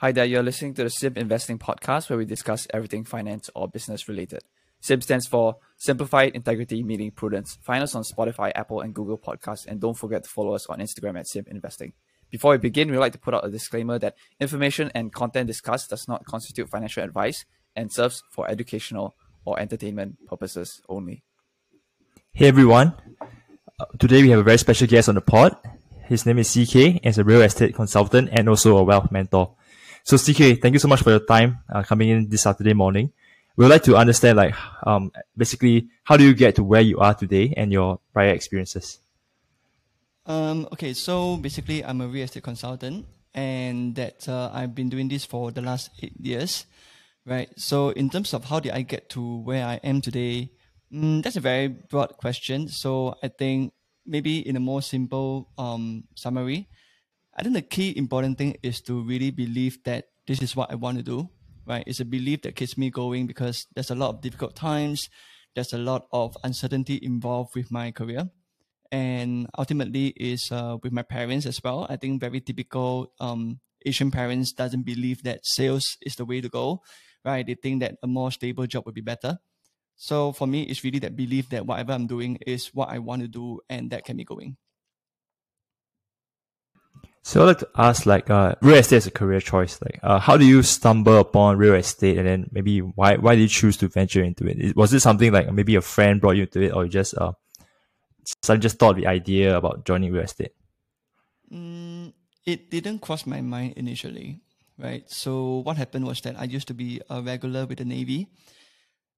Hi 0.00 0.12
there, 0.12 0.24
you're 0.24 0.44
listening 0.44 0.74
to 0.74 0.84
the 0.84 0.90
Sim 0.90 1.14
Investing 1.16 1.58
Podcast 1.58 2.08
where 2.08 2.16
we 2.16 2.24
discuss 2.24 2.68
everything 2.72 3.02
finance 3.02 3.50
or 3.56 3.66
business 3.66 4.06
related. 4.06 4.44
SIM 4.78 5.00
stands 5.00 5.26
for 5.26 5.56
Simplified 5.76 6.36
Integrity 6.36 6.84
Meeting 6.84 7.10
Prudence. 7.10 7.58
Find 7.64 7.82
us 7.82 7.96
on 7.96 8.04
Spotify, 8.04 8.52
Apple, 8.54 8.80
and 8.80 8.94
Google 8.94 9.18
Podcasts, 9.18 9.66
and 9.66 9.80
don't 9.80 9.98
forget 9.98 10.22
to 10.22 10.30
follow 10.30 10.54
us 10.54 10.66
on 10.68 10.78
Instagram 10.78 11.18
at 11.18 11.26
Sim 11.26 11.46
Investing. 11.48 11.94
Before 12.30 12.52
we 12.52 12.58
begin, 12.58 12.92
we'd 12.92 12.98
like 12.98 13.10
to 13.14 13.18
put 13.18 13.34
out 13.34 13.44
a 13.44 13.50
disclaimer 13.50 13.98
that 13.98 14.14
information 14.38 14.92
and 14.94 15.12
content 15.12 15.48
discussed 15.48 15.90
does 15.90 16.06
not 16.06 16.24
constitute 16.26 16.70
financial 16.70 17.02
advice 17.02 17.44
and 17.74 17.92
serves 17.92 18.22
for 18.30 18.48
educational 18.48 19.16
or 19.44 19.58
entertainment 19.58 20.24
purposes 20.28 20.80
only. 20.88 21.24
Hey 22.32 22.46
everyone, 22.46 22.94
uh, 23.80 23.86
today 23.98 24.22
we 24.22 24.30
have 24.30 24.38
a 24.38 24.44
very 24.44 24.58
special 24.58 24.86
guest 24.86 25.08
on 25.08 25.16
the 25.16 25.22
pod. 25.22 25.56
His 26.04 26.24
name 26.24 26.38
is 26.38 26.48
CeeKay, 26.50 27.00
as 27.02 27.18
a 27.18 27.24
real 27.24 27.42
estate 27.42 27.74
consultant 27.74 28.28
and 28.30 28.48
also 28.48 28.76
a 28.76 28.84
wealth 28.84 29.10
mentor. 29.10 29.56
So 30.08 30.16
CeeKay, 30.16 30.62
thank 30.62 30.72
you 30.72 30.78
so 30.78 30.88
much 30.88 31.02
for 31.02 31.10
your 31.10 31.20
time 31.20 31.58
uh, 31.68 31.82
coming 31.82 32.08
in 32.08 32.30
this 32.30 32.40
Saturday 32.40 32.72
morning. 32.72 33.12
We 33.56 33.66
would 33.66 33.70
like 33.70 33.82
to 33.82 33.94
understand 33.94 34.38
like 34.38 34.54
um 34.88 35.12
basically 35.36 35.88
how 36.04 36.16
do 36.16 36.24
you 36.24 36.32
get 36.32 36.56
to 36.56 36.64
where 36.64 36.80
you 36.80 36.96
are 36.96 37.12
today 37.12 37.52
and 37.54 37.70
your 37.70 38.00
prior 38.14 38.32
experiences? 38.32 39.00
Um 40.24 40.64
okay 40.72 40.94
so 40.94 41.36
basically 41.36 41.84
i'm 41.84 42.00
a 42.00 42.08
real 42.08 42.24
estate 42.24 42.42
consultant 42.42 43.04
and 43.34 43.94
that 43.96 44.26
uh, 44.26 44.48
i've 44.54 44.74
been 44.74 44.88
doing 44.88 45.12
this 45.12 45.26
for 45.26 45.52
the 45.52 45.60
last 45.60 45.90
eight 46.00 46.16
years 46.16 46.64
right? 47.26 47.52
So 47.60 47.90
in 47.90 48.08
terms 48.08 48.32
of 48.32 48.48
how 48.48 48.60
did 48.60 48.72
i 48.72 48.80
get 48.80 49.10
to 49.10 49.20
where 49.44 49.66
i 49.66 49.76
am 49.84 50.00
today 50.00 50.48
mm, 50.88 51.22
that's 51.22 51.36
a 51.36 51.44
very 51.44 51.68
broad 51.68 52.16
question. 52.16 52.68
So 52.68 53.12
i 53.22 53.28
think 53.28 53.74
maybe 54.06 54.40
in 54.40 54.56
a 54.56 54.60
more 54.60 54.80
simple 54.80 55.52
um 55.58 56.08
summary 56.16 56.64
i 57.38 57.42
think 57.42 57.54
the 57.54 57.62
key 57.62 57.96
important 57.96 58.36
thing 58.36 58.56
is 58.62 58.80
to 58.80 59.00
really 59.02 59.30
believe 59.30 59.78
that 59.84 60.08
this 60.26 60.42
is 60.42 60.54
what 60.54 60.70
i 60.70 60.74
want 60.74 60.98
to 60.98 61.02
do 61.02 61.30
right? 61.68 61.84
It's 61.86 62.00
a 62.00 62.04
belief 62.04 62.42
that 62.42 62.56
keeps 62.56 62.78
me 62.78 62.90
going 62.90 63.26
because 63.26 63.66
there's 63.74 63.90
a 63.90 63.94
lot 63.94 64.08
of 64.08 64.20
difficult 64.22 64.56
times. 64.56 65.08
There's 65.54 65.74
a 65.74 65.78
lot 65.78 66.06
of 66.12 66.36
uncertainty 66.42 66.98
involved 67.00 67.54
with 67.54 67.70
my 67.70 67.92
career. 67.92 68.30
And 68.90 69.48
ultimately 69.58 70.08
is 70.16 70.48
uh, 70.50 70.78
with 70.82 70.92
my 70.92 71.02
parents 71.02 71.44
as 71.44 71.60
well. 71.62 71.86
I 71.90 71.96
think 71.96 72.20
very 72.20 72.40
typical 72.40 73.12
um, 73.20 73.60
Asian 73.84 74.10
parents 74.10 74.52
doesn't 74.52 74.84
believe 74.84 75.22
that 75.24 75.40
sales 75.44 75.98
is 76.00 76.16
the 76.16 76.24
way 76.24 76.40
to 76.40 76.48
go, 76.48 76.80
right? 77.22 77.46
They 77.46 77.54
think 77.54 77.80
that 77.80 77.96
a 78.02 78.06
more 78.06 78.32
stable 78.32 78.66
job 78.66 78.86
would 78.86 78.94
be 78.94 79.02
better. 79.02 79.38
So 79.96 80.32
for 80.32 80.46
me, 80.46 80.62
it's 80.62 80.84
really 80.84 81.00
that 81.00 81.16
belief 81.16 81.50
that 81.50 81.66
whatever 81.66 81.92
I'm 81.92 82.06
doing 82.06 82.38
is 82.46 82.68
what 82.68 82.88
I 82.88 82.98
want 82.98 83.20
to 83.22 83.28
do 83.28 83.60
and 83.68 83.90
that 83.90 84.06
can 84.06 84.16
be 84.16 84.24
going. 84.24 84.56
So 87.22 87.42
I'd 87.42 87.46
like 87.46 87.58
to 87.58 87.68
ask, 87.76 88.06
like, 88.06 88.30
uh, 88.30 88.54
real 88.62 88.76
estate 88.76 88.96
as 88.96 89.06
a 89.06 89.10
career 89.10 89.40
choice. 89.40 89.78
Like, 89.82 90.00
uh, 90.02 90.18
how 90.18 90.36
do 90.36 90.46
you 90.46 90.62
stumble 90.62 91.18
upon 91.18 91.58
real 91.58 91.74
estate, 91.74 92.16
and 92.16 92.26
then 92.26 92.48
maybe 92.52 92.80
why 92.80 93.16
why 93.16 93.34
did 93.34 93.42
you 93.42 93.48
choose 93.48 93.76
to 93.78 93.88
venture 93.88 94.22
into 94.22 94.46
it? 94.46 94.76
Was 94.76 94.94
it 94.94 95.00
something 95.00 95.32
like 95.32 95.52
maybe 95.52 95.74
a 95.74 95.82
friend 95.82 96.20
brought 96.20 96.36
you 96.36 96.44
into 96.44 96.62
it, 96.62 96.72
or 96.72 96.84
you 96.84 96.90
just 96.90 97.14
uh, 97.18 97.32
suddenly 98.42 98.62
just 98.62 98.78
thought 98.78 98.96
the 98.96 99.06
idea 99.06 99.56
about 99.56 99.84
joining 99.84 100.12
real 100.12 100.24
estate? 100.24 100.52
Mm, 101.52 102.12
it 102.46 102.70
didn't 102.70 103.00
cross 103.00 103.26
my 103.26 103.40
mind 103.40 103.74
initially, 103.76 104.40
right? 104.78 105.04
So 105.10 105.58
what 105.64 105.76
happened 105.76 106.06
was 106.06 106.20
that 106.22 106.36
I 106.38 106.44
used 106.44 106.68
to 106.68 106.74
be 106.74 107.00
a 107.10 107.20
regular 107.20 107.66
with 107.66 107.78
the 107.78 107.84
Navy, 107.84 108.28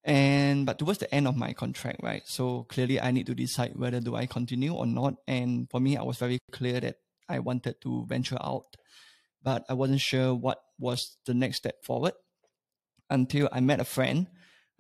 and 0.02 0.66
but 0.66 0.78
towards 0.78 0.98
the 0.98 1.14
end 1.14 1.28
of 1.28 1.36
my 1.36 1.52
contract, 1.52 2.02
right? 2.02 2.22
So 2.26 2.64
clearly 2.68 3.00
I 3.00 3.10
need 3.12 3.26
to 3.26 3.34
decide 3.34 3.76
whether 3.76 4.00
do 4.00 4.16
I 4.16 4.26
continue 4.26 4.74
or 4.74 4.86
not. 4.86 5.14
And 5.28 5.70
for 5.70 5.78
me, 5.78 5.96
I 5.96 6.02
was 6.02 6.18
very 6.18 6.38
clear 6.50 6.80
that 6.80 6.96
I 7.30 7.38
wanted 7.38 7.80
to 7.82 8.04
venture 8.06 8.38
out, 8.42 8.76
but 9.42 9.64
I 9.68 9.74
wasn't 9.74 10.00
sure 10.00 10.34
what 10.34 10.60
was 10.78 11.16
the 11.24 11.34
next 11.34 11.58
step 11.58 11.84
forward 11.84 12.14
until 13.08 13.48
I 13.52 13.60
met 13.60 13.80
a 13.80 13.84
friend, 13.84 14.26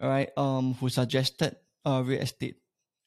right, 0.00 0.30
um, 0.36 0.74
who 0.74 0.88
suggested 0.88 1.56
uh, 1.86 2.02
real 2.04 2.20
estate. 2.20 2.56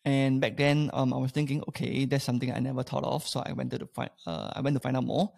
And 0.06 0.42
back 0.42 0.58
then, 0.58 0.90
um, 0.94 1.14
I 1.14 1.18
was 1.18 1.32
thinking, 1.32 1.64
okay, 1.70 2.06
that's 2.06 2.24
something 2.24 2.52
I 2.52 2.60
never 2.60 2.84
thought 2.84 3.04
of. 3.04 3.28
So 3.28 3.44
I 3.46 3.54
went 3.54 3.72
to 3.72 3.86
find, 3.88 4.10
uh, 4.26 4.52
I 4.56 4.62
went 4.62 4.76
to 4.76 4.80
find 4.80 4.98
out 4.98 5.06
more. 5.06 5.32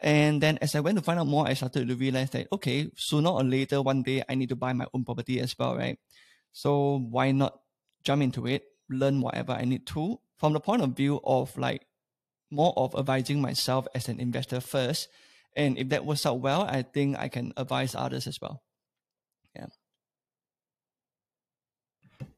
And 0.00 0.42
then 0.42 0.58
as 0.60 0.74
I 0.74 0.80
went 0.80 0.98
to 0.98 1.04
find 1.04 1.18
out 1.18 1.26
more, 1.26 1.46
I 1.46 1.54
started 1.54 1.88
to 1.88 1.94
realize 1.94 2.30
that, 2.30 2.48
okay, 2.52 2.90
sooner 2.96 3.30
or 3.30 3.44
later, 3.44 3.82
one 3.82 4.02
day 4.02 4.22
I 4.28 4.34
need 4.34 4.48
to 4.50 4.56
buy 4.56 4.72
my 4.72 4.86
own 4.92 5.04
property 5.04 5.40
as 5.40 5.56
well, 5.58 5.76
right? 5.76 5.98
So 6.52 6.98
why 7.10 7.30
not 7.30 7.60
jump 8.02 8.22
into 8.22 8.46
it, 8.46 8.64
learn 8.90 9.20
whatever 9.20 9.52
I 9.52 9.64
need 9.64 9.86
to 9.94 10.18
from 10.36 10.52
the 10.52 10.60
point 10.60 10.82
of 10.82 10.90
view 10.90 11.20
of 11.24 11.56
like 11.56 11.86
more 12.50 12.72
of 12.76 12.94
advising 12.94 13.40
myself 13.40 13.86
as 13.94 14.08
an 14.08 14.20
investor 14.20 14.60
first. 14.60 15.08
And 15.56 15.78
if 15.78 15.88
that 15.90 16.04
works 16.04 16.26
out 16.26 16.40
well, 16.40 16.62
I 16.62 16.82
think 16.82 17.18
I 17.18 17.28
can 17.28 17.52
advise 17.56 17.94
others 17.94 18.26
as 18.26 18.40
well. 18.40 18.62
Yeah. 19.54 19.66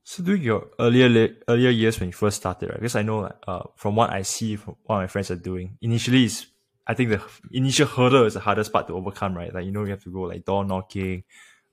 So 0.04 0.22
during 0.22 0.42
your 0.42 0.68
earlier 0.78 1.34
earlier 1.48 1.70
years 1.70 1.98
when 1.98 2.10
you 2.10 2.12
first 2.12 2.36
started, 2.36 2.68
right? 2.70 2.78
Because 2.78 2.94
I 2.94 3.02
know 3.02 3.32
uh, 3.46 3.62
from 3.74 3.96
what 3.96 4.10
I 4.10 4.22
see 4.22 4.56
from 4.56 4.76
what 4.84 4.96
my 4.96 5.06
friends 5.06 5.30
are 5.30 5.36
doing, 5.36 5.78
initially 5.80 6.24
is 6.24 6.46
I 6.86 6.94
think 6.94 7.10
the 7.10 7.20
initial 7.50 7.86
hurdle 7.86 8.24
is 8.24 8.34
the 8.34 8.40
hardest 8.40 8.72
part 8.72 8.86
to 8.86 8.94
overcome, 8.94 9.36
right? 9.36 9.52
Like 9.52 9.64
you 9.64 9.72
know 9.72 9.82
you 9.82 9.90
have 9.90 10.04
to 10.04 10.12
go 10.12 10.22
like 10.22 10.44
door 10.44 10.64
knocking, 10.64 11.24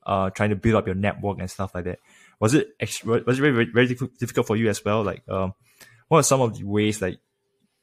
uh, 0.05 0.31
trying 0.31 0.49
to 0.49 0.55
build 0.55 0.75
up 0.75 0.87
your 0.87 0.95
network 0.95 1.39
and 1.39 1.49
stuff 1.49 1.75
like 1.75 1.85
that. 1.85 1.99
Was 2.39 2.55
it 2.55 2.69
was 3.05 3.37
it 3.37 3.41
very 3.41 3.65
very 3.65 3.87
difficult 3.87 4.47
for 4.47 4.55
you 4.55 4.69
as 4.69 4.83
well? 4.83 5.03
Like 5.03 5.21
um, 5.29 5.53
what 6.07 6.17
are 6.19 6.23
some 6.23 6.41
of 6.41 6.57
the 6.57 6.63
ways 6.63 7.01
like 7.01 7.19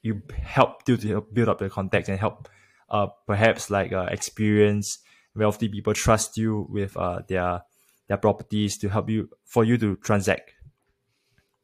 you 0.01 0.21
help 0.43 0.83
to, 0.85 1.25
build 1.33 1.49
up 1.49 1.59
the 1.59 1.69
contacts 1.69 2.09
and 2.09 2.19
help 2.19 2.49
uh, 2.89 3.07
perhaps 3.27 3.69
like 3.69 3.93
uh, 3.93 4.07
experience 4.09 4.99
wealthy 5.35 5.69
people 5.69 5.93
trust 5.93 6.37
you 6.37 6.67
with 6.69 6.97
uh, 6.97 7.21
their 7.27 7.61
their 8.07 8.17
properties 8.17 8.77
to 8.77 8.89
help 8.89 9.09
you 9.09 9.29
for 9.45 9.63
you 9.63 9.77
to 9.77 9.95
transact? 9.97 10.53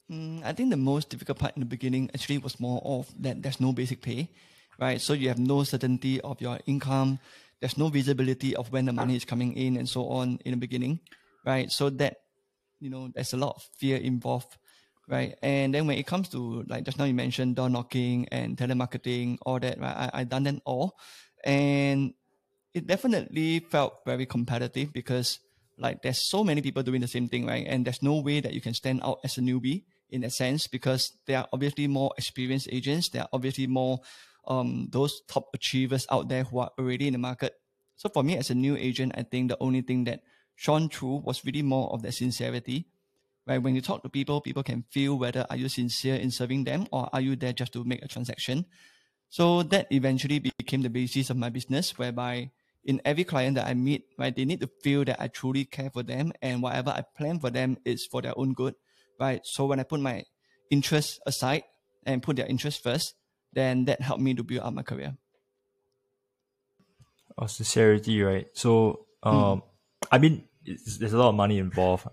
Mm, 0.10 0.42
i 0.46 0.54
think 0.54 0.70
the 0.70 0.78
most 0.78 1.10
difficult 1.10 1.38
part 1.38 1.58
in 1.58 1.60
the 1.60 1.66
beginning 1.66 2.10
actually 2.14 2.38
was 2.38 2.62
more 2.62 2.82
of 2.86 3.12
that 3.20 3.44
there's 3.44 3.60
no 3.60 3.74
basic 3.74 4.02
pay 4.02 4.30
right? 4.80 5.02
So 5.02 5.14
you 5.14 5.30
have 5.30 5.40
no 5.40 5.64
certainty 5.64 6.22
of 6.22 6.42
your 6.42 6.60
income. 6.66 7.20
There's 7.60 7.78
no 7.78 7.90
visibility 7.90 8.56
of 8.56 8.72
when 8.72 8.86
the 8.86 8.94
money 8.94 9.16
is 9.16 9.26
coming 9.26 9.54
in 9.58 9.78
and 9.78 9.90
so 9.90 10.08
on 10.10 10.40
in 10.46 10.52
the 10.52 10.58
beginning 10.58 11.00
right? 11.46 11.72
So 11.72 11.90
that 11.92 12.18
you 12.80 12.90
know 12.90 13.10
there's 13.14 13.34
a 13.34 13.38
lot 13.38 13.56
of 13.56 13.64
fear 13.78 13.98
involved 13.98 14.58
right? 15.08 15.36
And 15.42 15.74
then 15.74 15.88
when 15.88 15.98
it 15.98 16.06
comes 16.06 16.30
to 16.30 16.64
like 16.68 16.84
just 16.84 16.98
now 17.00 17.06
you 17.06 17.14
mentioned 17.14 17.56
door 17.56 17.70
knocking 17.70 18.28
and 18.32 18.58
telemarketing, 18.58 19.38
all 19.46 19.60
that, 19.60 19.80
right? 19.80 20.12
I 20.14 20.22
I 20.22 20.24
done 20.24 20.44
them 20.44 20.62
all, 20.66 20.98
and 21.44 22.14
it 22.74 22.88
definitely 22.88 23.60
felt 23.60 24.06
very 24.06 24.26
competitive 24.26 24.94
because 24.94 25.40
like 25.78 26.02
there's 26.02 26.22
so 26.30 26.44
many 26.44 26.62
people 26.62 26.84
doing 26.84 27.02
the 27.02 27.08
same 27.08 27.30
thing, 27.30 27.46
right? 27.46 27.66
And 27.68 27.86
there's 27.86 28.04
no 28.04 28.20
way 28.20 28.40
that 28.42 28.54
you 28.54 28.62
can 28.62 28.74
stand 28.74 29.02
out 29.04 29.20
as 29.24 29.38
a 29.38 29.42
newbie 29.42 29.84
in 30.10 30.24
a 30.24 30.30
sense 30.30 30.68
because 30.68 31.12
there 31.26 31.40
are 31.40 31.48
obviously 31.54 31.88
more 31.88 32.12
experienced 32.18 32.68
agents. 32.72 33.10
There 33.10 33.24
are 33.24 33.30
obviously 33.34 33.68
more 33.68 34.00
um 34.48 34.88
those 34.92 35.22
top 35.28 35.50
achievers 35.54 36.08
out 36.10 36.30
there 36.30 36.44
who 36.44 36.60
are 36.60 36.72
already 36.80 37.08
in 37.08 37.14
the 37.14 37.20
market. 37.20 37.54
So 37.96 38.10
for 38.10 38.24
me 38.24 38.38
as 38.38 38.50
a 38.50 38.56
new 38.56 38.76
agent, 38.78 39.14
I 39.16 39.24
think 39.24 39.50
the 39.50 39.58
only 39.60 39.82
thing 39.82 40.04
that 40.06 40.22
shone 40.56 40.90
through 40.90 41.22
was 41.26 41.46
really 41.46 41.62
more 41.62 41.92
of 41.94 42.02
the 42.02 42.12
sincerity 42.12 42.88
right? 43.48 43.62
When 43.62 43.76
you 43.76 43.82
talk 43.82 44.04
to 44.04 44.10
people, 44.10 44.42
people 44.42 44.64
can 44.64 44.84
feel 44.92 45.18
whether 45.18 45.46
are 45.50 45.56
you 45.56 45.70
sincere 45.70 46.16
in 46.16 46.32
serving 46.32 46.66
them 46.66 46.88
or 46.92 47.10
are 47.14 47.22
you 47.22 47.36
there 47.36 47.54
just 47.54 47.74
to 47.74 47.84
make 47.84 48.04
a 48.04 48.08
transaction. 48.08 48.66
So 49.30 49.64
that 49.64 49.88
eventually 49.92 50.40
became 50.40 50.82
the 50.82 50.90
basis 50.90 51.30
of 51.30 51.38
my 51.38 51.50
business, 51.50 51.98
whereby 51.98 52.52
in 52.84 53.02
every 53.04 53.24
client 53.24 53.56
that 53.56 53.68
I 53.68 53.74
meet, 53.74 54.06
right, 54.18 54.36
they 54.36 54.46
need 54.46 54.62
to 54.62 54.70
feel 54.82 55.04
that 55.06 55.22
I 55.22 55.28
truly 55.28 55.66
care 55.66 55.90
for 55.90 56.04
them 56.04 56.32
and 56.42 56.62
whatever 56.62 56.92
I 56.92 57.04
plan 57.18 57.40
for 57.40 57.50
them 57.50 57.78
is 57.84 58.06
for 58.06 58.22
their 58.22 58.38
own 58.38 58.54
good, 58.54 58.76
right? 59.20 59.42
So 59.44 59.66
when 59.66 59.80
I 59.80 59.84
put 59.84 60.00
my 60.00 60.24
interests 60.72 61.20
aside 61.26 61.64
and 62.06 62.24
put 62.24 62.38
their 62.38 62.48
interests 62.48 62.80
first, 62.80 63.16
then 63.54 63.86
that 63.86 64.02
helped 64.02 64.22
me 64.22 64.34
to 64.36 64.44
build 64.44 64.62
up 64.62 64.74
my 64.74 64.84
career. 64.84 65.18
Oh, 67.38 67.48
sincerity, 67.48 68.22
right? 68.22 68.48
So, 68.54 69.06
um, 69.24 69.36
mm. 69.36 69.62
I 70.12 70.18
mean, 70.18 70.48
there's 70.68 71.14
a 71.14 71.18
lot 71.18 71.30
of 71.30 71.36
money 71.36 71.60
involved. 71.60 72.08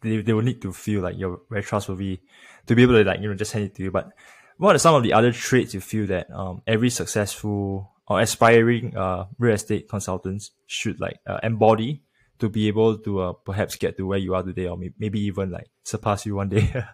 They, 0.00 0.20
they 0.20 0.32
will 0.32 0.42
need 0.42 0.62
to 0.62 0.72
feel 0.72 1.02
like 1.02 1.16
you're 1.16 1.40
very 1.48 1.62
trustworthy 1.62 2.20
to 2.66 2.74
be 2.74 2.82
able 2.82 2.94
to 2.94 3.04
like 3.04 3.20
you 3.20 3.28
know 3.28 3.34
just 3.34 3.52
hand 3.52 3.66
it 3.66 3.74
to 3.76 3.84
you. 3.84 3.90
But 3.90 4.10
what 4.56 4.74
are 4.74 4.78
some 4.78 4.94
of 4.94 5.02
the 5.02 5.12
other 5.12 5.32
traits 5.32 5.74
you 5.74 5.80
feel 5.80 6.06
that 6.06 6.30
um, 6.30 6.62
every 6.66 6.90
successful 6.90 7.92
or 8.08 8.20
aspiring 8.20 8.96
uh, 8.96 9.26
real 9.38 9.54
estate 9.54 9.88
consultants 9.88 10.50
should 10.66 11.00
like 11.00 11.18
uh, 11.26 11.38
embody 11.42 12.02
to 12.40 12.48
be 12.48 12.68
able 12.68 12.98
to 12.98 13.20
uh, 13.20 13.32
perhaps 13.32 13.76
get 13.76 13.96
to 13.96 14.06
where 14.06 14.18
you 14.18 14.34
are 14.34 14.42
today, 14.42 14.66
or 14.66 14.76
maybe 14.98 15.20
even 15.20 15.50
like 15.50 15.70
surpass 15.84 16.26
you 16.26 16.34
one 16.34 16.48
day? 16.48 16.72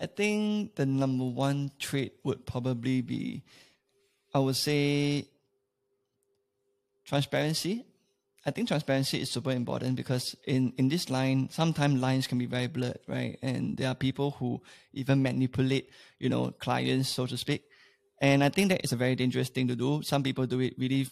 I 0.00 0.06
think 0.06 0.76
the 0.76 0.86
number 0.86 1.24
one 1.24 1.72
trait 1.80 2.14
would 2.22 2.46
probably 2.46 3.00
be, 3.00 3.42
I 4.32 4.38
would 4.38 4.54
say, 4.54 5.26
transparency 7.04 7.87
I 8.48 8.50
think 8.50 8.68
transparency 8.68 9.20
is 9.20 9.30
super 9.30 9.50
important 9.50 9.94
because 9.96 10.34
in, 10.46 10.72
in 10.78 10.88
this 10.88 11.10
line, 11.10 11.48
sometimes 11.50 12.00
lines 12.00 12.26
can 12.26 12.38
be 12.38 12.46
very 12.46 12.66
blurred, 12.66 12.98
right? 13.06 13.38
And 13.42 13.76
there 13.76 13.88
are 13.88 13.94
people 13.94 14.30
who 14.38 14.62
even 14.94 15.22
manipulate, 15.22 15.90
you 16.18 16.30
know, 16.30 16.52
clients, 16.52 17.10
so 17.10 17.26
to 17.26 17.36
speak. 17.36 17.64
And 18.22 18.42
I 18.42 18.48
think 18.48 18.70
that 18.70 18.82
is 18.82 18.92
a 18.92 18.96
very 18.96 19.14
dangerous 19.14 19.50
thing 19.50 19.68
to 19.68 19.76
do. 19.76 20.00
Some 20.02 20.22
people 20.22 20.46
do 20.46 20.60
it 20.60 20.74
really 20.78 21.06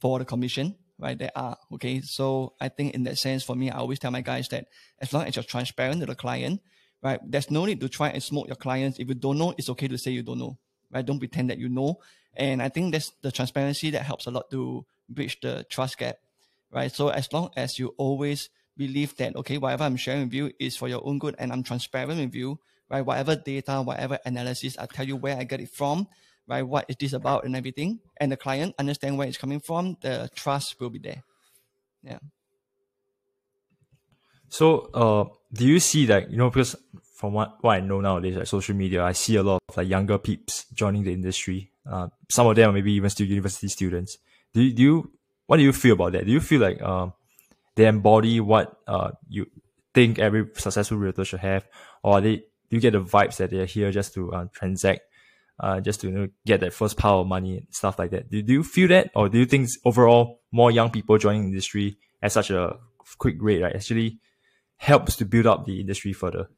for 0.00 0.18
the 0.18 0.26
commission, 0.26 0.76
right? 0.98 1.18
There 1.18 1.32
are, 1.34 1.56
okay? 1.72 2.02
So 2.02 2.52
I 2.60 2.68
think 2.68 2.94
in 2.94 3.04
that 3.04 3.16
sense, 3.16 3.42
for 3.42 3.56
me, 3.56 3.70
I 3.70 3.78
always 3.78 3.98
tell 3.98 4.10
my 4.10 4.20
guys 4.20 4.48
that 4.48 4.66
as 5.00 5.14
long 5.14 5.24
as 5.24 5.34
you're 5.34 5.44
transparent 5.44 6.00
to 6.00 6.06
the 6.06 6.14
client, 6.14 6.60
right? 7.02 7.20
There's 7.24 7.50
no 7.50 7.64
need 7.64 7.80
to 7.80 7.88
try 7.88 8.10
and 8.10 8.22
smoke 8.22 8.48
your 8.48 8.56
clients. 8.56 8.98
If 8.98 9.08
you 9.08 9.14
don't 9.14 9.38
know, 9.38 9.54
it's 9.56 9.70
okay 9.70 9.88
to 9.88 9.96
say 9.96 10.10
you 10.10 10.22
don't 10.22 10.38
know, 10.38 10.58
right? 10.92 11.06
Don't 11.06 11.18
pretend 11.18 11.48
that 11.48 11.58
you 11.58 11.70
know. 11.70 12.00
And 12.36 12.62
I 12.62 12.68
think 12.68 12.92
that's 12.92 13.12
the 13.22 13.32
transparency 13.32 13.88
that 13.90 14.02
helps 14.02 14.26
a 14.26 14.30
lot 14.30 14.50
to 14.50 14.84
bridge 15.08 15.40
the 15.40 15.64
trust 15.70 15.96
gap, 15.96 16.16
right? 16.72 16.90
So 16.90 17.08
as 17.08 17.32
long 17.32 17.50
as 17.56 17.78
you 17.78 17.94
always 17.98 18.48
believe 18.76 19.16
that, 19.16 19.36
okay, 19.36 19.58
whatever 19.58 19.84
I'm 19.84 19.96
sharing 19.96 20.24
with 20.24 20.34
you 20.34 20.50
is 20.58 20.76
for 20.76 20.88
your 20.88 21.06
own 21.06 21.18
good 21.18 21.36
and 21.38 21.52
I'm 21.52 21.62
transparent 21.62 22.18
with 22.18 22.34
you, 22.34 22.58
right? 22.90 23.02
Whatever 23.02 23.36
data, 23.36 23.82
whatever 23.82 24.18
analysis, 24.24 24.76
I 24.78 24.86
tell 24.86 25.06
you 25.06 25.16
where 25.16 25.36
I 25.36 25.44
get 25.44 25.60
it 25.60 25.70
from, 25.70 26.08
right? 26.48 26.62
What 26.62 26.86
is 26.88 26.96
this 26.96 27.12
about 27.12 27.44
and 27.44 27.54
everything. 27.54 28.00
And 28.18 28.32
the 28.32 28.36
client 28.36 28.74
understand 28.78 29.18
where 29.18 29.28
it's 29.28 29.38
coming 29.38 29.60
from, 29.60 29.96
the 30.00 30.30
trust 30.34 30.80
will 30.80 30.90
be 30.90 30.98
there. 30.98 31.22
Yeah. 32.02 32.18
So, 34.48 34.90
uh, 34.92 35.24
do 35.52 35.66
you 35.66 35.80
see 35.80 36.06
that, 36.06 36.30
you 36.30 36.36
know, 36.36 36.50
because 36.50 36.76
from 37.16 37.32
what, 37.32 37.56
what 37.62 37.76
I 37.76 37.80
know 37.80 38.00
nowadays, 38.00 38.36
like 38.36 38.46
social 38.46 38.74
media, 38.74 39.04
I 39.04 39.12
see 39.12 39.36
a 39.36 39.42
lot 39.42 39.62
of 39.68 39.76
like 39.76 39.88
younger 39.88 40.18
peeps 40.18 40.66
joining 40.74 41.04
the 41.04 41.12
industry. 41.12 41.70
Uh, 41.90 42.08
some 42.30 42.46
of 42.46 42.56
them 42.56 42.70
are 42.70 42.72
maybe 42.72 42.92
even 42.92 43.08
still 43.08 43.26
university 43.26 43.68
students. 43.68 44.18
Do 44.52 44.60
you, 44.60 44.72
do 44.74 44.82
you, 44.82 45.12
what 45.46 45.56
do 45.56 45.62
you 45.62 45.72
feel 45.72 45.94
about 45.94 46.12
that? 46.12 46.26
Do 46.26 46.32
you 46.32 46.40
feel 46.40 46.60
like, 46.60 46.80
uh, 46.82 47.08
they 47.74 47.86
embody 47.86 48.40
what, 48.40 48.76
uh, 48.86 49.12
you 49.28 49.46
think 49.94 50.18
every 50.18 50.46
successful 50.54 50.98
realtor 50.98 51.24
should 51.24 51.40
have? 51.40 51.66
Or 52.02 52.20
they, 52.20 52.36
do 52.36 52.44
you 52.70 52.80
get 52.80 52.92
the 52.92 53.02
vibes 53.02 53.36
that 53.36 53.50
they're 53.50 53.66
here 53.66 53.90
just 53.90 54.14
to, 54.14 54.32
uh, 54.32 54.46
transact, 54.52 55.02
uh, 55.60 55.80
just 55.80 56.00
to 56.00 56.08
you 56.08 56.12
know, 56.12 56.28
get 56.46 56.60
that 56.60 56.72
first 56.72 56.96
pile 56.96 57.20
of 57.20 57.26
money 57.26 57.58
and 57.58 57.66
stuff 57.70 57.98
like 57.98 58.10
that? 58.10 58.30
Do, 58.30 58.42
do 58.42 58.52
you 58.52 58.64
feel 58.64 58.88
that? 58.88 59.10
Or 59.14 59.28
do 59.28 59.38
you 59.38 59.46
think 59.46 59.68
overall 59.84 60.40
more 60.50 60.70
young 60.70 60.90
people 60.90 61.18
joining 61.18 61.42
the 61.42 61.48
industry 61.48 61.98
at 62.22 62.32
such 62.32 62.50
a 62.50 62.76
quick 63.18 63.36
rate, 63.40 63.62
right? 63.62 63.74
Actually, 63.74 64.18
helps 64.76 65.16
to 65.16 65.24
build 65.24 65.46
up 65.46 65.64
the 65.64 65.80
industry 65.80 66.12
further? 66.12 66.48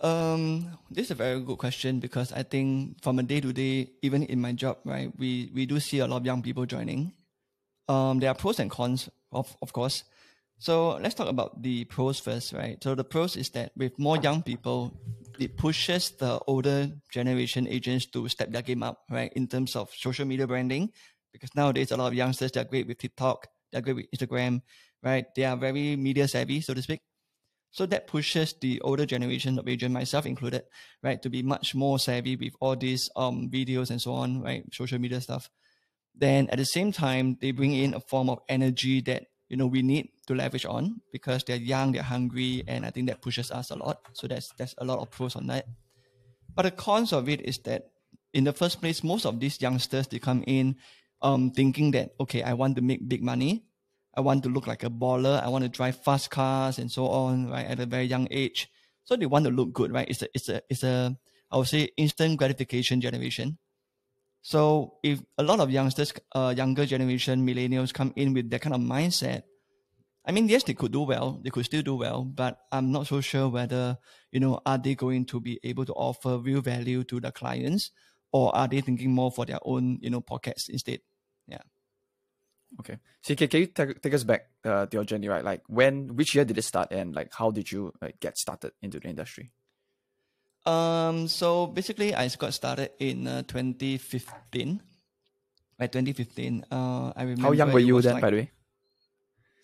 Um, 0.00 0.78
this 0.90 1.06
is 1.06 1.10
a 1.10 1.14
very 1.14 1.40
good 1.40 1.58
question 1.58 2.00
because 2.00 2.32
I 2.32 2.42
think 2.42 3.02
from 3.02 3.18
a 3.18 3.22
day 3.22 3.40
to 3.40 3.52
day, 3.52 3.90
even 4.00 4.22
in 4.22 4.40
my 4.40 4.52
job, 4.52 4.78
right, 4.84 5.12
we, 5.18 5.50
we 5.54 5.66
do 5.66 5.78
see 5.78 5.98
a 5.98 6.06
lot 6.06 6.18
of 6.18 6.26
young 6.26 6.42
people 6.42 6.64
joining. 6.64 7.12
Um, 7.90 8.20
there 8.20 8.30
are 8.30 8.34
pros 8.34 8.60
and 8.60 8.70
cons, 8.70 9.08
of, 9.32 9.56
of 9.62 9.72
course. 9.72 10.04
So 10.58 10.90
let's 11.02 11.14
talk 11.14 11.28
about 11.28 11.60
the 11.60 11.84
pros 11.86 12.20
first, 12.20 12.52
right? 12.52 12.78
So 12.82 12.94
the 12.94 13.02
pros 13.02 13.36
is 13.36 13.50
that 13.50 13.72
with 13.76 13.98
more 13.98 14.16
young 14.16 14.42
people, 14.42 14.94
it 15.40 15.56
pushes 15.56 16.10
the 16.10 16.38
older 16.46 16.88
generation 17.10 17.66
agents 17.66 18.06
to 18.06 18.28
step 18.28 18.52
their 18.52 18.62
game 18.62 18.84
up, 18.84 19.00
right? 19.10 19.32
In 19.34 19.48
terms 19.48 19.74
of 19.74 19.90
social 19.90 20.24
media 20.24 20.46
branding, 20.46 20.92
because 21.32 21.50
nowadays 21.56 21.90
a 21.90 21.96
lot 21.96 22.06
of 22.06 22.14
youngsters, 22.14 22.52
they're 22.52 22.64
great 22.64 22.86
with 22.86 22.98
TikTok, 22.98 23.48
they're 23.72 23.80
great 23.80 23.96
with 23.96 24.10
Instagram, 24.14 24.62
right? 25.02 25.26
They 25.34 25.44
are 25.44 25.56
very 25.56 25.96
media 25.96 26.28
savvy, 26.28 26.60
so 26.60 26.74
to 26.74 26.82
speak. 26.82 27.00
So 27.72 27.86
that 27.86 28.06
pushes 28.06 28.54
the 28.60 28.80
older 28.82 29.06
generation 29.06 29.58
of 29.58 29.66
agent, 29.66 29.92
myself 29.92 30.26
included, 30.26 30.62
right, 31.02 31.20
to 31.22 31.30
be 31.30 31.42
much 31.42 31.74
more 31.74 31.98
savvy 31.98 32.36
with 32.36 32.52
all 32.60 32.76
these 32.76 33.10
um 33.16 33.48
videos 33.50 33.90
and 33.90 34.00
so 34.00 34.12
on, 34.12 34.42
right, 34.42 34.62
social 34.72 34.98
media 35.00 35.20
stuff. 35.20 35.50
Then 36.14 36.48
at 36.50 36.58
the 36.58 36.64
same 36.64 36.92
time, 36.92 37.38
they 37.40 37.50
bring 37.50 37.72
in 37.72 37.94
a 37.94 38.00
form 38.00 38.28
of 38.28 38.40
energy 38.48 39.00
that 39.02 39.24
you 39.48 39.56
know 39.56 39.66
we 39.66 39.82
need 39.82 40.10
to 40.26 40.34
leverage 40.34 40.66
on 40.66 41.00
because 41.12 41.44
they're 41.44 41.56
young, 41.56 41.92
they're 41.92 42.02
hungry, 42.02 42.62
and 42.66 42.84
I 42.84 42.90
think 42.90 43.08
that 43.08 43.22
pushes 43.22 43.50
us 43.50 43.70
a 43.70 43.76
lot. 43.76 43.98
So 44.12 44.26
that's 44.26 44.50
that's 44.58 44.74
a 44.78 44.84
lot 44.84 44.98
of 45.00 45.10
pros 45.10 45.36
on 45.36 45.46
that. 45.48 45.66
But 46.54 46.62
the 46.62 46.70
cons 46.70 47.12
of 47.12 47.28
it 47.28 47.40
is 47.42 47.58
that 47.64 47.90
in 48.32 48.44
the 48.44 48.52
first 48.52 48.80
place, 48.80 49.02
most 49.02 49.24
of 49.26 49.40
these 49.40 49.60
youngsters 49.60 50.08
they 50.08 50.18
come 50.18 50.44
in 50.46 50.76
um 51.22 51.50
thinking 51.50 51.90
that 51.92 52.10
okay, 52.20 52.42
I 52.42 52.54
want 52.54 52.76
to 52.76 52.82
make 52.82 53.08
big 53.08 53.22
money, 53.22 53.64
I 54.14 54.20
want 54.20 54.42
to 54.42 54.48
look 54.48 54.66
like 54.66 54.82
a 54.82 54.90
baller. 54.90 55.42
I 55.42 55.48
want 55.48 55.64
to 55.64 55.68
drive 55.68 56.02
fast 56.02 56.30
cars 56.30 56.78
and 56.78 56.90
so 56.90 57.06
on, 57.06 57.48
right? 57.48 57.66
At 57.66 57.80
a 57.80 57.86
very 57.86 58.04
young 58.04 58.26
age. 58.30 58.68
So 59.04 59.16
they 59.16 59.26
want 59.26 59.44
to 59.46 59.50
look 59.50 59.72
good, 59.72 59.92
right? 59.92 60.08
It's 60.08 60.22
a, 60.22 60.28
it's 60.34 60.48
a, 60.48 60.62
it's 60.68 60.82
a, 60.82 61.16
I 61.50 61.56
would 61.56 61.68
say 61.68 61.90
instant 61.96 62.38
gratification 62.38 63.00
generation. 63.00 63.58
So 64.42 64.94
if 65.02 65.20
a 65.36 65.42
lot 65.42 65.60
of 65.60 65.70
youngsters, 65.70 66.12
uh, 66.34 66.54
younger 66.56 66.86
generation, 66.86 67.46
millennials 67.46 67.92
come 67.92 68.12
in 68.16 68.32
with 68.32 68.50
that 68.50 68.62
kind 68.62 68.74
of 68.74 68.80
mindset, 68.80 69.42
I 70.24 70.32
mean, 70.32 70.48
yes, 70.48 70.64
they 70.64 70.74
could 70.74 70.92
do 70.92 71.02
well. 71.02 71.40
They 71.42 71.50
could 71.50 71.64
still 71.64 71.82
do 71.82 71.96
well, 71.96 72.24
but 72.24 72.58
I'm 72.70 72.92
not 72.92 73.06
so 73.06 73.20
sure 73.20 73.48
whether, 73.48 73.98
you 74.32 74.40
know, 74.40 74.60
are 74.66 74.78
they 74.78 74.94
going 74.94 75.24
to 75.26 75.40
be 75.40 75.58
able 75.64 75.84
to 75.86 75.92
offer 75.94 76.38
real 76.38 76.60
value 76.60 77.04
to 77.04 77.20
the 77.20 77.32
clients 77.32 77.90
or 78.32 78.54
are 78.54 78.68
they 78.68 78.80
thinking 78.80 79.12
more 79.12 79.32
for 79.32 79.46
their 79.46 79.58
own, 79.62 79.98
you 80.00 80.10
know, 80.10 80.20
pockets 80.20 80.68
instead? 80.68 81.00
Yeah. 81.48 81.62
Okay. 82.80 82.98
So 83.22 83.34
can, 83.34 83.48
can 83.48 83.60
you 83.60 83.66
take, 83.66 84.00
take 84.00 84.14
us 84.14 84.24
back 84.24 84.46
uh, 84.64 84.86
to 84.86 84.96
your 84.96 85.04
journey, 85.04 85.28
right? 85.28 85.44
Like 85.44 85.62
when, 85.66 86.14
which 86.16 86.34
year 86.34 86.44
did 86.44 86.58
it 86.58 86.62
start 86.62 86.92
and 86.92 87.14
like 87.14 87.32
how 87.34 87.50
did 87.50 87.72
you 87.72 87.92
like, 88.00 88.20
get 88.20 88.38
started 88.38 88.72
into 88.82 89.00
the 89.00 89.08
industry? 89.08 89.52
Um, 90.66 91.28
so 91.28 91.66
basically 91.66 92.14
I 92.14 92.28
got 92.28 92.54
started 92.54 92.90
in 92.98 93.26
uh, 93.26 93.42
2015. 93.42 94.82
By 95.78 95.86
2015, 95.86 96.66
uh, 96.70 97.12
I 97.16 97.22
remember. 97.22 97.42
How 97.42 97.52
young 97.52 97.72
were 97.72 97.78
you 97.78 98.00
then, 98.02 98.14
like, 98.14 98.20
by 98.20 98.30
the 98.30 98.36
way? 98.36 98.50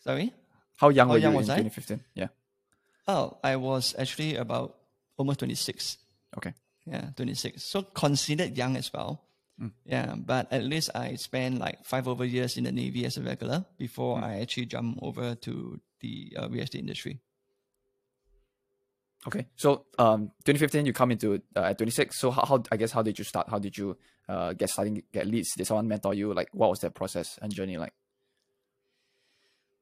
Sorry? 0.02 0.32
How 0.78 0.88
young 0.88 1.08
How 1.08 1.14
were 1.14 1.18
young 1.18 1.32
you 1.32 1.38
was 1.38 1.48
in 1.48 1.52
I? 1.52 1.56
2015? 1.68 2.04
Yeah. 2.14 2.28
Oh, 3.06 3.38
I 3.44 3.56
was 3.56 3.94
actually 3.98 4.36
about 4.36 4.76
almost 5.18 5.40
26. 5.40 5.98
Okay. 6.38 6.54
Yeah, 6.86 7.10
26. 7.16 7.62
So 7.62 7.82
considered 7.82 8.56
young 8.56 8.76
as 8.76 8.90
well. 8.92 9.22
Mm. 9.60 9.72
Yeah, 9.84 10.14
but 10.16 10.52
at 10.52 10.64
least 10.64 10.90
I 10.94 11.16
spent 11.16 11.58
like 11.58 11.84
five 11.84 12.08
over 12.08 12.24
years 12.24 12.56
in 12.56 12.64
the 12.64 12.72
Navy 12.72 13.04
as 13.04 13.16
a 13.16 13.22
regular 13.22 13.64
before 13.78 14.18
I 14.18 14.40
actually 14.40 14.66
jumped 14.66 15.00
over 15.02 15.34
to 15.34 15.80
the 16.00 16.36
uh, 16.36 16.48
real 16.48 16.62
estate 16.64 16.80
industry. 16.80 17.20
Okay. 19.26 19.46
So 19.56 19.86
um 19.98 20.30
2015 20.44 20.86
you 20.86 20.92
come 20.92 21.10
into 21.10 21.42
uh, 21.56 21.70
at 21.70 21.78
26. 21.78 22.18
So 22.18 22.30
how, 22.30 22.44
how 22.44 22.62
I 22.70 22.76
guess 22.76 22.92
how 22.92 23.02
did 23.02 23.18
you 23.18 23.24
start? 23.24 23.48
How 23.48 23.58
did 23.58 23.76
you 23.76 23.96
uh 24.28 24.52
get 24.52 24.70
starting 24.70 25.02
get 25.12 25.26
leads? 25.26 25.54
Did 25.56 25.66
someone 25.66 25.88
mentor 25.88 26.14
you? 26.14 26.32
Like 26.34 26.48
what 26.52 26.70
was 26.70 26.80
that 26.80 26.94
process 26.94 27.38
and 27.42 27.52
journey 27.52 27.76
like? 27.76 27.92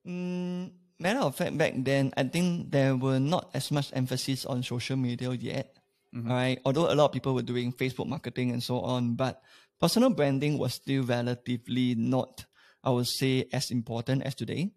Mm, 0.06 0.72
matter 0.98 1.20
of 1.20 1.34
fact, 1.34 1.56
back 1.56 1.72
then, 1.76 2.12
I 2.16 2.24
think 2.24 2.70
there 2.70 2.96
were 2.96 3.18
not 3.18 3.50
as 3.54 3.70
much 3.70 3.90
emphasis 3.94 4.44
on 4.44 4.62
social 4.62 4.96
media 4.96 5.32
yet. 5.32 5.76
Right? 6.12 6.60
Although 6.64 6.92
a 6.92 6.94
lot 6.94 7.06
of 7.06 7.12
people 7.12 7.34
were 7.34 7.42
doing 7.42 7.72
Facebook 7.72 8.06
marketing 8.06 8.52
and 8.52 8.62
so 8.62 8.80
on, 8.80 9.16
but 9.16 9.42
personal 9.80 10.10
branding 10.10 10.58
was 10.58 10.74
still 10.74 11.02
relatively 11.02 11.96
not, 11.96 12.44
I 12.84 12.90
would 12.90 13.08
say, 13.08 13.48
as 13.52 13.72
important 13.72 14.22
as 14.22 14.36
today. 14.36 14.70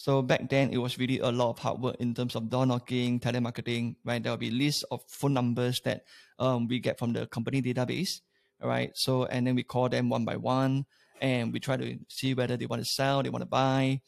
So 0.00 0.22
back 0.22 0.48
then, 0.48 0.72
it 0.72 0.78
was 0.78 0.96
really 0.98 1.18
a 1.18 1.28
lot 1.28 1.50
of 1.50 1.58
hard 1.58 1.82
work 1.82 1.96
in 2.00 2.14
terms 2.14 2.34
of 2.34 2.48
door 2.48 2.64
knocking, 2.64 3.20
telemarketing, 3.20 3.96
right? 4.02 4.22
There 4.22 4.32
will 4.32 4.38
be 4.38 4.50
lists 4.50 4.82
of 4.90 5.02
phone 5.06 5.34
numbers 5.34 5.82
that 5.84 6.04
um, 6.38 6.68
we 6.68 6.80
get 6.80 6.98
from 6.98 7.12
the 7.12 7.26
company 7.26 7.60
database, 7.60 8.22
right? 8.62 8.92
So, 8.94 9.26
and 9.26 9.46
then 9.46 9.56
we 9.56 9.62
call 9.62 9.90
them 9.90 10.08
one 10.08 10.24
by 10.24 10.36
one 10.36 10.86
and 11.20 11.52
we 11.52 11.60
try 11.60 11.76
to 11.76 11.98
see 12.08 12.32
whether 12.32 12.56
they 12.56 12.64
want 12.64 12.80
to 12.80 12.88
sell, 12.88 13.22
they 13.22 13.28
want 13.28 13.42
to 13.42 13.46
buy. 13.46 14.00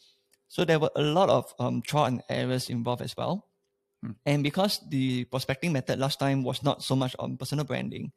So 0.48 0.64
there 0.64 0.78
were 0.78 0.90
a 0.96 1.02
lot 1.02 1.28
of 1.28 1.52
um, 1.58 1.82
trial 1.82 2.06
and 2.06 2.22
errors 2.30 2.70
involved 2.70 3.02
as 3.02 3.14
well. 3.14 3.48
And 4.24 4.42
because 4.42 4.80
the 4.88 5.24
prospecting 5.26 5.74
method 5.74 5.98
last 5.98 6.18
time 6.18 6.42
was 6.42 6.62
not 6.62 6.82
so 6.82 6.96
much 6.96 7.14
on 7.18 7.36
personal 7.36 7.66
branding, 7.66 8.12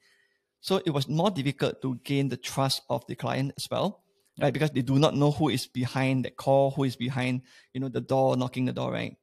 so 0.62 0.80
it 0.86 0.92
was 0.92 1.10
more 1.10 1.30
difficult 1.30 1.82
to 1.82 2.00
gain 2.06 2.30
the 2.30 2.38
trust 2.38 2.84
of 2.90 3.06
the 3.08 3.16
client 3.16 3.52
as 3.58 3.68
well, 3.70 4.05
right? 4.42 4.54
Because 4.54 4.72
they 4.72 4.82
do 4.82 5.00
not 5.00 5.16
know 5.16 5.32
who 5.32 5.50
is 5.50 5.68
behind 5.68 6.26
that 6.26 6.38
call, 6.38 6.72
who 6.72 6.84
is 6.84 6.96
behind, 6.96 7.42
you 7.74 7.80
know, 7.80 7.90
the 7.90 8.02
door, 8.02 8.36
knocking 8.38 8.66
the 8.66 8.74
door, 8.74 8.92
right? 8.92 9.16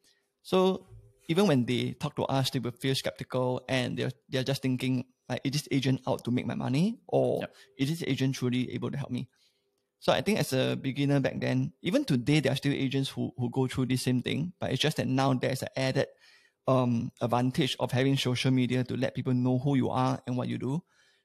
So 0.42 0.86
even 1.28 1.46
when 1.46 1.64
they 1.66 1.92
talk 1.92 2.16
to 2.16 2.24
us, 2.24 2.50
they 2.50 2.58
will 2.58 2.72
feel 2.72 2.94
skeptical 2.94 3.62
and 3.68 3.96
they're, 3.96 4.10
they're 4.28 4.44
just 4.44 4.62
thinking, 4.62 5.04
like, 5.28 5.40
is 5.44 5.52
this 5.52 5.68
agent 5.70 6.00
out 6.06 6.24
to 6.24 6.30
make 6.30 6.46
my 6.46 6.54
money 6.54 6.98
or 7.08 7.40
Yep. 7.40 7.54
is 7.78 7.90
this 7.90 8.08
agent 8.08 8.34
truly 8.34 8.72
able 8.72 8.90
to 8.90 8.98
help 8.98 9.10
me? 9.10 9.28
So 10.00 10.12
I 10.12 10.20
think 10.20 10.40
as 10.40 10.52
a 10.52 10.74
beginner 10.74 11.20
back 11.20 11.38
then, 11.40 11.72
even 11.82 12.04
today, 12.04 12.40
there 12.40 12.52
are 12.52 12.56
still 12.56 12.72
agents 12.72 13.08
who, 13.08 13.32
who 13.38 13.48
go 13.50 13.68
through 13.68 13.86
the 13.86 13.96
same 13.96 14.20
thing, 14.20 14.52
but 14.58 14.72
it's 14.72 14.80
just 14.82 14.96
that 14.96 15.06
now 15.06 15.32
there's 15.34 15.62
an 15.62 15.68
added 15.76 16.08
um, 16.66 17.12
advantage 17.20 17.76
of 17.78 17.92
having 17.92 18.16
social 18.16 18.50
media 18.50 18.82
to 18.82 18.96
let 18.96 19.14
people 19.14 19.32
know 19.32 19.58
who 19.58 19.76
you 19.76 19.90
are 19.90 20.20
and 20.26 20.36
what 20.36 20.48
you 20.48 20.58
do, 20.58 20.82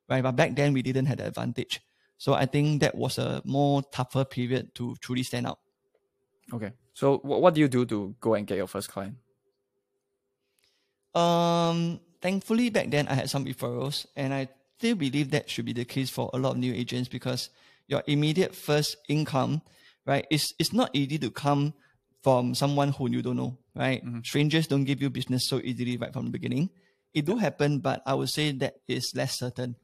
right? 0.08 0.22
But 0.22 0.36
back 0.36 0.56
then 0.56 0.74
we 0.74 0.84
didn't 0.84 1.08
have 1.08 1.18
the 1.18 1.26
advantage. 1.26 1.82
So 2.18 2.34
I 2.34 2.46
think 2.46 2.82
that 2.82 2.96
was 2.96 3.18
a 3.18 3.42
more 3.46 3.84
tougher 3.92 4.26
period 4.26 4.74
to 4.76 4.96
truly 5.02 5.24
stand 5.24 5.48
out. 5.48 5.60
Okay. 6.54 6.72
So 6.94 7.18
what, 7.20 7.42
what 7.42 7.54
do 7.54 7.62
you 7.62 7.68
do 7.68 7.86
to 7.86 8.16
go 8.20 8.34
and 8.34 8.48
get 8.48 8.58
your 8.58 8.68
first 8.68 8.90
client? 8.90 9.16
Um, 11.14 12.00
thankfully 12.22 12.70
back 12.70 12.90
then 12.90 13.08
I 13.08 13.14
had 13.14 13.30
some 13.30 13.46
referrals 13.46 14.06
and 14.16 14.34
I 14.34 14.50
still 14.78 14.96
believe 14.96 15.32
that 15.32 15.50
should 15.50 15.66
be 15.66 15.74
the 15.74 15.86
case 15.86 16.10
for 16.10 16.30
a 16.34 16.38
lot 16.38 16.52
of 16.52 16.58
new 16.58 16.74
agents 16.74 17.10
because 17.10 17.50
your 17.88 18.04
immediate 18.08 18.56
first 18.56 18.98
income, 19.08 19.62
right, 20.06 20.26
is 20.30 20.54
it's 20.60 20.74
not 20.74 20.90
easy 20.94 21.18
to 21.20 21.32
come 21.32 21.74
from 22.22 22.54
someone 22.54 22.92
who 22.92 23.10
you 23.10 23.22
don't 23.22 23.38
know, 23.38 23.58
right? 23.76 24.04
Strangers 24.24 24.68
don't 24.68 24.84
give 24.84 25.02
you 25.02 25.10
business 25.10 25.48
so 25.48 25.60
easily 25.64 25.98
right 25.98 26.14
from 26.14 26.26
the 26.26 26.32
beginning. 26.32 26.70
It 27.14 27.26
do 27.26 27.38
happen, 27.38 27.80
but 27.80 28.02
I 28.06 28.14
would 28.14 28.30
say 28.30 28.52
that 28.52 28.76
is 28.88 29.14
less 29.16 29.40
certain. 29.40 29.76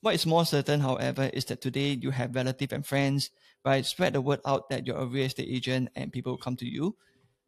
What 0.00 0.14
is 0.14 0.26
more 0.26 0.44
certain, 0.44 0.80
however, 0.80 1.28
is 1.32 1.44
that 1.46 1.60
today 1.60 1.98
you 2.00 2.10
have 2.10 2.34
relative 2.34 2.72
and 2.72 2.86
friends, 2.86 3.30
right? 3.64 3.84
Spread 3.84 4.12
the 4.12 4.20
word 4.20 4.40
out 4.46 4.70
that 4.70 4.86
you're 4.86 4.96
a 4.96 5.06
real 5.06 5.26
estate 5.26 5.48
agent 5.50 5.90
and 5.96 6.12
people 6.12 6.32
will 6.32 6.38
come 6.38 6.56
to 6.56 6.66
you. 6.66 6.96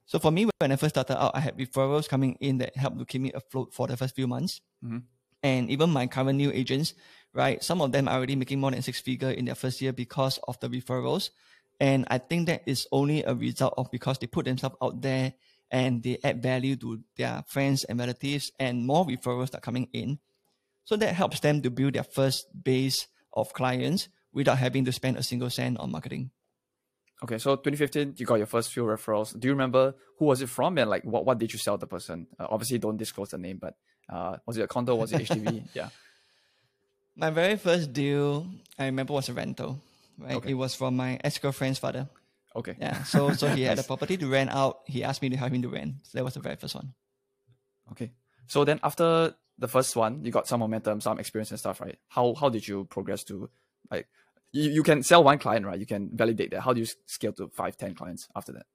So 0.06 0.18
for 0.18 0.32
me, 0.32 0.48
when 0.58 0.72
I 0.72 0.76
first 0.76 0.96
started 0.96 1.22
out, 1.22 1.30
I 1.36 1.40
had 1.40 1.56
referrals 1.56 2.08
coming 2.08 2.36
in 2.40 2.58
that 2.58 2.76
helped 2.76 2.98
to 2.98 3.04
keep 3.04 3.22
me 3.22 3.30
afloat 3.32 3.72
for 3.72 3.86
the 3.86 3.96
first 3.96 4.16
few 4.16 4.26
months. 4.26 4.60
Mm-hmm. 4.84 4.98
And 5.44 5.70
even 5.70 5.90
my 5.90 6.08
current 6.08 6.36
new 6.36 6.50
agents, 6.50 6.94
right? 7.32 7.62
Some 7.62 7.80
of 7.80 7.92
them 7.92 8.08
are 8.08 8.16
already 8.16 8.34
making 8.34 8.58
more 8.58 8.72
than 8.72 8.82
six 8.82 9.00
figure 9.00 9.30
in 9.30 9.44
their 9.44 9.54
first 9.54 9.80
year 9.80 9.92
because 9.92 10.38
of 10.48 10.58
the 10.58 10.68
referrals. 10.68 11.30
And 11.78 12.04
I 12.10 12.18
think 12.18 12.48
that 12.48 12.62
is 12.66 12.88
only 12.90 13.22
a 13.22 13.34
result 13.34 13.74
of 13.78 13.90
because 13.92 14.18
they 14.18 14.26
put 14.26 14.46
themselves 14.46 14.76
out 14.82 15.00
there 15.00 15.34
and 15.70 16.02
they 16.02 16.18
add 16.24 16.42
value 16.42 16.74
to 16.76 17.00
their 17.16 17.44
friends 17.46 17.84
and 17.84 17.98
relatives 17.98 18.50
and 18.58 18.84
more 18.84 19.06
referrals 19.06 19.54
are 19.54 19.60
coming 19.60 19.88
in. 19.92 20.18
So 20.84 20.96
that 20.96 21.14
helps 21.14 21.40
them 21.40 21.62
to 21.62 21.70
build 21.70 21.94
their 21.94 22.02
first 22.04 22.46
base 22.64 23.06
of 23.32 23.52
clients 23.52 24.08
without 24.32 24.58
having 24.58 24.84
to 24.86 24.92
spend 24.92 25.16
a 25.16 25.22
single 25.22 25.50
cent 25.50 25.78
on 25.78 25.90
marketing. 25.92 26.30
Okay, 27.22 27.36
so 27.38 27.54
2015, 27.56 28.14
you 28.16 28.24
got 28.26 28.36
your 28.36 28.46
first 28.46 28.72
few 28.72 28.82
referrals. 28.84 29.38
Do 29.38 29.46
you 29.46 29.52
remember 29.52 29.94
who 30.18 30.24
was 30.24 30.40
it 30.40 30.48
from 30.48 30.78
and 30.78 30.88
like 30.88 31.04
what, 31.04 31.26
what 31.26 31.38
did 31.38 31.52
you 31.52 31.58
sell 31.58 31.76
the 31.76 31.86
person? 31.86 32.26
Uh, 32.38 32.46
obviously, 32.50 32.78
don't 32.78 32.96
disclose 32.96 33.30
the 33.30 33.38
name, 33.38 33.58
but 33.60 33.74
uh, 34.08 34.36
was 34.46 34.56
it 34.56 34.62
a 34.62 34.66
condo? 34.66 34.94
Was 34.94 35.12
it 35.12 35.22
HDB? 35.28 35.68
yeah. 35.74 35.90
My 37.16 37.30
very 37.30 37.56
first 37.56 37.92
deal, 37.92 38.46
I 38.78 38.86
remember, 38.86 39.12
was 39.12 39.28
a 39.28 39.34
rental. 39.34 39.82
Right, 40.18 40.36
Okay. 40.36 40.50
it 40.50 40.54
was 40.54 40.74
from 40.74 40.96
my 40.96 41.18
ex 41.22 41.38
girlfriend's 41.38 41.78
father. 41.78 42.08
Okay. 42.56 42.74
Yeah, 42.80 43.02
so 43.04 43.32
so 43.32 43.48
he 43.48 43.62
had 43.68 43.78
a 43.78 43.82
property 43.82 44.16
to 44.16 44.26
rent 44.26 44.50
out. 44.50 44.80
He 44.86 45.04
asked 45.04 45.20
me 45.22 45.28
to 45.28 45.36
help 45.36 45.52
him 45.52 45.62
to 45.62 45.68
rent. 45.68 45.94
So 46.04 46.18
that 46.18 46.24
was 46.24 46.34
the 46.34 46.40
very 46.40 46.56
first 46.56 46.74
one. 46.74 46.94
Okay. 47.92 48.12
So 48.46 48.64
then 48.64 48.80
after 48.82 49.34
the 49.60 49.68
first 49.68 49.94
one, 49.94 50.24
you 50.24 50.32
got 50.32 50.48
some 50.48 50.60
momentum, 50.60 51.00
some 51.00 51.20
experience 51.20 51.50
and 51.50 51.60
stuff, 51.60 51.80
right? 51.80 51.98
How 52.08 52.34
how 52.34 52.48
did 52.48 52.66
you 52.66 52.86
progress 52.86 53.22
to 53.24 53.48
like 53.90 54.08
you, 54.52 54.70
you 54.70 54.82
can 54.82 55.02
sell 55.02 55.22
one 55.22 55.38
client, 55.38 55.66
right? 55.66 55.78
You 55.78 55.86
can 55.86 56.10
validate 56.12 56.50
that. 56.50 56.62
How 56.62 56.72
do 56.72 56.80
you 56.80 56.86
scale 57.06 57.32
to 57.34 57.48
five, 57.48 57.76
ten 57.76 57.94
clients 57.94 58.26
after 58.34 58.52
that? 58.52 58.66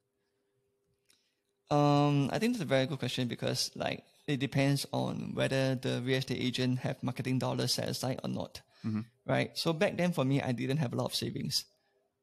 Um, 1.76 2.30
I 2.32 2.38
think 2.38 2.54
that's 2.54 2.64
a 2.64 2.68
very 2.68 2.86
good 2.86 3.00
question 3.00 3.28
because 3.28 3.72
like 3.76 4.04
it 4.28 4.40
depends 4.40 4.86
on 4.94 5.32
whether 5.34 5.76
the 5.76 6.02
real 6.06 6.20
estate 6.20 6.40
agent 6.40 6.80
have 6.80 7.02
marketing 7.02 7.40
dollars 7.40 7.74
set 7.74 7.90
aside 7.90 8.20
or 8.24 8.30
not, 8.30 8.62
right? 9.26 9.58
So 9.58 9.74
back 9.74 9.98
then 9.98 10.14
for 10.14 10.24
me, 10.24 10.42
I 10.42 10.52
didn't 10.52 10.78
have 10.78 10.94
a 10.94 10.96
lot 10.96 11.06
of 11.06 11.16
savings, 11.16 11.66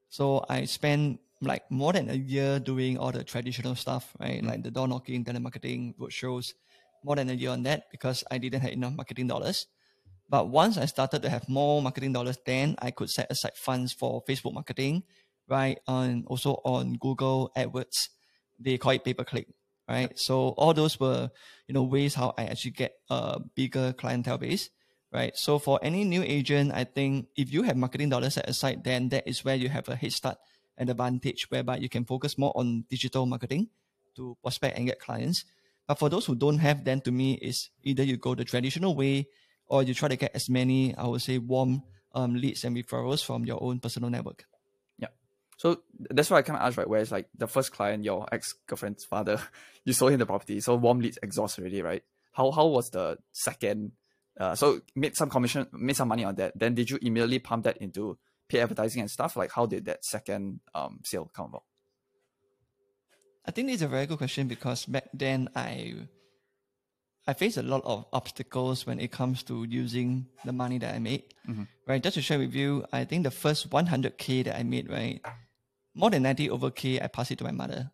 so 0.09 0.45
I 0.47 0.63
spent 0.63 1.19
like 1.41 1.69
more 1.69 1.91
than 1.91 2.09
a 2.09 2.13
year 2.15 2.59
doing 2.59 2.97
all 2.97 3.11
the 3.11 3.25
traditional 3.25 3.75
stuff, 3.75 4.15
right? 4.19 4.41
Like 4.41 4.63
the 4.63 4.71
door 4.71 4.87
knocking, 4.87 5.25
telemarketing, 5.25 5.95
roadshows, 5.97 6.53
more 7.03 7.15
than 7.15 7.29
a 7.29 7.33
year 7.33 7.51
on 7.51 7.63
that 7.63 7.85
because 7.91 8.23
I 8.31 8.37
didn't 8.37 8.61
have 8.61 8.71
enough 8.71 8.93
marketing 8.93 9.27
dollars. 9.27 9.67
But 10.29 10.49
once 10.49 10.77
I 10.77 10.85
started 10.85 11.21
to 11.23 11.29
have 11.29 11.47
more 11.49 11.81
marketing 11.81 12.13
dollars, 12.13 12.37
then 12.45 12.75
I 12.79 12.91
could 12.91 13.09
set 13.09 13.29
aside 13.29 13.55
funds 13.55 13.93
for 13.93 14.23
Facebook 14.23 14.53
marketing, 14.53 15.03
right? 15.47 15.77
And 15.87 16.25
also 16.27 16.61
on 16.63 16.93
Google 16.95 17.51
AdWords 17.55 18.09
they 18.59 18.77
call 18.77 18.93
it 18.93 19.03
pay 19.03 19.13
per 19.13 19.23
click, 19.23 19.47
right? 19.87 20.17
So 20.17 20.49
all 20.57 20.73
those 20.73 20.99
were, 20.99 21.29
you 21.67 21.73
know, 21.73 21.83
ways 21.83 22.15
how 22.15 22.33
I 22.37 22.45
actually 22.45 22.71
get 22.71 22.93
a 23.09 23.39
bigger 23.55 23.93
clientele 23.93 24.37
base, 24.37 24.69
right? 25.11 25.35
So 25.35 25.59
for 25.59 25.79
any 25.81 26.03
new 26.03 26.23
agent, 26.23 26.71
I 26.73 26.83
think 26.83 27.27
if 27.35 27.51
you 27.51 27.63
have 27.63 27.77
marketing 27.77 28.09
dollars 28.09 28.35
set 28.35 28.49
aside, 28.49 28.83
then 28.83 29.09
that 29.09 29.27
is 29.27 29.43
where 29.43 29.55
you 29.55 29.69
have 29.69 29.89
a 29.89 29.95
head 29.95 30.13
start 30.13 30.37
and 30.77 30.89
advantage 30.89 31.47
whereby 31.49 31.77
you 31.77 31.89
can 31.89 32.05
focus 32.05 32.37
more 32.37 32.53
on 32.55 32.85
digital 32.89 33.25
marketing 33.25 33.69
to 34.15 34.37
prospect 34.41 34.77
and 34.77 34.87
get 34.87 34.99
clients. 34.99 35.45
But 35.87 35.99
for 35.99 36.09
those 36.09 36.25
who 36.25 36.35
don't 36.35 36.59
have, 36.59 36.83
then 36.85 37.01
to 37.01 37.11
me 37.11 37.33
is 37.33 37.69
either 37.83 38.03
you 38.03 38.17
go 38.17 38.35
the 38.35 38.45
traditional 38.45 38.95
way 38.95 39.27
or 39.67 39.83
you 39.83 39.93
try 39.93 40.07
to 40.07 40.15
get 40.15 40.35
as 40.35 40.49
many, 40.49 40.95
I 40.95 41.07
would 41.07 41.21
say, 41.21 41.37
warm 41.37 41.83
um, 42.13 42.35
leads 42.35 42.63
and 42.63 42.75
referrals 42.75 43.23
from 43.23 43.45
your 43.45 43.61
own 43.61 43.79
personal 43.79 44.09
network. 44.09 44.45
Yeah. 44.97 45.07
So 45.57 45.81
that's 46.09 46.29
why 46.29 46.37
I 46.37 46.41
kind 46.41 46.57
of 46.57 46.65
asked, 46.65 46.77
right? 46.77 46.87
Where 46.87 47.01
it's 47.01 47.11
like 47.11 47.27
the 47.37 47.47
first 47.47 47.71
client, 47.71 48.03
your 48.03 48.27
ex 48.31 48.53
girlfriend's 48.67 49.03
father, 49.03 49.41
you 49.83 49.93
sold 49.93 50.11
him 50.11 50.19
the 50.19 50.25
property, 50.25 50.59
so 50.61 50.75
warm 50.75 50.99
leads 50.99 51.19
exhaust 51.21 51.59
already, 51.59 51.81
right? 51.81 52.03
How 52.31 52.51
how 52.51 52.67
was 52.67 52.89
the 52.89 53.17
second? 53.31 53.91
Uh, 54.39 54.55
so 54.55 54.81
made 54.95 55.15
some 55.15 55.29
commission, 55.29 55.67
made 55.73 55.95
some 55.95 56.07
money 56.07 56.23
on 56.23 56.35
that. 56.35 56.57
Then 56.57 56.73
did 56.73 56.89
you 56.89 56.97
immediately 57.01 57.39
pump 57.39 57.65
that 57.65 57.77
into 57.77 58.17
pay 58.49 58.61
advertising 58.61 59.01
and 59.01 59.11
stuff? 59.11 59.35
Like 59.35 59.51
how 59.51 59.65
did 59.65 59.85
that 59.85 60.03
second 60.03 60.59
um 60.73 61.01
sale 61.03 61.29
come 61.33 61.47
about? 61.47 61.63
I 63.45 63.51
think 63.51 63.69
it's 63.69 63.81
a 63.81 63.87
very 63.87 64.05
good 64.05 64.17
question 64.17 64.47
because 64.47 64.85
back 64.85 65.05
then 65.13 65.49
I 65.55 65.93
I 67.27 67.33
faced 67.33 67.57
a 67.57 67.63
lot 67.63 67.81
of 67.85 68.05
obstacles 68.11 68.85
when 68.85 68.99
it 68.99 69.11
comes 69.11 69.43
to 69.43 69.63
using 69.63 70.27
the 70.43 70.51
money 70.51 70.77
that 70.79 70.93
I 70.95 70.99
made. 70.99 71.23
Right. 71.87 72.03
Just 72.03 72.15
to 72.15 72.21
share 72.21 72.39
with 72.39 72.53
you, 72.53 72.85
I 72.91 73.05
think 73.05 73.23
the 73.23 73.31
first 73.31 73.69
100k 73.69 74.43
that 74.45 74.57
I 74.57 74.63
made, 74.63 74.89
right, 74.89 75.21
more 75.95 76.09
than 76.09 76.23
90 76.23 76.49
over 76.49 76.71
k, 76.71 76.99
I 76.99 77.07
passed 77.07 77.31
it 77.31 77.37
to 77.39 77.43
my 77.45 77.51
mother, 77.51 77.91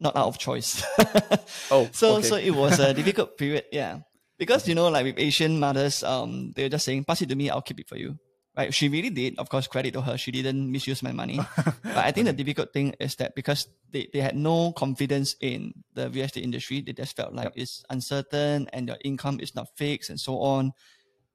not 0.00 0.16
out 0.16 0.26
of 0.28 0.38
choice. 0.38 0.82
Oh, 1.70 1.88
so 1.92 2.16
okay. 2.16 2.28
so 2.28 2.36
it 2.36 2.50
was 2.50 2.78
a 2.78 2.94
difficult 2.94 3.36
period, 3.36 3.64
yeah. 3.72 3.98
Because 4.38 4.66
you 4.68 4.74
know, 4.74 4.88
like 4.88 5.04
with 5.04 5.18
Asian 5.18 5.58
mothers, 5.58 6.02
um, 6.02 6.52
they're 6.54 6.68
just 6.70 6.84
saying, 6.84 7.04
"Pass 7.04 7.20
it 7.22 7.28
to 7.28 7.34
me, 7.36 7.50
I'll 7.50 7.60
keep 7.62 7.80
it 7.80 7.88
for 7.88 7.96
you." 7.96 8.16
Right? 8.58 8.74
She 8.74 8.88
really 8.88 9.10
did. 9.10 9.38
Of 9.38 9.48
course, 9.48 9.68
credit 9.68 9.94
to 9.94 10.00
her. 10.02 10.18
She 10.18 10.32
didn't 10.32 10.66
misuse 10.72 11.00
my 11.00 11.12
money. 11.12 11.38
but 11.56 11.96
I 12.02 12.10
think 12.10 12.26
the 12.26 12.32
difficult 12.32 12.72
thing 12.72 12.92
is 12.98 13.14
that 13.22 13.36
because 13.36 13.68
they, 13.92 14.10
they 14.12 14.18
had 14.18 14.34
no 14.34 14.72
confidence 14.72 15.36
in 15.40 15.72
the 15.94 16.10
real 16.10 16.24
estate 16.24 16.42
industry, 16.42 16.80
they 16.80 16.92
just 16.92 17.14
felt 17.14 17.32
like 17.32 17.44
Yep. 17.44 17.52
it's 17.54 17.84
uncertain 17.88 18.68
and 18.72 18.88
your 18.88 18.98
income 19.04 19.38
is 19.38 19.54
not 19.54 19.68
fixed 19.78 20.10
and 20.10 20.18
so 20.18 20.40
on. 20.42 20.72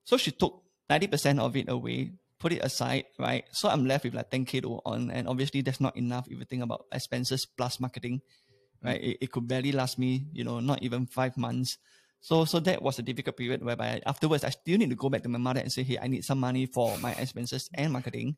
So 0.04 0.18
she 0.18 0.32
took 0.32 0.64
ninety 0.90 1.08
percent 1.08 1.40
of 1.40 1.56
it 1.56 1.70
away, 1.70 2.12
put 2.40 2.52
it 2.52 2.60
aside, 2.60 3.06
right? 3.18 3.46
So 3.54 3.70
I'm 3.70 3.86
left 3.88 4.04
with 4.04 4.16
like 4.16 4.30
ten 4.30 4.44
k 4.44 4.60
to 4.60 4.82
on, 4.84 5.10
and 5.10 5.26
obviously 5.30 5.62
that's 5.62 5.80
not 5.80 5.96
enough 5.96 6.28
if 6.28 6.38
you 6.38 6.44
think 6.44 6.62
about 6.62 6.88
expenses 6.92 7.46
plus 7.48 7.80
marketing 7.80 8.20
mm. 8.20 8.88
right? 8.88 9.02
It, 9.02 9.18
it 9.22 9.32
could 9.32 9.48
barely 9.48 9.72
last 9.72 9.98
me, 9.98 10.28
you 10.34 10.44
know, 10.44 10.60
not 10.60 10.84
even 10.84 11.08
five 11.08 11.38
months. 11.38 11.78
So 12.24 12.46
so 12.46 12.64
that 12.64 12.82
was 12.82 13.00
a 13.00 13.04
difficult 13.04 13.36
period 13.36 13.60
whereby 13.68 14.00
afterwards 14.08 14.48
I 14.48 14.50
still 14.56 14.80
need 14.80 14.90
to 14.90 14.96
go 14.96 15.10
back 15.12 15.24
to 15.24 15.30
my 15.30 15.38
mother 15.38 15.60
and 15.60 15.68
say, 15.68 15.84
hey, 15.84 16.00
I 16.02 16.08
need 16.08 16.24
some 16.24 16.40
money 16.40 16.66
for 16.66 16.98
my 17.00 17.12
expenses 17.20 17.70
and 17.76 17.92
marketing, 17.92 18.38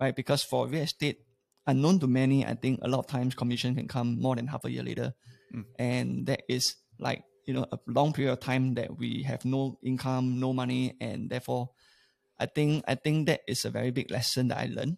right? 0.00 0.16
Because 0.16 0.42
for 0.42 0.66
real 0.66 0.88
estate, 0.88 1.20
unknown 1.66 2.00
to 2.00 2.06
many, 2.06 2.46
I 2.46 2.54
think 2.54 2.80
a 2.80 2.88
lot 2.88 3.00
of 3.00 3.06
times 3.06 3.34
commission 3.34 3.76
can 3.76 3.88
come 3.88 4.18
more 4.18 4.36
than 4.36 4.46
half 4.46 4.64
a 4.64 4.70
year 4.70 4.82
later. 4.82 5.12
Mm. 5.54 5.64
And 5.78 6.26
that 6.32 6.44
is 6.48 6.76
like, 6.98 7.24
you 7.44 7.52
know, 7.52 7.66
a 7.70 7.78
long 7.86 8.14
period 8.14 8.32
of 8.32 8.40
time 8.40 8.72
that 8.80 8.96
we 8.96 9.22
have 9.24 9.44
no 9.44 9.78
income, 9.84 10.40
no 10.40 10.54
money, 10.54 10.96
and 10.98 11.28
therefore 11.28 11.76
I 12.40 12.46
think 12.46 12.84
I 12.88 12.94
think 12.94 13.26
that 13.28 13.40
is 13.46 13.66
a 13.66 13.70
very 13.70 13.90
big 13.90 14.10
lesson 14.10 14.48
that 14.48 14.64
I 14.64 14.72
learned, 14.72 14.96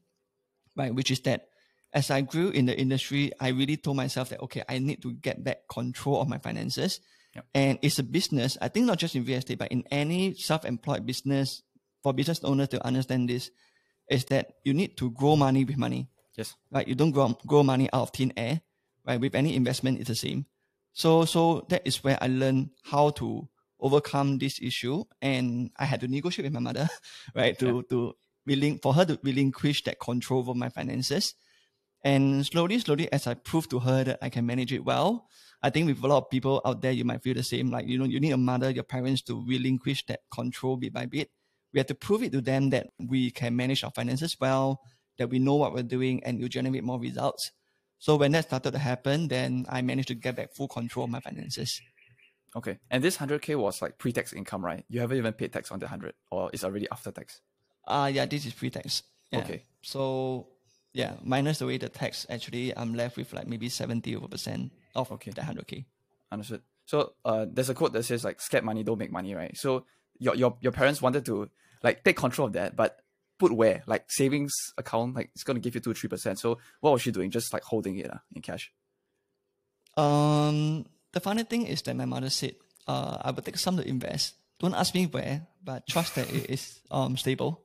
right? 0.77 0.95
Which 0.95 1.11
is 1.11 1.19
that 1.27 1.51
as 1.93 2.09
I 2.09 2.21
grew 2.21 2.51
in 2.51 2.67
the 2.67 2.79
industry, 2.79 3.33
I 3.41 3.49
really 3.49 3.77
told 3.77 3.97
myself 3.97 4.29
that 4.29 4.41
okay, 4.47 4.63
I 4.69 4.79
need 4.79 5.03
to 5.03 5.13
get 5.13 5.43
back 5.43 5.67
control 5.67 6.23
of 6.23 6.29
my 6.29 6.39
finances. 6.39 7.01
Yep. 7.35 7.45
And 7.55 7.79
it's 7.83 7.99
a 7.99 8.03
business. 8.03 8.57
I 8.61 8.69
think 8.69 8.87
not 8.87 8.99
just 8.99 9.15
in 9.15 9.25
real 9.25 9.39
estate, 9.39 9.59
but 9.59 9.71
in 9.71 9.85
any 9.91 10.35
self-employed 10.35 11.07
business, 11.07 11.63
for 12.03 12.13
business 12.13 12.43
owners 12.45 12.69
to 12.69 12.85
understand 12.85 13.29
this, 13.29 13.51
is 14.11 14.25
that 14.27 14.55
you 14.65 14.73
need 14.73 14.97
to 14.97 15.11
grow 15.11 15.37
money 15.37 15.65
with 15.65 15.77
money. 15.77 16.09
Yes. 16.37 16.55
Right? 16.71 16.87
You 16.87 16.95
don't 16.95 17.11
grow 17.11 17.37
grow 17.47 17.63
money 17.63 17.89
out 17.93 18.03
of 18.03 18.11
thin 18.11 18.33
air. 18.37 18.61
Right? 19.07 19.21
With 19.21 19.35
any 19.35 19.57
investment, 19.57 19.99
it's 19.99 20.09
the 20.09 20.15
same. 20.15 20.47
So 20.93 21.25
so 21.25 21.67
that 21.69 21.83
is 21.85 22.03
where 22.03 22.19
I 22.21 22.29
learned 22.29 22.71
how 22.85 23.11
to 23.11 23.49
overcome 23.81 24.39
this 24.39 24.61
issue, 24.61 25.05
and 25.23 25.71
I 25.77 25.85
had 25.85 26.01
to 26.01 26.09
negotiate 26.09 26.47
with 26.47 26.55
my 26.55 26.61
mother, 26.61 26.89
right? 27.35 27.59
To 27.59 27.83
to 27.91 28.15
willing 28.47 28.79
for 28.79 28.95
her 28.95 29.05
to 29.05 29.19
relinquish 29.23 29.85
that 29.85 30.01
control 30.01 30.41
over 30.41 30.55
my 30.55 30.69
finances. 30.71 31.35
And 32.05 32.47
slowly, 32.47 32.79
slowly, 32.79 33.13
as 33.13 33.27
I 33.27 33.35
proved 33.35 33.71
to 33.71 33.81
her 33.81 34.05
that 34.05 34.19
I 34.23 34.29
can 34.29 34.47
manage 34.47 34.73
it 34.73 34.85
well, 34.85 35.29
I 35.63 35.71
think 35.71 35.89
with 35.89 36.03
a 36.03 36.07
lot 36.07 36.19
of 36.19 36.31
people 36.31 36.61
out 36.65 36.81
there, 36.81 36.93
you 36.93 37.05
might 37.05 37.23
feel 37.23 37.35
the 37.35 37.43
same. 37.43 37.71
Like, 37.71 37.87
you 37.87 37.99
know, 37.99 38.05
you 38.05 38.21
need 38.21 38.31
a 38.31 38.37
mother, 38.37 38.71
your 38.71 38.85
parents 38.85 39.23
to 39.23 39.45
relinquish 39.47 40.07
that 40.07 40.21
control 40.33 40.77
bit 40.77 40.93
by 40.93 41.07
bit. 41.07 41.31
We 41.73 41.81
have 41.81 41.89
to 41.89 41.95
prove 41.95 42.23
it 42.23 42.33
to 42.33 42.41
them 42.41 42.71
that 42.71 42.89
we 42.99 43.31
can 43.31 43.57
manage 43.57 43.83
our 43.83 43.91
finances 43.91 44.37
well, 44.41 44.81
that 45.19 45.29
we 45.29 45.39
know 45.39 45.57
what 45.57 45.75
we're 45.75 45.83
doing, 45.83 46.23
and 46.25 46.39
you 46.39 46.49
generate 46.49 46.85
more 46.85 47.01
results. 47.01 47.51
So 47.99 48.17
when 48.17 48.33
that 48.33 48.45
started 48.45 48.71
to 48.71 48.79
happen, 48.79 49.27
then 49.29 49.67
I 49.69 49.83
managed 49.83 50.09
to 50.09 50.15
get 50.15 50.37
back 50.37 50.55
full 50.55 50.69
control 50.69 51.05
of 51.05 51.11
my 51.11 51.21
finances. 51.21 51.83
Okay. 52.57 52.79
And 52.91 53.03
this 53.03 53.17
hundred 53.17 53.43
K 53.43 53.57
was 53.57 53.83
like 53.83 53.99
pre 53.99 54.13
tax 54.13 54.33
income, 54.33 54.65
right? 54.65 54.85
You 54.89 55.01
haven't 55.01 55.19
even 55.19 55.33
paid 55.33 55.53
tax 55.53 55.71
on 55.71 55.81
the 55.81 55.89
hundred, 55.89 56.15
or 56.31 56.49
it's 56.53 56.65
already 56.65 56.87
after 56.91 57.11
tax. 57.11 57.41
Uh 57.87 58.11
yeah, 58.13 58.27
this 58.27 58.47
is 58.47 58.53
pre-tax. 58.53 59.03
Yeah. 59.31 59.41
Okay. 59.41 59.65
So 59.83 60.49
yeah, 60.93 61.15
minus 61.23 61.59
the 61.59 61.67
way 61.67 61.77
the 61.79 61.89
tax, 61.89 62.27
actually, 62.31 62.77
I'm 62.77 62.95
left 62.95 63.17
with 63.17 63.33
like 63.33 63.47
maybe 63.47 63.69
70 63.69 64.17
over 64.17 64.29
percent 64.29 64.73
of 64.95 65.11
Okay. 65.13 65.31
the 65.31 65.43
100k. 65.43 65.85
Understood. 66.33 66.63
So 66.87 67.13
uh, 67.25 67.47
there's 67.51 67.69
a 67.71 67.75
quote 67.75 67.93
that 67.93 68.05
says 68.05 68.25
like 68.25 68.41
"scared 68.41 68.65
money 68.65 68.83
don't 68.83 68.99
make 68.99 69.13
money," 69.13 69.35
right? 69.35 69.57
So 69.57 69.85
your 70.19 70.35
your 70.35 70.57
your 70.61 70.73
parents 70.73 71.01
wanted 71.03 71.25
to 71.27 71.49
like 71.83 72.03
take 72.05 72.17
control 72.17 72.47
of 72.49 72.55
that, 72.55 72.77
but 72.77 73.01
put 73.39 73.53
where 73.53 73.83
like 73.87 74.11
savings 74.11 74.53
account, 74.77 75.15
like 75.15 75.31
it's 75.35 75.45
gonna 75.45 75.61
give 75.61 75.75
you 75.75 75.81
two 75.81 75.95
three 75.95 76.09
percent. 76.09 76.39
So 76.39 76.59
what 76.81 76.93
was 76.93 77.03
she 77.03 77.11
doing? 77.13 77.31
Just 77.31 77.53
like 77.53 77.63
holding 77.63 77.97
it 77.99 78.11
uh, 78.11 78.19
in 78.35 78.43
cash. 78.43 78.73
Um, 79.97 80.87
the 81.13 81.21
funny 81.21 81.45
thing 81.45 81.67
is 81.67 81.83
that 81.83 81.97
my 81.97 82.05
mother 82.05 82.31
said, 82.31 82.55
uh, 82.87 83.19
I 83.21 83.31
would 83.31 83.45
take 83.45 83.59
some 83.59 83.77
to 83.77 83.87
invest. 83.87 84.35
don't 84.59 84.75
ask 84.75 84.95
me 84.95 85.07
where, 85.07 85.47
but 85.63 85.87
trust 85.87 86.15
that 86.17 86.29
it 86.31 86.51
is 86.51 86.81
um 86.91 87.17
stable. 87.17 87.63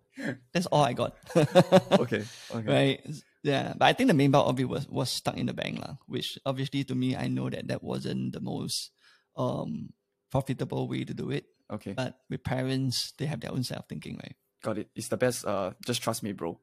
That's 0.53 0.65
all 0.67 0.83
I 0.83 0.93
got. 0.93 1.17
okay. 1.35 2.23
Okay. 2.53 2.67
right? 2.67 3.01
Yeah, 3.43 3.73
but 3.75 3.85
I 3.85 3.93
think 3.93 4.07
the 4.07 4.13
main 4.13 4.31
part 4.31 4.47
of 4.47 4.59
it 4.59 4.69
was 4.69 4.87
was 4.87 5.09
stuck 5.09 5.37
in 5.37 5.47
the 5.47 5.53
bank, 5.53 5.79
lah. 5.79 5.95
Which 6.07 6.39
obviously 6.45 6.83
to 6.85 6.95
me, 6.95 7.15
I 7.15 7.27
know 7.27 7.49
that 7.49 7.67
that 7.67 7.83
wasn't 7.83 8.33
the 8.33 8.39
most 8.39 8.91
um 9.35 9.93
profitable 10.31 10.87
way 10.87 11.03
to 11.03 11.13
do 11.13 11.31
it. 11.31 11.45
Okay. 11.71 11.93
But 11.93 12.19
with 12.29 12.43
parents, 12.43 13.13
they 13.17 13.25
have 13.25 13.39
their 13.41 13.51
own 13.51 13.63
set 13.63 13.77
of 13.77 13.85
thinking, 13.87 14.19
right? 14.21 14.35
Got 14.63 14.77
it. 14.77 14.89
It's 14.95 15.09
the 15.09 15.17
best. 15.17 15.45
Uh, 15.45 15.71
just 15.85 16.01
trust 16.01 16.23
me, 16.23 16.31
bro. 16.31 16.59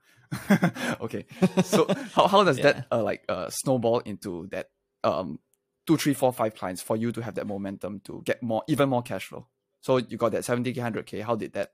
okay. 1.00 1.26
So 1.64 1.86
how 2.14 2.28
how 2.28 2.44
does 2.44 2.58
that 2.58 2.86
uh 2.92 3.02
like 3.02 3.24
uh 3.28 3.50
snowball 3.50 4.00
into 4.00 4.46
that 4.52 4.70
um 5.04 5.38
two, 5.86 5.96
three, 5.96 6.14
four, 6.14 6.32
five 6.32 6.54
clients 6.54 6.80
for 6.80 6.96
you 6.96 7.12
to 7.12 7.20
have 7.20 7.34
that 7.34 7.46
momentum 7.46 8.00
to 8.04 8.22
get 8.24 8.42
more, 8.42 8.62
even 8.68 8.88
more 8.88 9.02
cash 9.02 9.26
flow? 9.26 9.48
So 9.82 9.98
you 9.98 10.16
got 10.16 10.32
that 10.32 10.44
seventy 10.44 10.72
k, 10.72 10.80
hundred 10.80 11.06
k. 11.06 11.20
How 11.20 11.36
did 11.36 11.52
that? 11.54 11.72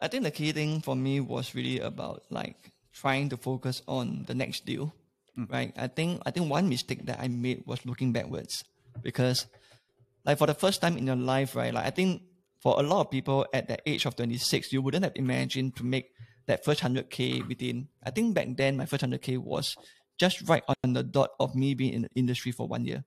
I 0.00 0.08
think 0.08 0.24
the 0.24 0.30
key 0.30 0.52
thing 0.52 0.80
for 0.80 0.96
me 0.96 1.20
was 1.20 1.54
really 1.54 1.78
about 1.78 2.24
like 2.30 2.72
trying 2.92 3.28
to 3.30 3.36
focus 3.36 3.82
on 3.86 4.24
the 4.26 4.34
next 4.34 4.64
deal, 4.64 4.94
right? 5.48 5.72
I 5.76 5.88
think 5.88 6.22
I 6.24 6.30
think 6.30 6.50
one 6.50 6.68
mistake 6.68 7.04
that 7.06 7.20
I 7.20 7.28
made 7.28 7.64
was 7.66 7.84
looking 7.84 8.12
backwards 8.12 8.64
because, 9.02 9.46
like 10.24 10.38
for 10.38 10.46
the 10.46 10.54
first 10.54 10.80
time 10.80 10.96
in 10.96 11.06
your 11.06 11.16
life, 11.20 11.54
right? 11.54 11.72
Like 11.72 11.86
I 11.86 11.90
think 11.90 12.22
for 12.60 12.80
a 12.80 12.82
lot 12.82 13.00
of 13.02 13.10
people 13.10 13.46
at 13.52 13.68
the 13.68 13.78
age 13.84 14.06
of 14.06 14.16
twenty 14.16 14.38
six, 14.38 14.72
you 14.72 14.80
wouldn't 14.80 15.04
have 15.04 15.16
imagined 15.16 15.76
to 15.76 15.84
make 15.84 16.10
that 16.46 16.64
first 16.64 16.80
hundred 16.80 17.10
k 17.10 17.42
within. 17.42 17.88
I 18.02 18.10
think 18.10 18.34
back 18.34 18.56
then 18.56 18.76
my 18.76 18.86
first 18.86 19.02
hundred 19.02 19.20
k 19.22 19.36
was 19.36 19.76
just 20.18 20.48
right 20.48 20.64
on 20.84 20.92
the 20.92 21.02
dot 21.02 21.30
of 21.40 21.54
me 21.54 21.74
being 21.74 21.92
in 21.92 22.02
the 22.02 22.10
industry 22.14 22.52
for 22.52 22.66
one 22.68 22.84
year 22.84 23.04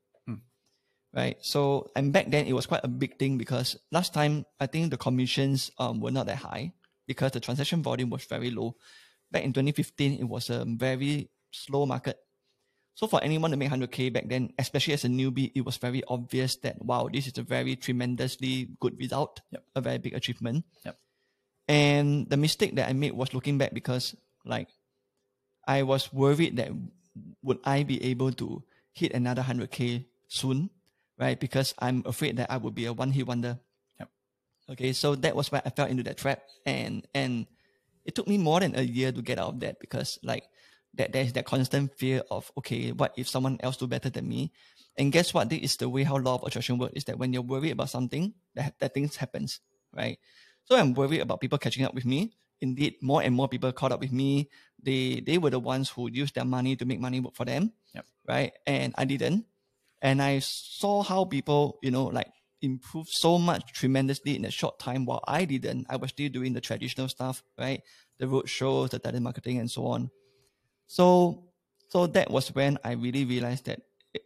right? 1.13 1.38
So 1.41 1.91
and 1.95 2.12
back 2.12 2.31
then 2.31 2.47
it 2.47 2.53
was 2.53 2.65
quite 2.65 2.81
a 2.83 2.88
big 2.88 3.17
thing 3.19 3.38
because 3.38 3.77
last 3.91 4.13
time 4.13 4.45
I 4.59 4.65
think 4.65 4.89
the 4.89 4.97
commissions 4.97 5.71
um 5.77 6.01
were 6.01 6.12
not 6.12 6.25
that 6.25 6.38
high 6.38 6.73
because 7.07 7.31
the 7.31 7.39
transaction 7.39 7.83
volume 7.83 8.10
was 8.10 8.25
very 8.25 8.51
low. 8.51 8.75
Back 9.31 9.43
in 9.43 9.53
2015, 9.53 10.19
it 10.19 10.24
was 10.24 10.50
a 10.50 10.65
very 10.67 11.29
slow 11.51 11.86
market. 11.86 12.17
So 12.95 13.07
for 13.07 13.24
anyone 13.24 13.50
to 13.51 13.57
make 13.57 13.72
100k 13.72 14.13
back 14.13 14.29
then, 14.29 14.53
especially 14.60 14.93
as 14.93 15.03
a 15.03 15.10
newbie, 15.10 15.51
it 15.55 15.65
was 15.65 15.77
very 15.77 16.03
obvious 16.07 16.57
that 16.57 16.77
wow, 16.86 17.10
this 17.12 17.25
is 17.25 17.38
a 17.38 17.43
very 17.43 17.75
tremendously 17.75 18.69
good 18.79 18.98
result, 19.00 19.41
Yep. 19.51 19.63
a 19.75 19.81
very 19.81 19.98
big 19.98 20.13
achievement. 20.13 20.65
Yep. 20.86 20.98
And 21.67 22.29
the 22.29 22.38
mistake 22.38 22.75
that 22.75 22.89
I 22.89 22.93
made 22.93 23.13
was 23.13 23.33
looking 23.33 23.57
back 23.57 23.74
because 23.74 24.15
like 24.45 24.69
I 25.65 25.81
was 25.83 26.13
worried 26.13 26.57
that 26.57 26.69
would 27.41 27.60
I 27.63 27.83
be 27.83 28.03
able 28.03 28.31
to 28.33 28.63
hit 28.91 29.13
another 29.13 29.41
100k 29.41 30.05
soon, 30.27 30.69
right? 31.17 31.39
Because 31.39 31.74
I'm 31.79 32.03
afraid 32.05 32.38
that 32.38 32.51
I 32.51 32.57
would 32.57 32.75
be 32.75 32.86
a 32.86 32.93
one 32.93 33.12
hit 33.12 33.25
wonder. 33.25 33.60
Okay, 34.70 34.93
so 34.93 35.15
that 35.15 35.36
was 35.36 35.51
why 35.51 35.62
I 35.65 35.70
fell 35.70 35.88
into 35.88 36.03
that 36.03 36.17
trap, 36.17 36.41
and 36.65 37.05
and 37.13 37.48
it 38.05 38.15
took 38.15 38.27
me 38.27 38.38
more 38.38 38.60
than 38.60 38.75
a 38.75 38.82
year 38.82 39.12
to 39.12 39.22
get 39.22 39.39
out 39.39 39.55
of 39.55 39.60
that 39.60 39.79
because 39.79 40.20
like 40.24 40.48
that 40.96 41.12
there's 41.12 41.34
that 41.34 41.46
constant 41.46 41.93
fear 41.98 42.22
of 42.32 42.51
okay, 42.58 42.91
what 42.91 43.13
if 43.17 43.27
someone 43.27 43.58
else 43.62 43.77
do 43.77 43.88
better 43.88 44.10
than 44.10 44.27
me? 44.27 44.51
And 44.98 45.12
guess 45.12 45.34
what? 45.34 45.50
This 45.50 45.60
is 45.62 45.77
the 45.77 45.89
way 45.89 46.03
how 46.03 46.17
law 46.17 46.36
of 46.36 46.43
attraction 46.43 46.77
works. 46.77 46.93
Is 46.96 47.03
that 47.05 47.17
when 47.17 47.34
you're 47.34 47.41
worried 47.43 47.72
about 47.72 47.89
something, 47.89 48.34
that 48.55 48.75
that 48.79 48.93
things 48.93 49.15
happens, 49.17 49.60
right? 49.91 50.17
So 50.65 50.77
I'm 50.77 50.93
worried 50.93 51.22
about 51.22 51.41
people 51.41 51.58
catching 51.58 51.84
up 51.84 51.93
with 51.93 52.05
me. 52.05 52.32
Indeed, 52.62 52.96
more 53.01 53.22
and 53.22 53.36
more 53.36 53.50
people 53.50 53.72
caught 53.74 53.91
up 53.91 54.00
with 54.00 54.13
me. 54.13 54.50
They 54.82 55.20
they 55.20 55.38
were 55.38 55.50
the 55.50 55.60
ones 55.60 55.89
who 55.89 56.10
used 56.10 56.36
their 56.36 56.46
money 56.46 56.75
to 56.77 56.86
make 56.86 57.00
money 57.01 57.20
work 57.20 57.36
for 57.36 57.43
them, 57.43 57.74
Yep. 57.93 58.05
right? 58.27 58.51
And 58.65 58.96
I 58.98 59.03
didn't. 59.03 59.46
And 60.01 60.22
I 60.22 60.39
saw 60.39 61.03
how 61.03 61.25
people, 61.25 61.79
you 61.82 61.91
know, 61.91 62.05
like 62.05 62.27
improve 62.63 63.08
so 63.10 63.38
much 63.38 63.74
tremendously 63.74 64.36
in 64.36 64.46
a 64.46 64.51
short 64.51 64.79
time 64.79 65.05
while 65.05 65.24
I 65.27 65.46
didn't. 65.46 65.86
I 65.89 65.98
was 65.98 66.10
still 66.10 66.29
doing 66.29 66.53
the 66.53 66.62
traditional 66.62 67.10
stuff, 67.10 67.43
right? 67.60 67.84
The 68.17 68.27
road 68.27 68.50
shows, 68.50 68.91
the 68.91 69.00
telemarketing 69.00 69.60
and 69.60 69.70
so 69.70 69.86
on. 69.88 70.10
So 70.88 71.43
so 71.89 72.08
that 72.08 72.32
was 72.32 72.48
when 72.55 72.79
I 72.84 72.93
really 72.93 73.25
realized 73.25 73.65
that 73.65 73.82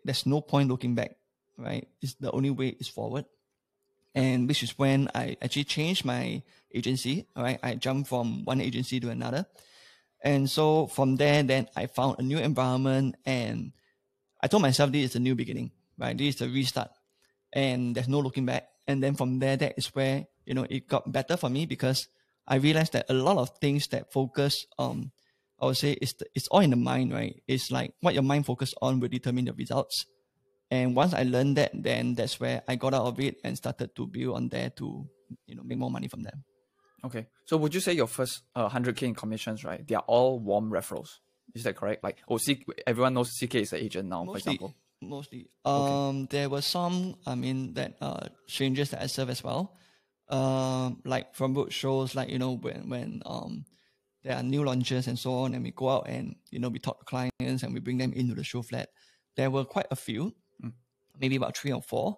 there's 0.05 0.25
no 0.25 0.39
point 0.39 0.69
looking 0.69 0.95
back, 0.95 1.17
right? 1.57 1.87
It's 2.01 2.13
the 2.13 2.31
only 2.31 2.51
way 2.51 2.69
is 2.79 2.87
forward. 2.87 3.25
And 4.15 4.47
which 4.47 4.63
is 4.63 4.77
when 4.77 5.09
I 5.13 5.35
actually 5.41 5.65
changed 5.65 6.05
my 6.05 6.41
agency, 6.73 7.27
right? 7.35 7.59
I 7.61 7.75
jumped 7.75 8.07
from 8.07 8.45
one 8.45 8.61
agency 8.61 8.99
to 9.01 9.09
another. 9.09 9.45
And 10.23 10.49
so 10.49 10.87
from 10.87 11.17
there, 11.17 11.43
then 11.43 11.67
I 11.75 11.87
found 11.87 12.19
a 12.19 12.23
new 12.23 12.37
environment 12.37 13.15
and 13.25 13.73
I 14.41 14.47
told 14.47 14.63
myself 14.63 14.91
this 14.91 15.11
is 15.11 15.15
a 15.15 15.19
new 15.19 15.35
beginning, 15.35 15.71
right? 15.97 16.17
This 16.17 16.35
is 16.35 16.41
a 16.41 16.49
restart 16.49 16.91
and 17.53 17.95
there's 17.95 18.07
no 18.07 18.19
looking 18.19 18.45
back. 18.45 18.67
And 18.87 19.03
then 19.03 19.15
from 19.15 19.39
there, 19.39 19.57
that 19.57 19.73
is 19.77 19.87
where, 19.87 20.27
you 20.45 20.53
know, 20.53 20.65
it 20.69 20.87
got 20.87 21.11
better 21.11 21.37
for 21.37 21.49
me 21.49 21.65
because 21.65 22.07
I 22.47 22.55
realized 22.55 22.93
that 22.93 23.05
a 23.09 23.13
lot 23.13 23.37
of 23.37 23.49
things 23.59 23.87
that 23.87 24.11
focus 24.11 24.65
on, 24.77 25.11
I 25.59 25.65
would 25.65 25.77
say 25.77 25.93
it's, 25.93 26.13
the, 26.13 26.25
it's 26.33 26.47
all 26.47 26.61
in 26.61 26.69
the 26.69 26.75
mind, 26.77 27.13
right? 27.13 27.41
It's 27.47 27.71
like 27.71 27.93
what 28.01 28.13
your 28.13 28.23
mind 28.23 28.45
focus 28.45 28.73
on 28.81 28.99
will 28.99 29.09
determine 29.09 29.45
your 29.45 29.55
results. 29.55 30.05
And 30.71 30.95
once 30.95 31.13
I 31.13 31.23
learned 31.23 31.57
that, 31.57 31.71
then 31.73 32.15
that's 32.15 32.39
where 32.39 32.61
I 32.67 32.75
got 32.75 32.93
out 32.93 33.05
of 33.05 33.19
it 33.19 33.37
and 33.43 33.57
started 33.57 33.95
to 33.95 34.07
build 34.07 34.35
on 34.35 34.49
there 34.49 34.69
to, 34.71 35.07
you 35.45 35.55
know, 35.55 35.63
make 35.63 35.77
more 35.77 35.91
money 35.91 36.07
from 36.07 36.23
them. 36.23 36.43
Okay. 37.05 37.27
So 37.45 37.57
would 37.57 37.73
you 37.73 37.79
say 37.79 37.93
your 37.93 38.07
first 38.07 38.43
uh, 38.55 38.69
100k 38.69 39.03
in 39.03 39.15
commissions, 39.15 39.63
right? 39.63 39.85
They 39.85 39.95
are 39.95 40.03
all 40.07 40.39
warm 40.39 40.69
referrals. 40.71 41.19
Is 41.53 41.63
that 41.63 41.75
correct? 41.75 42.03
Like, 42.03 42.17
oh, 42.27 42.37
C- 42.37 42.65
everyone 42.85 43.13
knows 43.13 43.37
CeeKay 43.37 43.61
is 43.61 43.73
an 43.73 43.79
agent 43.79 44.09
now, 44.09 44.25
for 44.25 44.37
example. 44.37 44.75
Mostly. 45.01 45.49
Um, 45.65 46.27
there 46.29 46.49
were 46.49 46.61
some. 46.61 47.15
I 47.25 47.35
mean, 47.35 47.73
that 47.73 47.95
uh, 48.01 48.27
strangers 48.47 48.91
that 48.91 49.01
I 49.01 49.07
serve 49.07 49.29
as 49.29 49.43
well. 49.43 49.77
Um, 50.29 51.01
like 51.05 51.33
from 51.35 51.53
road 51.53 51.71
shows, 51.71 52.15
like 52.15 52.29
you 52.29 52.39
know, 52.39 52.57
when 52.57 52.89
when 52.89 53.21
um, 53.25 53.65
there 54.23 54.35
are 54.35 54.43
new 54.43 54.63
launches 54.63 55.07
and 55.07 55.17
so 55.17 55.33
on, 55.33 55.53
and 55.53 55.63
we 55.63 55.71
go 55.71 55.89
out 55.89 56.07
and 56.07 56.35
you 56.51 56.59
know 56.59 56.69
we 56.69 56.79
talk 56.79 56.99
to 56.99 57.05
clients 57.05 57.63
and 57.63 57.73
we 57.73 57.79
bring 57.79 57.97
them 57.97 58.13
into 58.13 58.35
the 58.35 58.43
show 58.43 58.61
flat. 58.61 58.89
There 59.35 59.49
were 59.49 59.65
quite 59.65 59.87
a 59.91 59.95
few, 59.95 60.33
maybe 61.19 61.35
about 61.35 61.55
three 61.55 61.71
or 61.71 61.81
four, 61.81 62.17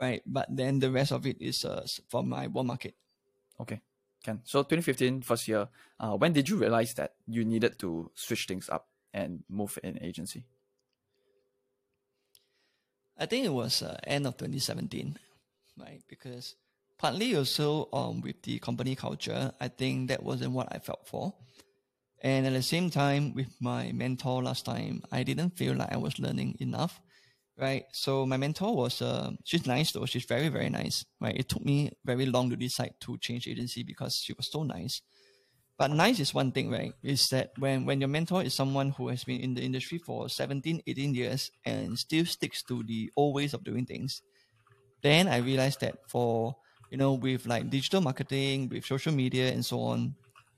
right? 0.00 0.22
But 0.24 0.46
then 0.50 0.78
the 0.78 0.90
rest 0.90 1.12
of 1.12 1.26
it 1.26 1.36
is 1.40 1.64
uh, 1.64 1.86
from 2.08 2.28
my 2.28 2.46
warm 2.46 2.68
market. 2.68 2.94
Okay. 3.60 3.80
Can. 4.22 4.40
So 4.44 4.62
2015, 4.62 5.22
first 5.22 5.48
year, 5.48 5.68
uh, 5.98 6.12
when 6.12 6.32
did 6.32 6.48
you 6.48 6.56
realize 6.56 6.92
that 6.94 7.14
you 7.26 7.44
needed 7.44 7.78
to 7.78 8.10
switch 8.14 8.46
things 8.46 8.68
up 8.68 8.88
and 9.14 9.44
move 9.48 9.78
in 9.82 9.98
agency? 10.02 10.44
I 13.20 13.26
think 13.26 13.44
it 13.44 13.52
was 13.52 13.82
uh, 13.82 13.98
end 14.06 14.26
of 14.26 14.38
2017, 14.38 15.14
right? 15.78 16.00
Because 16.08 16.56
partly 16.98 17.36
also 17.36 17.88
um, 17.92 18.22
with 18.22 18.42
the 18.42 18.58
company 18.60 18.96
culture, 18.96 19.52
I 19.60 19.68
think 19.68 20.08
that 20.08 20.22
wasn't 20.22 20.52
what 20.52 20.68
I 20.72 20.78
felt 20.78 21.06
for. 21.06 21.34
And 22.22 22.46
at 22.46 22.54
the 22.54 22.62
same 22.62 22.88
time, 22.90 23.34
with 23.34 23.54
my 23.60 23.92
mentor 23.92 24.42
last 24.42 24.64
time, 24.64 25.02
I 25.12 25.22
didn't 25.22 25.50
feel 25.50 25.74
like 25.74 25.92
I 25.92 25.98
was 25.98 26.18
learning 26.18 26.56
enough, 26.60 26.98
right? 27.58 27.84
So 27.92 28.24
my 28.24 28.38
mentor 28.38 28.74
was, 28.74 29.02
uh, 29.02 29.32
she's 29.44 29.66
nice 29.66 29.92
though. 29.92 30.06
She's 30.06 30.24
very, 30.24 30.48
very 30.48 30.70
nice, 30.70 31.04
right? 31.20 31.36
It 31.36 31.48
took 31.50 31.64
me 31.64 31.90
very 32.04 32.24
long 32.24 32.48
to 32.50 32.56
decide 32.56 32.94
to 33.00 33.18
change 33.18 33.48
agency 33.48 33.82
because 33.82 34.16
she 34.16 34.32
was 34.32 34.50
so 34.50 34.62
nice. 34.62 35.02
But 35.80 35.96
nice 35.96 36.20
is 36.20 36.36
one 36.36 36.52
thing, 36.52 36.68
right? 36.68 36.92
Is 37.02 37.32
that 37.32 37.56
when, 37.56 37.86
when 37.86 38.04
your 38.04 38.12
mentor 38.12 38.42
is 38.44 38.52
someone 38.52 38.90
who 38.90 39.08
has 39.08 39.24
been 39.24 39.40
in 39.40 39.54
the 39.54 39.64
industry 39.64 39.96
for 39.96 40.28
17, 40.28 40.82
18 40.86 41.14
years 41.14 41.50
and 41.64 41.98
still 41.98 42.26
sticks 42.26 42.62
to 42.64 42.82
the 42.82 43.10
old 43.16 43.34
ways 43.34 43.54
of 43.54 43.64
doing 43.64 43.86
things, 43.86 44.20
then 45.00 45.26
I 45.26 45.38
realized 45.38 45.80
that 45.80 45.96
for, 46.06 46.54
you 46.90 46.98
know, 46.98 47.14
with 47.14 47.46
like 47.46 47.70
digital 47.70 48.02
marketing, 48.02 48.68
with 48.68 48.84
social 48.84 49.14
media 49.14 49.52
and 49.52 49.64
so 49.64 49.80
on, 49.80 50.14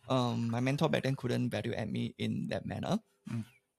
um, 0.08 0.50
my 0.50 0.58
mentor 0.58 0.88
back 0.88 1.04
then 1.04 1.14
couldn't 1.14 1.50
value 1.50 1.72
at 1.74 1.88
me 1.88 2.16
in 2.18 2.48
that 2.50 2.66
manner. 2.66 2.98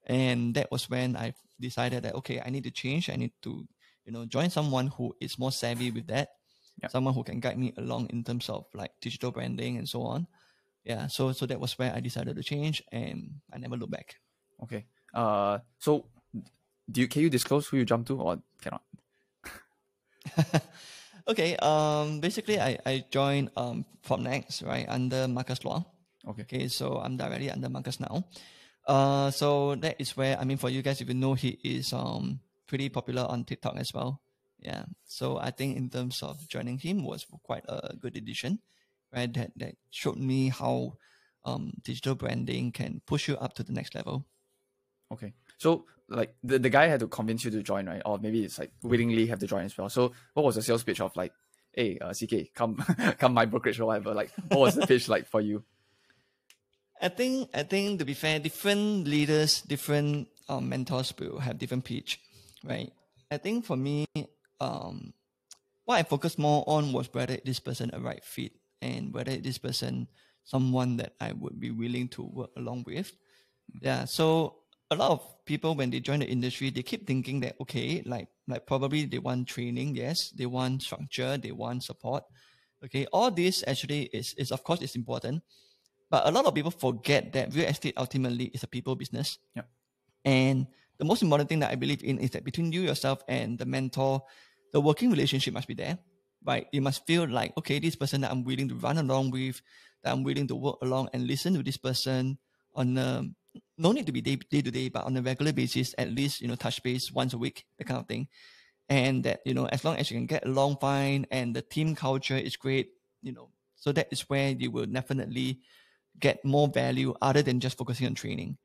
And 0.08 0.56
that 0.56 0.72
was 0.72 0.90
when 0.90 1.18
I 1.18 1.34
decided 1.60 2.04
that, 2.04 2.16
okay, 2.24 2.40
I 2.40 2.52
need 2.52 2.64
to 2.64 2.72
change. 2.72 3.10
I 3.10 3.18
need 3.18 3.34
to, 3.42 3.68
you 4.06 4.14
know, 4.14 4.24
join 4.24 4.50
someone 4.50 4.88
who 4.88 5.14
is 5.20 5.38
more 5.38 5.52
savvy 5.52 5.92
with 5.92 6.08
that. 6.08 6.30
Yeah. 6.82 6.88
Someone 6.88 7.14
who 7.14 7.26
can 7.26 7.42
guide 7.42 7.60
me 7.60 7.74
along 7.76 8.12
in 8.12 8.24
terms 8.24 8.48
of 8.48 8.64
like 8.74 8.92
digital 9.02 9.32
branding 9.32 9.76
and 9.76 9.90
so 9.90 10.04
on 10.04 10.26
yeah 10.84 11.08
so 11.08 11.32
so 11.32 11.46
that 11.46 11.60
was 11.60 11.78
where 11.80 11.94
i 11.96 12.00
decided 12.00 12.36
to 12.36 12.44
change 12.44 12.84
and 12.92 13.32
i 13.54 13.58
never 13.58 13.78
look 13.78 13.90
back 13.92 14.16
Okay. 14.62 14.86
Uh, 15.14 15.60
so 15.78 16.06
do 16.90 17.02
you 17.02 17.08
can 17.08 17.22
you 17.22 17.30
disclose 17.30 17.68
who 17.68 17.78
you 17.78 17.86
jump 17.86 18.08
to 18.08 18.20
or 18.20 18.40
cannot? 18.62 18.82
okay 21.28 21.56
um 21.58 22.20
basically 22.20 22.60
i 22.60 22.78
i 22.86 23.04
joined 23.12 23.50
um 23.58 23.86
PropNex 24.08 24.66
right 24.66 24.88
under 24.88 25.28
marcus 25.28 25.64
law 25.66 25.84
Okay. 26.28 26.44
okay 26.44 26.68
so 26.68 27.00
i'm 27.04 27.18
directly 27.18 27.52
under 27.52 27.68
marcus 27.68 28.00
now 28.00 28.24
uh 28.88 29.30
so 29.32 29.76
that 29.76 30.00
is 30.00 30.16
where 30.16 30.40
i 30.40 30.44
mean 30.44 30.58
for 30.58 30.70
you 30.70 30.82
guys 30.82 31.02
if 31.02 31.08
you 31.08 31.14
know 31.14 31.34
he 31.34 31.60
is 31.64 31.92
um 31.92 32.40
pretty 32.68 32.88
popular 32.88 33.28
on 33.28 33.44
tiktok 33.44 33.76
as 33.76 33.94
well 33.94 34.22
yeah 34.60 34.84
so 35.04 35.38
i 35.40 35.52
think 35.52 35.76
in 35.76 35.90
terms 35.90 36.24
of 36.24 36.40
joining 36.48 36.78
him 36.80 37.04
was 37.04 37.28
quite 37.44 37.64
a 37.68 37.96
good 38.00 38.16
addition 38.16 38.60
right 39.14 39.34
that 39.34 39.52
that 39.56 39.76
showed 39.90 40.18
me 40.18 40.50
how 40.50 40.94
um 41.46 41.74
digital 41.84 42.16
branding 42.16 42.72
can 42.72 43.02
push 43.06 43.28
you 43.28 43.36
up 43.38 43.54
to 43.54 43.64
the 43.64 43.74
next 43.74 43.96
level 43.96 44.26
Okay. 45.12 45.34
So 45.60 45.86
like 46.10 46.34
the, 46.44 46.58
the 46.58 46.72
guy 46.72 46.88
had 46.88 47.00
to 47.02 47.08
convince 47.08 47.46
you 47.46 47.52
to 47.52 47.62
join, 47.62 47.86
right? 47.86 48.02
Or 48.04 48.18
maybe 48.18 48.44
it's 48.44 48.58
like 48.58 48.72
willingly 48.82 49.28
have 49.28 49.38
to 49.40 49.48
join 49.48 49.66
as 49.66 49.78
well. 49.78 49.90
So 49.90 50.12
what 50.34 50.44
was 50.44 50.56
the 50.56 50.64
sales 50.64 50.84
pitch 50.84 51.00
of 51.02 51.16
like 51.16 51.34
hey, 51.74 51.98
uh, 52.00 52.10
CeeKay, 52.10 52.54
come 52.54 52.76
come 53.20 53.34
my 53.34 53.46
brokerage 53.46 53.80
or 53.80 53.86
whatever. 53.86 54.14
Like, 54.14 54.32
what 54.50 54.60
was 54.60 54.76
the 54.76 54.88
pitch 54.88 55.10
like 55.10 55.28
for 55.28 55.42
you? 55.42 55.64
I 57.02 57.10
think 57.10 57.50
I 57.54 57.64
think 57.64 58.00
to 58.00 58.06
be 58.06 58.14
fair, 58.14 58.40
different 58.40 59.08
leaders, 59.08 59.62
different 59.62 60.28
um, 60.48 60.70
mentors 60.70 61.14
will 61.20 61.40
have 61.40 61.58
different 61.58 61.84
pitch, 61.84 62.20
right? 62.64 62.92
I 63.32 63.38
think 63.38 63.66
for 63.66 63.76
me, 63.76 64.06
um, 64.60 65.14
what 65.86 65.96
I 65.96 66.04
focused 66.04 66.40
more 66.40 66.64
on 66.68 66.94
was 66.94 67.12
whether 67.12 67.38
this 67.44 67.60
person 67.60 67.90
a 67.92 68.00
right 68.00 68.24
fit 68.24 68.54
and 68.84 69.16
whether 69.16 69.40
this 69.40 69.58
person 69.58 70.08
someone 70.44 70.98
that 70.98 71.16
I 71.20 71.32
would 71.32 71.60
be 71.60 71.72
willing 71.72 72.10
to 72.20 72.24
work 72.24 72.52
along 72.58 72.84
with. 72.86 73.12
Mm. 73.72 73.80
Yeah. 73.82 74.06
So 74.06 74.60
a 74.92 74.96
lot 74.96 75.12
of 75.12 75.24
people 75.46 75.76
when 75.76 75.90
they 75.90 76.00
join 76.00 76.20
the 76.20 76.28
industry, 76.28 76.70
they 76.70 76.84
keep 76.84 77.08
thinking 77.08 77.40
that 77.42 77.56
okay, 77.62 78.04
like 78.06 78.28
like 78.48 78.68
probably 78.68 79.06
they 79.06 79.20
want 79.20 79.48
training, 79.48 79.96
yes, 79.96 80.30
they 80.36 80.46
want 80.46 80.84
structure, 80.84 81.38
they 81.38 81.52
want 81.52 81.84
support. 81.84 82.24
Okay, 82.84 83.08
all 83.16 83.32
this 83.32 83.64
actually 83.66 84.12
is 84.12 84.36
is 84.36 84.52
of 84.52 84.64
course 84.64 84.82
is 84.82 84.96
important, 84.96 85.42
but 86.12 86.28
a 86.28 86.32
lot 86.32 86.46
of 86.46 86.54
people 86.54 86.72
forget 86.72 87.32
that 87.34 87.56
real 87.56 87.68
estate 87.68 87.96
ultimately 87.96 88.52
is 88.52 88.64
a 88.64 88.68
people 88.68 88.96
business. 88.96 89.40
Yeah. 89.56 89.64
And 90.26 90.68
the 91.00 91.06
most 91.06 91.24
important 91.24 91.50
thing 91.50 91.60
that 91.60 91.72
I 91.72 91.76
believe 91.76 92.04
in 92.04 92.20
is 92.20 92.32
that 92.32 92.44
between 92.44 92.72
you 92.72 92.82
yourself 92.82 93.24
and 93.28 93.58
the 93.58 93.66
mentor, 93.66 94.22
the 94.72 94.80
working 94.80 95.10
relationship 95.12 95.54
must 95.54 95.68
be 95.68 95.74
there. 95.74 95.98
Right? 96.46 96.68
You 96.72 96.82
must 96.82 97.06
feel 97.08 97.28
like, 97.28 97.56
okay, 97.58 97.80
this 97.80 97.96
person 97.96 98.22
that 98.22 98.32
I'm 98.32 98.44
willing 98.44 98.68
to 98.70 98.76
run 98.76 98.98
along 98.98 99.32
with, 99.32 99.62
that 100.04 100.12
I'm 100.12 100.24
willing 100.24 100.48
to 100.48 100.56
work 100.56 100.78
along 100.82 101.10
and 101.14 101.26
listen 101.26 101.54
to 101.54 101.64
this 101.64 101.78
person 101.78 102.38
on 102.76 102.98
a 102.98 103.24
no 103.78 103.92
need 103.92 104.06
to 104.06 104.12
be 104.12 104.22
day, 104.22 104.36
day 104.36 104.62
to 104.62 104.72
day, 104.72 104.90
but 104.90 105.06
on 105.06 105.16
a 105.18 105.22
regular 105.22 105.54
basis, 105.54 105.94
at 105.98 106.12
least, 106.12 106.42
you 106.42 106.48
know, 106.48 106.56
touch 106.56 106.82
base 106.84 107.12
once 107.12 107.34
a 107.34 107.38
week, 107.38 107.66
that 107.78 107.86
kind 107.86 108.00
of 108.00 108.08
thing. 108.08 108.28
And 108.90 109.24
that, 109.24 109.42
you 109.46 109.54
know, 109.54 109.66
as 109.68 109.84
long 109.84 109.96
as 109.98 110.12
you 110.12 110.18
can 110.18 110.26
get 110.26 110.46
along 110.46 110.78
fine 110.82 111.26
and 111.32 111.56
the 111.56 111.62
team 111.62 111.96
culture 111.96 112.38
is 112.38 112.58
great, 112.58 112.90
you 113.22 113.32
know, 113.32 113.50
so 113.76 113.92
that 113.92 114.08
is 114.12 114.22
where 114.30 114.50
you 114.50 114.72
will 114.72 114.86
definitely 114.86 115.60
get 116.20 116.44
more 116.44 116.68
value 116.68 117.14
other 117.22 117.42
than 117.42 117.60
just 117.60 117.78
focusing 117.78 118.08
on 118.08 118.16
training. 118.16 118.58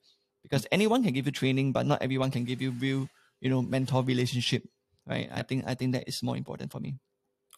Because 0.43 0.67
anyone 0.73 1.03
can 1.03 1.13
give 1.13 1.27
you 1.27 1.33
training, 1.33 1.73
but 1.73 1.87
not 1.87 2.03
everyone 2.03 2.31
can 2.31 2.45
give 2.45 2.63
you 2.63 2.71
real, 2.73 3.09
you 3.41 3.51
know, 3.51 3.63
mentor 3.63 4.03
relationship. 4.03 4.65
Right. 5.07 5.29
I 5.33 5.43
think 5.43 5.65
I 5.67 5.75
think 5.75 5.93
that 5.93 6.07
is 6.07 6.23
more 6.23 6.37
important 6.37 6.71
for 6.71 6.81
me. 6.81 6.97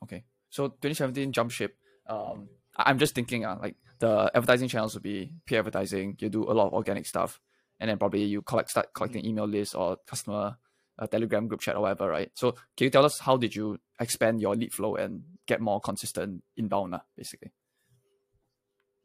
Okay. 0.03 0.25
So 0.49 0.69
2017 0.69 1.33
jump 1.33 1.51
ship. 1.51 1.77
Um, 2.07 2.49
I'm 2.77 2.99
just 2.99 3.15
thinking, 3.15 3.45
uh, 3.45 3.59
like 3.61 3.77
the 3.99 4.31
advertising 4.35 4.69
channels 4.69 4.95
would 4.95 5.03
be 5.03 5.33
peer 5.47 5.59
advertising. 5.61 6.17
You 6.19 6.29
do 6.29 6.45
a 6.45 6.53
lot 6.55 6.69
of 6.69 6.73
organic 6.73 7.07
stuff, 7.07 7.41
and 7.79 7.89
then 7.91 7.99
probably 7.99 8.25
you 8.25 8.43
collect 8.43 8.71
start 8.71 8.93
collecting 8.95 9.25
email 9.25 9.47
lists 9.47 9.75
or 9.75 9.97
customer 10.07 10.57
uh, 10.99 11.07
Telegram 11.07 11.49
group 11.49 11.61
chat 11.61 11.77
or 11.77 11.83
whatever, 11.83 12.09
right? 12.09 12.31
So 12.35 12.53
can 12.77 12.85
you 12.85 12.91
tell 12.91 13.05
us 13.05 13.19
how 13.19 13.37
did 13.37 13.55
you 13.55 13.79
expand 13.99 14.41
your 14.41 14.55
lead 14.57 14.73
flow 14.73 14.97
and 14.97 15.23
get 15.47 15.61
more 15.61 15.81
consistent 15.81 16.43
inbound, 16.57 16.95
uh, 16.95 17.01
basically? 17.17 17.53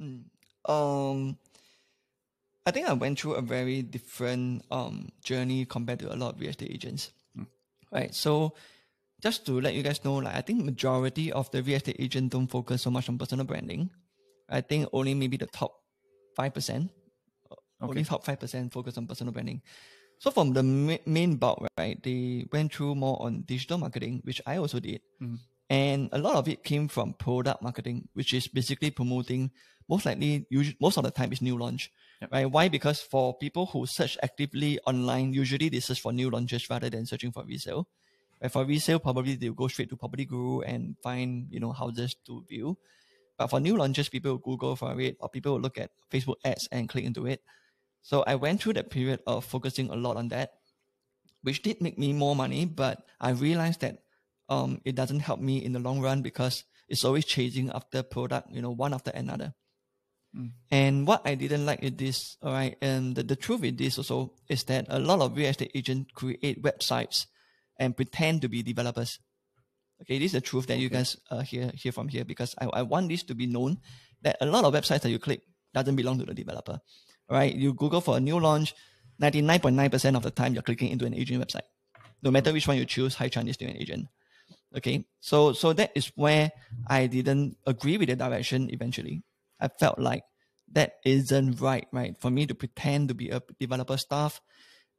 Mm. 0.01 0.25
Um, 0.67 1.37
I 2.65 2.71
think 2.71 2.89
I 2.89 2.93
went 2.93 3.19
through 3.19 3.35
a 3.35 3.41
very 3.41 3.81
different 3.81 4.65
um 4.71 5.09
journey 5.23 5.65
compared 5.65 5.99
to 5.99 6.13
a 6.13 6.17
lot 6.17 6.33
of 6.35 6.39
real 6.39 6.49
estate 6.49 6.71
agents, 6.71 7.11
Mm. 7.37 7.47
right? 7.91 8.13
So 8.13 8.53
just 9.25 9.43
to 9.47 9.59
let 9.59 9.73
you 9.73 9.81
guys 9.81 10.05
know, 10.05 10.17
like 10.21 10.35
I 10.35 10.41
think 10.41 10.63
majority 10.63 11.31
of 11.31 11.49
the 11.49 11.63
real 11.63 11.77
estate 11.77 11.95
agent 11.97 12.31
don't 12.31 12.45
focus 12.45 12.83
so 12.83 12.91
much 12.91 13.09
on 13.09 13.17
personal 13.17 13.43
branding. 13.43 13.89
I 14.47 14.61
think 14.61 14.87
only 14.93 15.15
maybe 15.15 15.35
the 15.37 15.47
top 15.47 15.73
five 16.35 16.53
percent, 16.53 16.91
only 17.81 18.03
top 18.03 18.23
five 18.23 18.39
percent 18.39 18.71
focus 18.71 18.99
on 18.99 19.07
personal 19.07 19.33
branding. 19.33 19.63
So 20.19 20.29
from 20.29 20.53
the 20.53 20.61
ma- 20.61 21.01
main 21.07 21.37
bulk, 21.37 21.65
right, 21.77 21.97
they 22.03 22.45
went 22.53 22.71
through 22.71 22.93
more 22.95 23.17
on 23.19 23.41
digital 23.47 23.79
marketing, 23.79 24.21
which 24.23 24.41
I 24.45 24.57
also 24.57 24.79
did, 24.79 25.01
Mhm. 25.19 25.39
and 25.71 26.09
a 26.13 26.19
lot 26.19 26.35
of 26.35 26.47
it 26.47 26.63
came 26.63 26.87
from 26.87 27.13
product 27.17 27.63
marketing, 27.63 28.07
which 28.13 28.31
is 28.31 28.47
basically 28.47 28.91
promoting. 28.91 29.49
Most 29.89 30.05
likely, 30.05 30.45
usually, 30.51 30.77
most 30.79 30.97
of 30.97 31.03
the 31.03 31.11
time, 31.11 31.33
is 31.33 31.41
new 31.41 31.57
launch, 31.57 31.89
Yep. 32.21 32.31
right? 32.31 32.45
Why? 32.45 32.69
Because 32.69 33.01
for 33.01 33.37
people 33.37 33.65
who 33.65 33.85
search 33.87 34.17
actively 34.21 34.79
online, 34.85 35.33
usually 35.33 35.69
they 35.69 35.79
search 35.79 35.99
for 36.01 36.13
new 36.13 36.29
launches 36.29 36.69
rather 36.69 36.89
than 36.89 37.05
searching 37.07 37.31
for 37.31 37.43
resale. 37.43 37.87
Right? 38.41 38.51
For 38.51 38.65
resale, 38.65 38.99
probably 38.99 39.35
they'll 39.35 39.53
go 39.53 39.67
straight 39.67 39.89
to 39.89 39.97
Property 39.97 40.25
Guru 40.25 40.61
and 40.61 40.95
find 41.01 41.47
you 41.49 41.59
know 41.59 41.71
houses 41.71 42.15
to 42.25 42.43
view. 42.47 42.77
But 43.37 43.47
for 43.47 43.59
new 43.59 43.75
launches, 43.75 44.09
people 44.09 44.31
will 44.31 44.39
Google 44.39 44.75
for 44.75 44.99
it, 44.99 45.17
or 45.19 45.29
people 45.29 45.53
will 45.53 45.61
look 45.61 45.77
at 45.77 45.91
Facebook 46.11 46.35
ads 46.45 46.67
and 46.71 46.87
click 46.87 47.03
into 47.03 47.27
it. 47.27 47.41
So 48.01 48.23
I 48.25 48.35
went 48.35 48.61
through 48.61 48.73
that 48.73 48.89
period 48.89 49.19
of 49.27 49.43
focusing 49.43 49.89
a 49.89 49.95
lot 49.95 50.15
on 50.15 50.29
that, 50.29 50.53
which 51.41 51.63
did 51.63 51.81
make 51.81 51.97
me 51.97 52.13
more 52.13 52.35
money, 52.35 52.65
but 52.65 53.03
I 53.19 53.31
realized 53.31 53.81
that 53.81 54.03
um, 54.47 54.79
it 54.85 54.95
doesn't 54.95 55.21
help 55.21 55.39
me 55.39 55.57
in 55.57 55.73
the 55.73 55.79
long 55.79 55.99
run 55.99 56.21
because 56.21 56.63
it's 56.87 57.03
always 57.03 57.25
chasing 57.25 57.71
after 57.71 58.03
product, 58.03 58.51
you 58.51 58.61
know, 58.61 58.71
one 58.71 58.93
after 58.93 59.11
another. 59.11 59.53
Mm. 60.37 60.51
And 60.69 61.07
what 61.07 61.21
I 61.25 61.35
didn't 61.35 61.65
like 61.65 61.81
is 61.81 61.93
this, 61.93 62.37
all 62.41 62.51
right, 62.51 62.77
and 62.81 63.15
the, 63.15 63.23
the 63.23 63.35
truth 63.35 63.61
with 63.61 63.77
this 63.77 63.97
also 63.97 64.33
is 64.49 64.63
that 64.65 64.85
a 64.89 64.99
lot 64.99 65.21
of 65.21 65.35
real 65.35 65.49
estate 65.49 65.71
agents 65.73 66.11
create 66.13 66.61
websites 66.61 67.25
and 67.79 67.95
pretend 67.95 68.41
to 68.41 68.49
be 68.49 68.63
developers. 68.63 69.19
Okay, 70.01 70.19
this 70.19 70.27
is 70.27 70.31
the 70.33 70.41
truth 70.41 70.67
that 70.67 70.77
you 70.77 70.89
guys 70.89 71.17
uh, 71.31 71.41
hear 71.41 71.71
hear 71.73 71.91
from 71.91 72.07
here 72.07 72.25
because 72.25 72.55
I, 72.59 72.65
I 72.67 72.81
want 72.81 73.09
this 73.09 73.23
to 73.23 73.35
be 73.35 73.47
known 73.47 73.79
that 74.21 74.37
a 74.41 74.45
lot 74.45 74.65
of 74.65 74.73
websites 74.73 75.01
that 75.01 75.09
you 75.09 75.19
click 75.19 75.41
doesn't 75.73 75.95
belong 75.95 76.19
to 76.19 76.25
the 76.25 76.33
developer. 76.33 76.79
Right? 77.29 77.53
You 77.53 77.73
Google 77.73 78.01
for 78.01 78.17
a 78.17 78.19
new 78.19 78.39
launch, 78.39 78.75
99.9% 79.21 80.15
of 80.15 80.23
the 80.23 80.31
time 80.31 80.53
you're 80.53 80.63
clicking 80.63 80.91
into 80.91 81.05
an 81.05 81.13
agent 81.13 81.43
website. 81.43 81.65
No 82.21 82.29
matter 82.29 82.53
which 82.53 82.67
one 82.67 82.77
you 82.77 82.85
choose, 82.85 83.15
high 83.15 83.29
chance 83.29 83.49
is 83.49 83.55
still 83.55 83.69
an 83.69 83.77
agent. 83.77 84.07
Okay. 84.75 85.05
So 85.21 85.53
so 85.53 85.73
that 85.73 85.91
is 85.95 86.11
where 86.15 86.51
I 86.87 87.07
didn't 87.07 87.57
agree 87.65 87.97
with 87.97 88.09
the 88.09 88.15
direction 88.15 88.69
eventually. 88.71 89.23
I 89.59 89.69
felt 89.69 89.99
like 89.99 90.23
that 90.73 90.95
isn't 91.05 91.61
right, 91.61 91.87
right? 91.91 92.17
For 92.19 92.29
me 92.29 92.45
to 92.47 92.55
pretend 92.55 93.07
to 93.09 93.13
be 93.13 93.29
a 93.29 93.41
developer 93.59 93.97
staff 93.97 94.41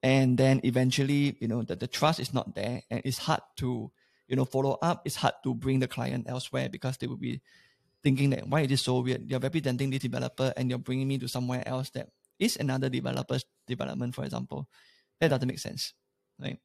and 0.02 0.38
then 0.38 0.61
eventually, 0.64 1.37
you 1.40 1.48
know, 1.48 1.62
the, 1.62 1.76
the 1.76 1.87
trust 1.87 2.20
is 2.20 2.32
not 2.32 2.54
there 2.54 2.82
and 2.90 3.02
it's 3.04 3.18
hard 3.18 3.40
to, 3.56 3.90
you 4.28 4.37
know, 4.37 4.44
follow 4.44 4.78
up. 4.82 5.02
It's 5.04 5.16
hard 5.16 5.35
to 5.44 5.54
bring 5.54 5.80
the 5.80 5.88
client 5.88 6.26
elsewhere 6.28 6.68
because 6.68 6.96
they 6.98 7.06
will 7.06 7.16
be 7.16 7.40
thinking 8.02 8.30
that 8.30 8.46
why 8.46 8.61
is 8.62 8.68
this 8.68 8.82
so 8.82 9.00
weird? 9.00 9.28
You're 9.30 9.40
representing 9.40 9.90
this 9.90 10.00
developer 10.00 10.52
and 10.56 10.70
you're 10.70 10.78
bringing 10.78 11.09
me 11.09 11.18
to 11.18 11.28
somewhere 11.28 11.66
else 11.66 11.90
that 11.90 12.09
is 12.38 12.56
another 12.56 12.88
developer's 12.88 13.44
development, 13.66 14.14
for 14.14 14.24
example. 14.24 14.68
That 15.20 15.28
doesn't 15.28 15.48
make 15.48 15.59
sense, 15.59 15.94
right? 16.38 16.59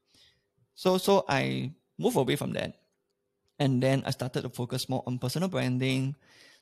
So, 0.76 0.98
so 0.98 1.26
I 1.28 1.72
move 1.98 2.16
away 2.16 2.36
from 2.36 2.54
that, 2.54 2.76
and 3.60 3.82
then 3.82 4.04
I 4.06 4.12
started 4.12 4.42
to 4.42 4.50
focus 4.50 4.90
more 4.90 5.04
on 5.08 5.20
personal 5.20 5.50
branding. 5.50 6.16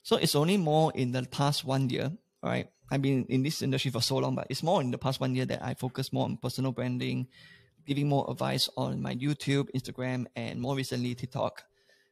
So 0.03 0.17
it's 0.17 0.35
only 0.35 0.57
more 0.57 0.91
in 0.93 1.11
the 1.11 1.23
past 1.23 1.65
one 1.65 1.89
year, 1.89 2.11
right? 2.43 2.69
I've 2.91 3.01
been 3.01 3.25
in 3.29 3.43
this 3.43 3.61
industry 3.61 3.91
for 3.91 4.01
so 4.01 4.17
long, 4.17 4.35
but 4.35 4.47
it's 4.49 4.63
more 4.63 4.81
in 4.81 4.91
the 4.91 4.97
past 4.97 5.19
one 5.19 5.35
year 5.35 5.45
that 5.45 5.63
I 5.63 5.73
focus 5.73 6.11
more 6.11 6.25
on 6.25 6.37
personal 6.37 6.71
branding, 6.71 7.27
giving 7.85 8.07
more 8.07 8.29
advice 8.29 8.69
on 8.77 9.01
my 9.01 9.15
YouTube, 9.15 9.69
Instagram, 9.75 10.25
and 10.35 10.59
more 10.59 10.75
recently 10.75 11.15
TikTok. 11.15 11.63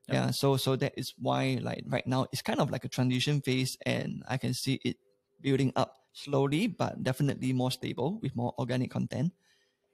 Yeah. 0.07 0.31
So 0.31 0.55
so 0.55 0.75
that 0.77 0.93
is 0.95 1.13
why 1.19 1.59
like 1.61 1.83
right 1.87 2.07
now 2.07 2.27
it's 2.31 2.41
kind 2.41 2.59
of 2.59 2.71
like 2.71 2.85
a 2.85 2.87
transition 2.87 3.41
phase 3.41 3.77
and 3.85 4.23
I 4.27 4.37
can 4.37 4.53
see 4.53 4.79
it 4.85 4.95
building 5.41 5.73
up 5.75 5.95
slowly 6.13 6.67
but 6.67 7.03
definitely 7.03 7.51
more 7.51 7.71
stable 7.71 8.19
with 8.21 8.35
more 8.35 8.53
organic 8.57 8.89
content. 8.89 9.33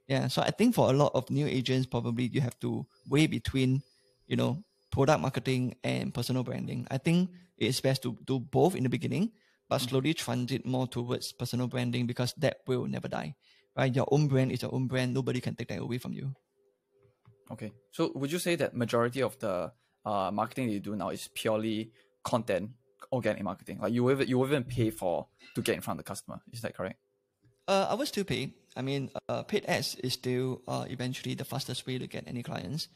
Yeah. 0.07 0.27
So 0.27 0.41
I 0.41 0.51
think 0.51 0.75
for 0.75 0.89
a 0.89 0.93
lot 0.93 1.11
of 1.15 1.29
new 1.31 1.47
agents, 1.47 1.87
probably 1.87 2.27
you 2.27 2.41
have 2.41 2.59
to 2.59 2.85
weigh 3.09 3.27
between, 3.27 3.81
you 4.27 4.35
know, 4.35 4.63
product 4.91 5.21
marketing 5.21 5.75
and 5.83 6.13
personal 6.13 6.43
branding. 6.43 6.85
I 6.91 6.99
think 6.99 7.31
it's 7.57 7.81
best 7.81 8.03
to 8.03 8.15
do 8.25 8.39
both 8.39 8.75
in 8.75 8.83
the 8.83 8.89
beginning, 8.89 9.31
but 9.73 9.81
slowly 9.81 10.13
transit 10.13 10.65
more 10.65 10.85
towards 10.85 11.31
personal 11.31 11.67
branding 11.67 12.05
because 12.05 12.31
that 12.37 12.57
will 12.67 12.85
never 12.85 13.07
die. 13.07 13.33
Right? 13.75 13.95
Your 13.95 14.07
own 14.11 14.27
brand 14.27 14.51
is 14.51 14.61
your 14.61 14.71
own 14.71 14.85
brand. 14.85 15.15
Nobody 15.15 15.41
can 15.41 15.55
take 15.55 15.69
that 15.69 15.79
away 15.79 15.97
from 15.97 16.13
you. 16.13 16.35
Okay. 17.49 17.71
So 17.89 18.11
would 18.13 18.31
you 18.31 18.37
say 18.37 18.55
that 18.55 18.75
majority 18.75 19.23
of 19.23 19.39
the 19.39 19.71
uh, 20.05 20.29
marketing 20.31 20.67
that 20.67 20.73
you 20.73 20.79
do 20.79 20.95
now 20.95 21.09
is 21.09 21.27
purely 21.33 21.91
content, 22.23 22.69
organic 23.11 23.41
marketing? 23.41 23.79
Like 23.81 23.93
you 23.93 24.11
even, 24.11 24.27
you 24.27 24.45
even 24.45 24.63
pay 24.63 24.91
for 24.91 25.25
to 25.55 25.61
get 25.63 25.73
in 25.73 25.81
front 25.81 25.99
of 25.99 26.05
the 26.05 26.07
customer. 26.07 26.39
Is 26.51 26.61
that 26.61 26.77
correct? 26.77 26.99
Uh, 27.67 27.87
I 27.89 27.95
would 27.95 28.07
still 28.07 28.25
pay. 28.25 28.53
I 28.75 28.83
mean, 28.83 29.09
uh, 29.27 29.41
paid 29.41 29.65
ads 29.65 29.95
is 29.95 30.13
still 30.13 30.61
uh, 30.67 30.85
eventually 30.87 31.33
the 31.33 31.45
fastest 31.45 31.87
way 31.87 31.97
to 31.97 32.05
get 32.05 32.27
any 32.27 32.43
clients, 32.43 32.89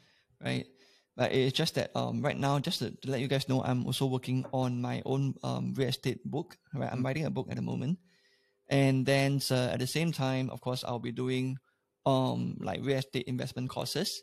right? 0.43 0.67
But 1.17 1.33
it's 1.33 1.57
just 1.57 1.73
that 1.75 1.89
um, 1.97 2.21
right 2.21 2.37
now, 2.37 2.59
just 2.59 2.77
to, 2.79 2.91
to 2.91 3.09
let 3.09 3.19
you 3.19 3.27
guys 3.27 3.49
know, 3.49 3.63
I'm 3.63 3.85
also 3.87 4.05
working 4.05 4.45
on 4.53 4.79
my 4.79 5.01
own 5.03 5.33
um, 5.41 5.73
real 5.75 5.89
estate 5.89 6.23
book. 6.23 6.55
Right, 6.73 6.91
I'm 6.91 7.03
writing 7.03 7.25
a 7.25 7.31
book 7.31 7.47
at 7.49 7.55
the 7.55 7.63
moment, 7.63 7.97
and 8.69 9.03
then 9.03 9.41
uh, 9.49 9.73
at 9.73 9.79
the 9.79 9.87
same 9.87 10.11
time, 10.11 10.51
of 10.51 10.61
course, 10.61 10.83
I'll 10.85 10.99
be 10.99 11.11
doing 11.11 11.57
um 12.05 12.55
like 12.61 12.85
real 12.85 12.99
estate 12.99 13.25
investment 13.25 13.69
courses. 13.69 14.21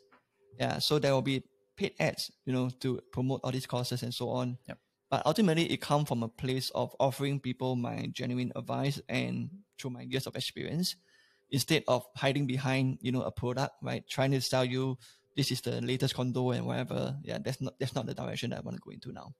Yeah, 0.57 0.79
so 0.79 0.97
there 0.97 1.11
will 1.11 1.21
be 1.21 1.43
paid 1.75 1.93
ads, 1.99 2.31
you 2.45 2.53
know, 2.53 2.69
to 2.79 3.01
promote 3.11 3.41
all 3.43 3.51
these 3.51 3.67
courses 3.67 4.01
and 4.01 4.13
so 4.13 4.29
on. 4.29 4.57
Yep. 4.67 4.79
But 5.11 5.23
ultimately, 5.25 5.69
it 5.71 5.81
comes 5.81 6.07
from 6.07 6.23
a 6.23 6.29
place 6.29 6.71
of 6.73 6.95
offering 6.97 7.41
people 7.41 7.75
my 7.75 8.07
genuine 8.13 8.53
advice 8.55 9.01
and 9.09 9.49
through 9.77 9.91
my 9.91 10.01
years 10.01 10.27
of 10.27 10.35
experience, 10.35 10.95
instead 11.51 11.83
of 11.89 12.05
hiding 12.15 12.47
behind, 12.47 12.99
you 13.01 13.11
know, 13.11 13.21
a 13.21 13.31
product, 13.31 13.75
right? 13.83 14.07
Trying 14.09 14.31
to 14.31 14.41
sell 14.41 14.63
you 14.63 14.97
this 15.35 15.51
is 15.51 15.61
the 15.61 15.81
latest 15.81 16.15
condo 16.15 16.51
and 16.51 16.65
whatever. 16.65 17.17
Yeah, 17.23 17.39
that's 17.43 17.61
not 17.61 17.73
that's 17.79 17.95
not 17.95 18.05
the 18.05 18.13
direction 18.13 18.51
that 18.51 18.59
I 18.59 18.61
want 18.61 18.77
to 18.77 18.81
go 18.81 18.91
into 18.91 19.11
now. 19.11 19.33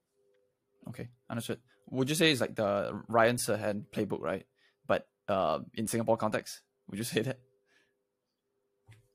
Okay, 0.88 1.08
understood. 1.28 1.58
Would 1.90 2.08
you 2.08 2.14
say 2.14 2.30
it's 2.30 2.40
like 2.40 2.54
the 2.54 3.02
Ryan 3.08 3.36
Serhant 3.36 3.86
playbook, 3.92 4.20
right? 4.20 4.44
But 4.86 5.08
uh, 5.28 5.60
in 5.74 5.86
Singapore 5.86 6.16
context, 6.16 6.60
would 6.88 6.98
you 6.98 7.04
say 7.14 7.22
that? 7.22 7.38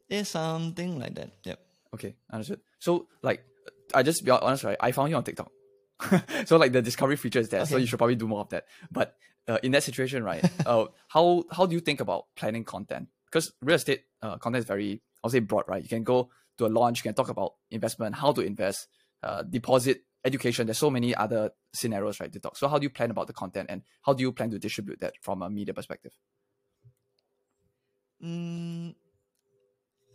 It's 0.10 0.30
something 0.30 1.00
like 1.00 1.16
that. 1.16 1.32
Yep. 1.44 1.60
Okay, 1.94 2.16
understood. 2.32 2.60
So 2.80 3.08
like, 3.22 3.44
I 3.94 4.04
just 4.04 4.26
be 4.26 4.32
honest, 4.32 4.64
right? 4.64 4.78
I 4.80 4.92
found 4.92 5.10
you 5.10 5.16
on 5.16 5.24
TikTok. 5.24 5.52
so 6.46 6.58
like 6.58 6.72
the 6.72 6.82
discovery 6.82 7.16
feature 7.16 7.40
is 7.40 7.50
there, 7.50 7.66
so 7.66 7.78
you 7.78 7.86
should 7.86 8.00
probably 8.00 8.16
do 8.16 8.28
more 8.28 8.42
of 8.42 8.50
that. 8.50 8.66
But 8.92 9.16
uh, 9.48 9.60
in 9.64 9.72
that 9.72 9.84
situation, 9.84 10.24
right? 10.24 10.44
uh, 10.66 10.86
how 11.08 11.46
how 11.52 11.66
do 11.66 11.76
you 11.76 11.80
think 11.80 12.02
about 12.02 12.26
planning 12.36 12.64
content? 12.64 13.08
Because 13.26 13.54
real 13.62 13.76
estate 13.76 14.04
uh, 14.22 14.38
content 14.38 14.64
is 14.64 14.68
very, 14.68 15.02
I'll 15.24 15.30
say 15.30 15.40
broad, 15.40 15.66
right? 15.68 15.82
You 15.82 15.88
can 15.88 16.04
go 16.04 16.30
to 16.58 16.66
a 16.66 16.68
launch, 16.68 17.00
you 17.00 17.04
can 17.04 17.14
talk 17.14 17.30
about 17.30 17.54
investment, 17.70 18.16
how 18.16 18.32
to 18.32 18.42
invest, 18.42 18.88
uh, 19.24 19.44
deposit, 19.44 20.04
education. 20.24 20.68
There's 20.68 20.78
so 20.78 20.90
many 20.90 21.16
other 21.16 21.52
scenarios, 21.74 22.20
right? 22.20 22.32
To 22.32 22.40
talk. 22.40 22.58
So 22.58 22.68
how 22.68 22.78
do 22.78 22.84
you 22.84 22.90
plan 22.90 23.12
about 23.12 23.28
the 23.28 23.34
content, 23.34 23.68
and 23.70 23.82
how 24.04 24.14
do 24.14 24.22
you 24.22 24.32
plan 24.32 24.50
to 24.52 24.60
distribute 24.60 25.00
that 25.02 25.14
from 25.22 25.42
a 25.42 25.50
media 25.50 25.74
perspective? 25.74 26.14
Mm, 28.24 28.94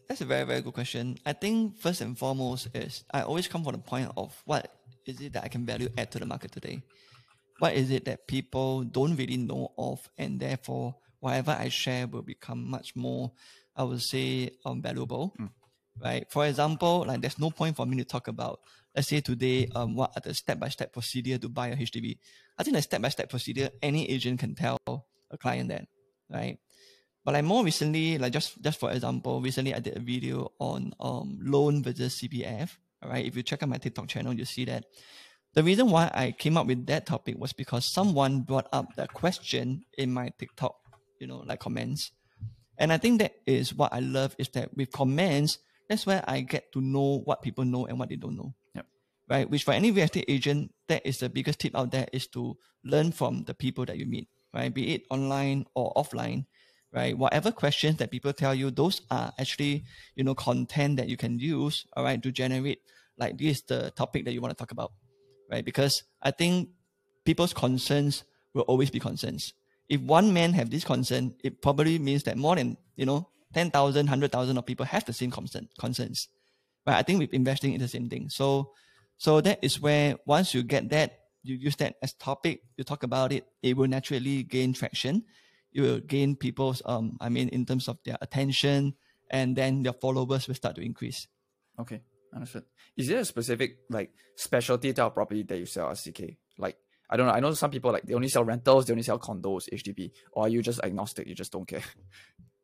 that's 0.09 0.21
a 0.21 0.25
very, 0.25 0.45
very 0.45 0.61
good 0.61 0.75
question. 0.75 1.19
I 1.27 1.33
think 1.33 1.77
first 1.77 2.01
and 2.01 2.17
foremost 2.17 2.69
is 2.75 3.05
I 3.11 3.23
always 3.23 3.49
come 3.49 3.65
from 3.65 3.73
the 3.73 3.79
point 3.79 4.11
of 4.17 4.41
what 4.45 4.73
is 5.05 5.21
it 5.21 5.33
that 5.33 5.45
I 5.45 5.49
can 5.49 5.67
value 5.67 5.89
add 5.99 6.13
to 6.13 6.19
the 6.19 6.27
market 6.27 6.53
today? 6.53 6.83
What 7.59 7.75
is 7.75 7.91
it 7.91 8.05
that 8.05 8.29
people 8.29 8.85
don't 8.85 9.17
really 9.17 9.39
know 9.39 9.73
of, 9.79 10.09
and 10.19 10.39
therefore 10.39 10.95
whatever 11.21 11.57
I 11.59 11.69
share 11.69 12.07
will 12.07 12.23
become 12.23 12.71
much 12.71 12.95
more, 12.95 13.33
I 13.75 13.83
would 13.83 14.03
say, 14.03 14.51
um, 14.65 14.83
valuable. 14.83 15.35
Right. 16.03 16.27
For 16.31 16.47
example, 16.47 17.05
like 17.07 17.23
there's 17.23 17.39
no 17.39 17.51
point 17.51 17.77
for 17.77 17.87
me 17.87 17.97
to 17.97 18.05
talk 18.05 18.29
about, 18.29 18.61
let's 18.95 19.09
say 19.09 19.21
today, 19.21 19.69
um, 19.75 19.95
what 19.95 20.13
are 20.15 20.21
the 20.21 20.35
step-by-step 20.35 20.93
procedure 20.93 21.39
to 21.39 21.49
buy 21.49 21.69
a 21.69 21.77
HDB. 21.77 22.19
I 22.59 22.63
think 22.63 22.77
the 22.77 22.83
step-by-step 22.83 23.31
procedure, 23.31 23.71
any 23.83 24.09
agent 24.11 24.41
can 24.41 24.55
tell 24.55 24.79
a 24.87 25.39
client 25.39 25.71
that, 25.71 25.87
right? 26.31 26.59
But 27.25 27.35
like 27.35 27.45
more 27.45 27.65
recently, 27.65 28.19
like 28.19 28.33
just 28.33 28.63
just 28.63 28.79
for 28.79 28.93
example, 28.93 29.41
recently 29.41 29.75
I 29.75 29.81
did 29.81 29.97
a 29.97 30.01
video 30.01 30.53
on 30.61 30.93
um 31.01 31.39
loan 31.43 31.83
versus 31.83 32.21
CPF. 32.21 32.77
All 33.03 33.11
right, 33.11 33.27
if 33.27 33.35
you 33.35 33.43
check 33.43 33.65
out 33.65 33.69
my 33.69 33.79
TikTok 33.79 34.07
channel, 34.07 34.33
you 34.33 34.45
see 34.45 34.65
that. 34.67 34.85
The 35.55 35.65
reason 35.65 35.91
why 35.91 36.11
I 36.15 36.31
came 36.31 36.57
up 36.57 36.69
with 36.69 36.87
that 36.87 37.05
topic 37.05 37.37
was 37.39 37.53
because 37.53 37.85
someone 37.85 38.43
brought 38.43 38.69
up 38.73 38.95
that 38.95 39.13
question 39.13 39.87
in 39.99 40.13
my 40.13 40.31
TikTok, 40.39 40.77
you 41.19 41.27
know, 41.27 41.39
like 41.39 41.59
comments. 41.59 42.13
And 42.79 42.93
I 42.93 42.99
think 42.99 43.19
that 43.19 43.33
is 43.47 43.75
what 43.75 43.93
I 43.93 44.01
love 44.01 44.37
is 44.39 44.51
that 44.51 44.77
with 44.77 44.93
comments, 44.93 45.59
that's 45.89 46.07
where 46.07 46.25
I 46.27 46.41
get 46.41 46.73
to 46.73 46.81
know 46.81 47.23
what 47.25 47.43
people 47.43 47.65
know 47.65 47.87
and 47.87 47.99
what 47.99 48.09
they 48.09 48.17
don't 48.17 48.37
know. 48.37 48.55
Yep. 48.75 48.87
Right. 49.29 49.51
Which 49.51 49.65
for 49.65 49.73
any 49.73 49.91
real 49.91 50.05
estate 50.05 50.27
agent, 50.29 50.73
that 50.89 51.07
is 51.07 51.19
the 51.19 51.29
biggest 51.29 51.61
tip 51.61 51.77
out 51.77 51.91
there 51.91 52.07
is 52.13 52.27
to 52.29 52.57
learn 52.85 53.13
from 53.13 53.45
the 53.45 53.55
people 53.55 53.85
that 53.87 53.99
you 53.99 54.07
meet, 54.07 54.29
right? 54.55 54.73
Be 54.73 54.95
it 54.95 55.03
online 55.11 55.67
or 55.75 55.93
offline, 55.95 56.47
right? 56.93 57.17
Whatever 57.17 57.51
questions 57.53 57.97
that 57.99 58.11
people 58.11 58.33
tell 58.33 58.55
you, 58.55 58.71
those 58.71 59.03
are 59.11 59.33
actually, 59.39 59.85
you 60.15 60.25
know, 60.25 60.35
content 60.35 60.97
that 60.99 61.09
you 61.09 61.17
can 61.17 61.39
use, 61.39 61.87
all 61.97 62.05
right, 62.05 62.23
to 62.23 62.31
generate 62.31 62.81
like 63.19 63.39
this 63.39 63.59
is 63.59 63.63
the 63.63 63.91
topic 63.97 64.25
that 64.25 64.33
you 64.33 64.41
want 64.41 64.57
to 64.57 64.57
talk 64.57 64.73
about, 64.73 64.93
right? 65.51 65.65
Because 65.65 66.03
I 66.23 66.31
think 66.31 66.69
people's 67.25 67.53
concerns 67.53 68.25
will 68.55 68.63
always 68.63 68.91
be 68.91 69.01
concerns. 69.01 69.55
If 69.89 70.01
one 70.01 70.33
man 70.33 70.53
have 70.55 70.71
this 70.71 70.85
concern, 70.85 71.35
it 71.45 71.63
probably 71.63 71.99
means 71.99 72.25
that 72.25 72.37
more 72.37 72.57
than, 72.57 72.77
you 72.97 73.07
know, 73.07 73.29
10,000, 73.55 74.07
100,000 74.07 74.59
of 74.59 74.67
people 74.67 74.87
have 74.87 75.05
the 75.05 75.13
same 75.13 75.31
concern, 75.31 75.69
concerns. 75.79 76.29
But 76.85 76.95
I 76.95 77.03
think 77.03 77.19
with 77.19 77.35
investing 77.35 77.73
in 77.73 77.81
the 77.81 77.89
same 77.89 78.09
thing. 78.09 78.29
So, 78.29 78.73
so 79.17 79.41
that 79.41 79.59
is 79.63 79.81
where 79.81 80.17
once 80.27 80.55
you 80.55 80.63
get 80.63 80.89
that, 80.91 81.21
you 81.43 81.57
use 81.57 81.77
that 81.77 81.97
as 82.03 82.13
topic, 82.15 82.63
you 82.77 82.85
talk 82.85 83.03
about 83.03 83.33
it, 83.33 83.47
it 83.63 83.77
will 83.77 83.89
naturally 83.89 84.43
gain 84.43 84.73
traction. 84.73 85.25
You 85.71 85.83
will 85.83 86.01
gain 86.01 86.37
people's, 86.37 86.83
um, 86.85 87.17
I 87.21 87.29
mean, 87.29 87.49
in 87.49 87.67
terms 87.67 87.89
of 87.89 87.99
their 88.05 88.17
attention, 88.21 88.95
and 89.31 89.57
then 89.57 89.83
their 89.83 89.93
followers 89.93 90.49
will 90.49 90.55
start 90.55 90.77
to 90.77 90.83
increase. 90.83 91.29
Okay, 91.79 92.03
understood. 92.35 92.65
Is 92.97 93.09
there 93.09 93.21
a 93.21 93.25
specific 93.25 93.79
like 93.91 94.11
specialty 94.37 94.93
type 94.93 95.07
of 95.07 95.15
property 95.15 95.43
that 95.43 95.59
you 95.59 95.67
sell 95.67 95.91
at 95.91 95.97
CeeKay? 95.97 96.37
Like 96.59 96.79
I 97.11 97.17
don't 97.17 97.27
know. 97.27 97.33
I 97.33 97.41
know 97.41 97.53
some 97.53 97.71
people 97.71 97.93
like 97.93 98.05
they 98.05 98.15
only 98.15 98.29
sell 98.29 98.45
rentals, 98.45 98.87
they 98.87 98.93
only 98.93 99.03
sell 99.03 99.19
condos, 99.19 99.69
HDB, 99.73 100.13
or 100.33 100.45
are 100.45 100.49
you 100.49 100.63
just 100.63 100.81
agnostic? 100.83 101.27
You 101.27 101.35
just 101.35 101.53
don't 101.53 101.67
care. 101.67 101.83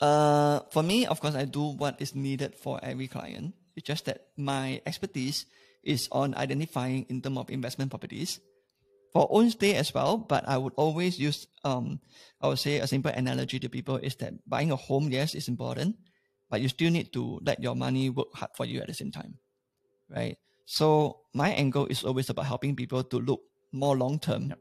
Uh, 0.00 0.60
for 0.70 0.82
me, 0.82 1.06
of 1.06 1.20
course, 1.20 1.34
I 1.34 1.44
do 1.44 1.72
what 1.72 2.00
is 2.00 2.14
needed 2.14 2.54
for 2.54 2.78
every 2.82 3.08
client. 3.08 3.54
It's 3.76 3.86
just 3.86 4.04
that 4.06 4.28
my 4.36 4.80
expertise 4.84 5.46
is 5.82 6.08
on 6.12 6.34
identifying 6.34 7.06
in 7.08 7.22
terms 7.22 7.38
of 7.38 7.50
investment 7.50 7.90
properties 7.90 8.40
for 9.12 9.28
own 9.30 9.48
stay 9.50 9.74
as 9.74 9.94
well. 9.94 10.18
But 10.18 10.48
I 10.48 10.58
would 10.58 10.74
always 10.76 11.18
use, 11.18 11.46
um, 11.64 12.00
I 12.40 12.48
would 12.48 12.58
say 12.58 12.78
a 12.78 12.86
simple 12.86 13.12
analogy 13.12 13.58
to 13.60 13.68
people 13.68 13.96
is 13.96 14.16
that 14.16 14.34
buying 14.46 14.72
a 14.72 14.76
home, 14.76 15.08
yes, 15.10 15.34
is 15.34 15.48
important, 15.48 15.96
but 16.50 16.60
you 16.60 16.68
still 16.68 16.90
need 16.90 17.12
to 17.14 17.40
let 17.42 17.62
your 17.62 17.74
money 17.74 18.10
work 18.10 18.28
hard 18.34 18.50
for 18.56 18.66
you 18.66 18.80
at 18.80 18.88
the 18.88 18.94
same 18.94 19.12
time, 19.12 19.38
right? 20.10 20.36
So 20.66 21.20
my 21.32 21.50
angle 21.50 21.86
is 21.86 22.04
always 22.04 22.28
about 22.28 22.46
helping 22.46 22.76
people 22.76 23.04
to 23.04 23.18
look 23.18 23.40
more 23.72 23.96
long 23.96 24.18
term 24.18 24.54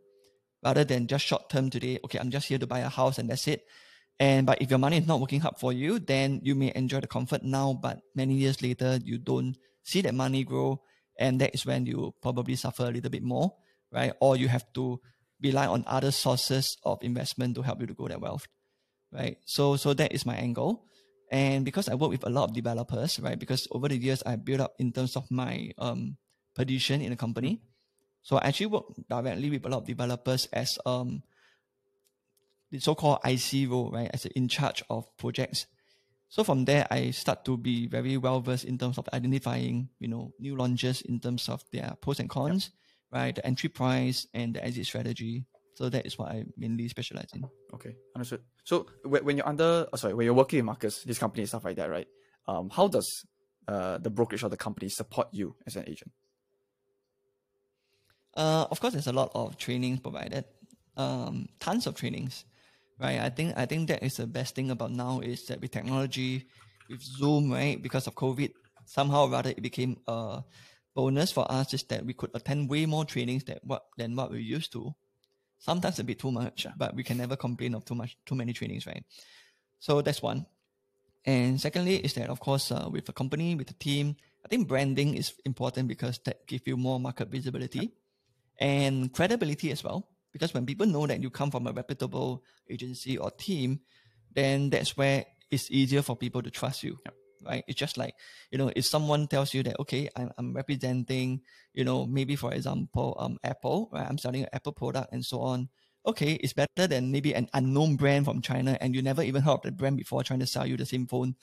rather 0.63 0.83
than 0.83 1.07
just 1.07 1.25
short 1.25 1.49
term 1.49 1.69
today. 1.69 1.99
Okay, 2.05 2.19
I'm 2.19 2.31
just 2.31 2.47
here 2.47 2.59
to 2.59 2.67
buy 2.67 2.79
a 2.79 2.89
house 2.89 3.17
and 3.17 3.29
that's 3.29 3.47
it. 3.47 3.65
And 4.19 4.45
but 4.45 4.61
if 4.61 4.69
your 4.69 4.79
money 4.79 4.97
is 4.97 5.07
not 5.07 5.19
working 5.19 5.41
hard 5.41 5.57
for 5.59 5.73
you, 5.73 5.99
then 5.99 6.39
you 6.43 6.55
may 6.55 6.71
enjoy 6.75 7.01
the 7.01 7.07
comfort 7.07 7.43
now, 7.43 7.73
but 7.73 7.99
many 8.15 8.35
years 8.35 8.61
later 8.61 8.99
you 9.03 9.17
don't 9.17 9.57
see 9.83 10.01
that 10.01 10.15
money 10.15 10.43
grow, 10.43 10.81
and 11.19 11.39
that 11.41 11.53
is 11.53 11.65
when 11.65 11.85
you 11.85 12.15
probably 12.21 12.55
suffer 12.55 12.83
a 12.83 12.91
little 12.91 13.11
bit 13.11 13.23
more, 13.23 13.53
right? 13.91 14.13
Or 14.21 14.37
you 14.37 14.47
have 14.47 14.65
to 14.73 15.01
rely 15.43 15.67
on 15.67 15.83
other 15.85 16.11
sources 16.11 16.77
of 16.83 16.99
investment 17.03 17.55
to 17.55 17.61
help 17.61 17.81
you 17.81 17.87
to 17.87 17.93
grow 17.93 18.07
that 18.07 18.21
wealth, 18.21 18.47
right? 19.11 19.37
So 19.45 19.75
so 19.75 19.93
that 19.93 20.13
is 20.13 20.25
my 20.25 20.35
angle. 20.35 20.85
And 21.31 21.65
because 21.65 21.89
I 21.89 21.95
work 21.95 22.11
with 22.11 22.25
a 22.25 22.29
lot 22.29 22.45
of 22.49 22.55
developers, 22.55 23.19
right? 23.19 23.37
Because 23.37 23.67
over 23.71 23.89
the 23.89 23.97
years 23.97 24.23
I 24.25 24.37
built 24.37 24.61
up 24.61 24.75
in 24.79 24.93
terms 24.93 25.15
of 25.17 25.29
my 25.29 25.71
um 25.77 26.15
position 26.55 27.01
in 27.01 27.09
the 27.11 27.19
company. 27.19 27.61
So 28.23 28.37
I 28.37 28.47
actually 28.47 28.67
work 28.67 28.85
directly 29.09 29.49
with 29.49 29.65
a 29.65 29.69
lot 29.69 29.83
of 29.83 29.85
developers 29.85 30.47
as 30.53 30.79
um 30.85 31.21
the 32.71 32.79
so-called 32.79 33.19
IC 33.25 33.69
role, 33.69 33.91
right, 33.91 34.09
as 34.13 34.25
in 34.25 34.47
charge 34.47 34.83
of 34.89 35.05
projects. 35.17 35.67
So 36.29 36.43
from 36.43 36.65
there, 36.65 36.87
I 36.91 37.11
start 37.11 37.45
to 37.45 37.57
be 37.57 37.87
very 37.87 38.17
well 38.17 38.41
versed 38.41 38.65
in 38.65 38.77
terms 38.77 38.97
of 38.97 39.07
identifying, 39.13 39.89
you 39.99 40.07
know, 40.07 40.33
new 40.39 40.55
launches 40.55 41.01
in 41.01 41.19
terms 41.19 41.47
of 41.47 41.63
their 41.71 41.95
pros 42.01 42.19
and 42.19 42.29
cons, 42.29 42.71
right, 43.11 43.33
the 43.33 43.45
entry 43.45 43.69
price 43.69 44.27
and 44.33 44.55
the 44.55 44.65
exit 44.65 44.85
strategy. 44.85 45.45
So 45.75 45.89
that 45.89 46.05
is 46.05 46.17
what 46.17 46.29
I 46.29 46.45
mainly 46.57 46.87
specialize 46.87 47.29
in. 47.33 47.45
Okay, 47.73 47.95
understood. 48.15 48.41
So 48.63 48.87
when, 49.03 49.23
when 49.25 49.37
you're 49.37 49.47
under, 49.47 49.87
oh, 49.91 49.95
sorry, 49.97 50.13
when 50.13 50.25
you're 50.25 50.33
working 50.33 50.59
in 50.59 50.65
Marcus, 50.65 51.03
this 51.03 51.19
company 51.19 51.43
and 51.43 51.49
stuff 51.49 51.65
like 51.65 51.75
that, 51.77 51.89
right? 51.89 52.07
Um, 52.47 52.69
how 52.69 52.87
does 52.87 53.25
uh, 53.67 53.97
the 53.97 54.09
brokerage 54.09 54.43
or 54.43 54.49
the 54.49 54.57
company 54.57 54.89
support 54.89 55.27
you 55.31 55.55
as 55.67 55.75
an 55.75 55.83
agent? 55.87 56.11
Uh, 58.35 58.67
of 58.69 58.79
course, 58.79 58.93
there's 58.93 59.07
a 59.07 59.13
lot 59.13 59.31
of 59.33 59.57
trainings 59.57 59.99
provided, 59.99 60.45
um, 60.97 61.47
tons 61.59 61.87
of 61.87 61.95
trainings, 61.95 62.45
right? 62.99 63.19
I 63.19 63.29
think 63.29 63.57
I 63.57 63.65
think 63.65 63.87
that 63.89 64.03
is 64.03 64.17
the 64.17 64.27
best 64.27 64.55
thing 64.55 64.71
about 64.71 64.91
now 64.91 65.19
is 65.19 65.45
that 65.47 65.61
with 65.61 65.71
technology, 65.71 66.47
with 66.89 67.01
Zoom, 67.01 67.51
right? 67.51 67.81
Because 67.81 68.07
of 68.07 68.15
COVID, 68.15 68.51
somehow 68.85 69.25
or 69.25 69.29
rather 69.29 69.49
it 69.49 69.61
became 69.61 69.97
a 70.07 70.43
bonus 70.95 71.31
for 71.31 71.49
us 71.51 71.73
is 71.73 71.83
that 71.83 72.05
we 72.05 72.13
could 72.13 72.31
attend 72.33 72.69
way 72.69 72.85
more 72.85 73.05
trainings 73.05 73.43
than 73.43 73.59
what 73.63 73.83
than 73.97 74.15
what 74.15 74.31
we 74.31 74.41
used 74.41 74.71
to. 74.73 74.95
Sometimes 75.57 75.99
a 75.99 76.03
bit 76.03 76.19
too 76.19 76.31
much, 76.31 76.67
but 76.77 76.95
we 76.95 77.03
can 77.03 77.17
never 77.17 77.35
complain 77.35 77.75
of 77.75 77.85
too 77.85 77.95
much 77.95 78.17
too 78.25 78.35
many 78.35 78.53
trainings, 78.53 78.85
right? 78.85 79.03
So 79.79 80.01
that's 80.01 80.21
one. 80.21 80.45
And 81.25 81.59
secondly, 81.59 81.97
is 81.97 82.13
that 82.13 82.29
of 82.29 82.39
course 82.39 82.71
uh, 82.71 82.87
with 82.91 83.09
a 83.09 83.13
company 83.13 83.55
with 83.55 83.71
a 83.71 83.73
team, 83.73 84.15
I 84.43 84.47
think 84.47 84.67
branding 84.67 85.15
is 85.15 85.33
important 85.43 85.87
because 85.87 86.19
that 86.25 86.45
gives 86.47 86.67
you 86.67 86.77
more 86.77 86.99
market 86.99 87.29
visibility 87.29 87.93
and 88.59 89.11
credibility 89.11 89.71
as 89.71 89.83
well. 89.83 90.07
Because 90.35 90.53
when 90.53 90.65
people 90.65 90.85
know 90.85 91.07
that 91.07 91.23
you 91.23 91.29
come 91.29 91.49
from 91.49 91.65
a 91.65 91.71
reputable 91.71 92.43
agency 92.69 93.17
or 93.17 93.31
team, 93.31 93.79
then 94.33 94.69
that's 94.69 94.97
where 94.97 95.23
it's 95.49 95.71
easier 95.71 96.01
for 96.01 96.17
people 96.17 96.41
to 96.41 96.51
trust 96.51 96.83
you. 96.83 96.99
Right? 97.41 97.63
It's 97.69 97.79
just 97.79 97.97
like, 97.97 98.15
you 98.51 98.57
know, 98.57 98.69
if 98.75 98.85
someone 98.85 99.27
tells 99.27 99.53
you 99.53 99.63
that, 99.63 99.79
okay, 99.79 100.09
I'm, 100.13 100.31
I'm 100.37 100.53
representing, 100.53 101.39
you 101.73 101.85
know, 101.85 102.05
maybe 102.05 102.35
for 102.35 102.53
example, 102.53 103.15
um, 103.17 103.37
Apple, 103.45 103.89
right? 103.93 104.05
I'm 104.05 104.17
selling 104.17 104.41
an 104.41 104.49
Apple 104.51 104.73
product 104.73 105.13
and 105.13 105.23
so 105.23 105.39
on. 105.39 105.69
Okay, 106.05 106.33
it's 106.33 106.51
better 106.51 106.85
than 106.85 107.13
maybe 107.13 107.33
an 107.33 107.47
unknown 107.53 107.95
brand 107.95 108.25
from 108.25 108.41
China 108.41 108.77
and 108.81 108.93
you 108.93 109.01
never 109.01 109.23
even 109.23 109.41
heard 109.41 109.53
of 109.53 109.61
the 109.61 109.71
brand 109.71 109.95
before 109.95 110.21
trying 110.21 110.41
to 110.41 110.47
sell 110.47 110.67
you 110.67 110.75
the 110.75 110.85
same 110.85 111.07
phone. 111.07 111.33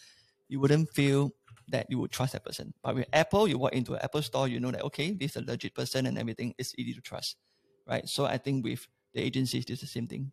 You 0.48 0.60
wouldn't 0.60 0.90
feel 0.90 1.32
that 1.68 1.86
you 1.88 1.98
would 1.98 2.10
trust 2.10 2.34
that 2.34 2.44
person. 2.44 2.74
But 2.82 2.96
with 2.96 3.08
Apple, 3.14 3.48
you 3.48 3.56
walk 3.56 3.72
into 3.72 3.94
an 3.94 4.00
Apple 4.02 4.20
store, 4.20 4.48
you 4.48 4.60
know 4.60 4.70
that 4.70 4.82
okay, 4.82 5.12
this 5.12 5.30
is 5.30 5.36
a 5.36 5.46
legit 5.46 5.74
person 5.74 6.04
and 6.04 6.18
everything 6.18 6.54
is 6.58 6.74
easy 6.76 6.92
to 6.92 7.00
trust. 7.00 7.38
Right. 7.86 8.08
So 8.08 8.24
I 8.24 8.38
think 8.38 8.64
with 8.64 8.86
the 9.14 9.22
agencies, 9.22 9.64
it's 9.68 9.80
the 9.80 9.86
same 9.86 10.06
thing. 10.06 10.32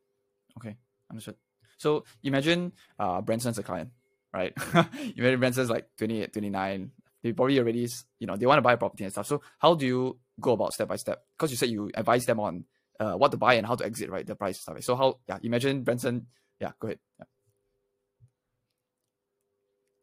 Okay, 0.57 0.77
understood. 1.09 1.35
So 1.77 2.03
imagine 2.23 2.73
uh, 2.99 3.21
Branson's 3.21 3.57
a 3.57 3.63
client. 3.63 3.91
right? 4.33 4.53
Imagine 5.17 5.39
Branson's 5.39 5.69
like 5.69 5.87
28, 5.97 6.33
29. 6.33 6.91
They 7.23 7.33
probably 7.33 7.59
already, 7.59 7.87
you 8.19 8.27
know, 8.27 8.37
they 8.37 8.45
want 8.45 8.59
to 8.59 8.61
buy 8.61 8.73
a 8.73 8.77
property 8.77 9.03
and 9.03 9.11
stuff. 9.11 9.27
So 9.27 9.41
how 9.57 9.75
do 9.75 9.85
you 9.85 10.19
go 10.39 10.53
about 10.53 10.73
step 10.73 10.87
by 10.87 10.95
step? 10.97 11.23
Because 11.37 11.51
you 11.51 11.57
said 11.57 11.69
you 11.69 11.89
advise 11.93 12.25
them 12.25 12.39
on 12.39 12.65
uh, 12.99 13.13
what 13.13 13.31
to 13.31 13.37
buy 13.37 13.55
and 13.55 13.65
how 13.65 13.75
to 13.75 13.85
exit, 13.85 14.09
right? 14.09 14.25
The 14.25 14.35
price 14.35 14.59
stuff. 14.59 14.81
So 14.83 14.95
how, 14.95 15.19
yeah, 15.27 15.39
imagine 15.41 15.83
Branson, 15.83 16.27
yeah, 16.59 16.71
go 16.79 16.87
ahead. 16.87 16.99
Yeah. 17.17 17.25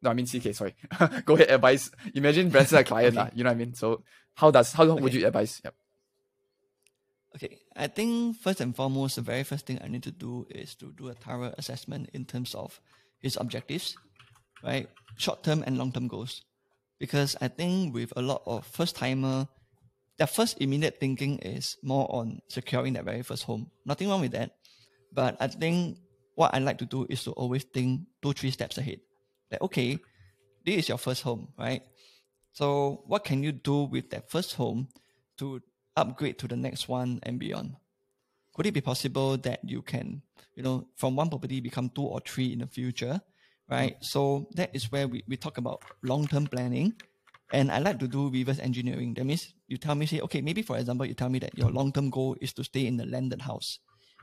No, 0.02 0.10
I 0.10 0.14
mean 0.14 0.26
CeeKay, 0.26 0.54
sorry. 0.54 0.74
go 1.24 1.34
ahead, 1.34 1.50
advise. 1.50 1.90
Imagine 2.14 2.50
Branson 2.50 2.78
a 2.78 2.84
client, 2.84 3.16
okay. 3.18 3.30
you 3.34 3.44
know 3.44 3.50
what 3.50 3.54
I 3.54 3.58
mean? 3.58 3.74
So 3.74 4.02
how 4.34 4.50
does, 4.50 4.72
how 4.72 4.84
okay. 4.84 5.02
would 5.02 5.14
you 5.14 5.26
advise? 5.26 5.60
Yep. 5.64 5.74
Okay, 7.36 7.58
I 7.76 7.86
think 7.86 8.38
first 8.38 8.62
and 8.62 8.74
foremost, 8.74 9.16
the 9.16 9.22
very 9.22 9.44
first 9.44 9.66
thing 9.66 9.78
I 9.84 9.88
need 9.88 10.02
to 10.04 10.10
do 10.10 10.46
is 10.48 10.74
to 10.76 10.90
do 10.96 11.08
a 11.08 11.14
thorough 11.14 11.52
assessment 11.58 12.08
in 12.14 12.24
terms 12.24 12.54
of 12.54 12.80
his 13.20 13.36
objectives, 13.36 13.94
right? 14.64 14.88
Short 15.18 15.42
term 15.42 15.62
and 15.66 15.76
long 15.76 15.92
term 15.92 16.08
goals. 16.08 16.40
Because 16.98 17.36
I 17.42 17.48
think 17.48 17.92
with 17.92 18.10
a 18.16 18.22
lot 18.22 18.40
of 18.46 18.66
first 18.66 18.96
timer, 18.96 19.46
their 20.16 20.26
first 20.26 20.62
immediate 20.62 20.98
thinking 20.98 21.38
is 21.40 21.76
more 21.82 22.06
on 22.08 22.40
securing 22.48 22.94
their 22.94 23.02
very 23.02 23.20
first 23.20 23.44
home. 23.44 23.70
Nothing 23.84 24.08
wrong 24.08 24.22
with 24.22 24.32
that. 24.32 24.52
But 25.12 25.36
I 25.38 25.48
think 25.48 25.98
what 26.36 26.54
I 26.54 26.58
like 26.58 26.78
to 26.78 26.86
do 26.86 27.06
is 27.10 27.22
to 27.24 27.32
always 27.32 27.64
think 27.64 28.00
two, 28.22 28.32
three 28.32 28.50
steps 28.50 28.78
ahead. 28.78 29.00
That 29.50 29.60
okay, 29.60 29.98
this 30.64 30.76
is 30.76 30.88
your 30.88 30.96
first 30.96 31.20
home, 31.20 31.48
right? 31.58 31.82
So 32.52 33.02
what 33.06 33.24
can 33.24 33.42
you 33.42 33.52
do 33.52 33.82
with 33.84 34.08
that 34.08 34.30
first 34.30 34.54
home 34.54 34.88
to 35.36 35.60
upgrade 35.96 36.38
to 36.38 36.48
the 36.48 36.56
next 36.56 36.88
one 36.88 37.20
and 37.22 37.38
beyond? 37.38 37.76
Could 38.54 38.66
it 38.66 38.74
be 38.74 38.80
possible 38.80 39.36
that 39.38 39.60
you 39.64 39.82
can, 39.82 40.22
you 40.54 40.62
know, 40.62 40.88
from 40.96 41.16
one 41.16 41.28
property 41.28 41.60
become 41.60 41.90
two 41.90 42.04
or 42.04 42.20
three 42.20 42.52
in 42.52 42.60
the 42.60 42.66
future, 42.66 43.20
right? 43.68 44.00
Mm. 44.00 44.04
So 44.04 44.48
that 44.54 44.70
is 44.74 44.90
where 44.90 45.08
we, 45.08 45.24
we 45.28 45.36
talk 45.36 45.58
about 45.58 45.82
long-term 46.02 46.46
planning. 46.46 46.94
And 47.52 47.70
I 47.70 47.78
like 47.78 47.98
to 48.00 48.08
do 48.08 48.30
reverse 48.30 48.58
engineering. 48.58 49.14
That 49.14 49.24
means 49.24 49.54
you 49.68 49.76
tell 49.76 49.94
me, 49.94 50.06
say, 50.06 50.20
okay, 50.20 50.40
maybe 50.40 50.62
for 50.62 50.78
example, 50.78 51.06
you 51.06 51.14
tell 51.14 51.28
me 51.28 51.38
that 51.40 51.56
your 51.56 51.70
long-term 51.70 52.10
goal 52.10 52.36
is 52.40 52.52
to 52.54 52.64
stay 52.64 52.86
in 52.86 52.96
the 52.96 53.06
landed 53.06 53.42
house. 53.42 53.78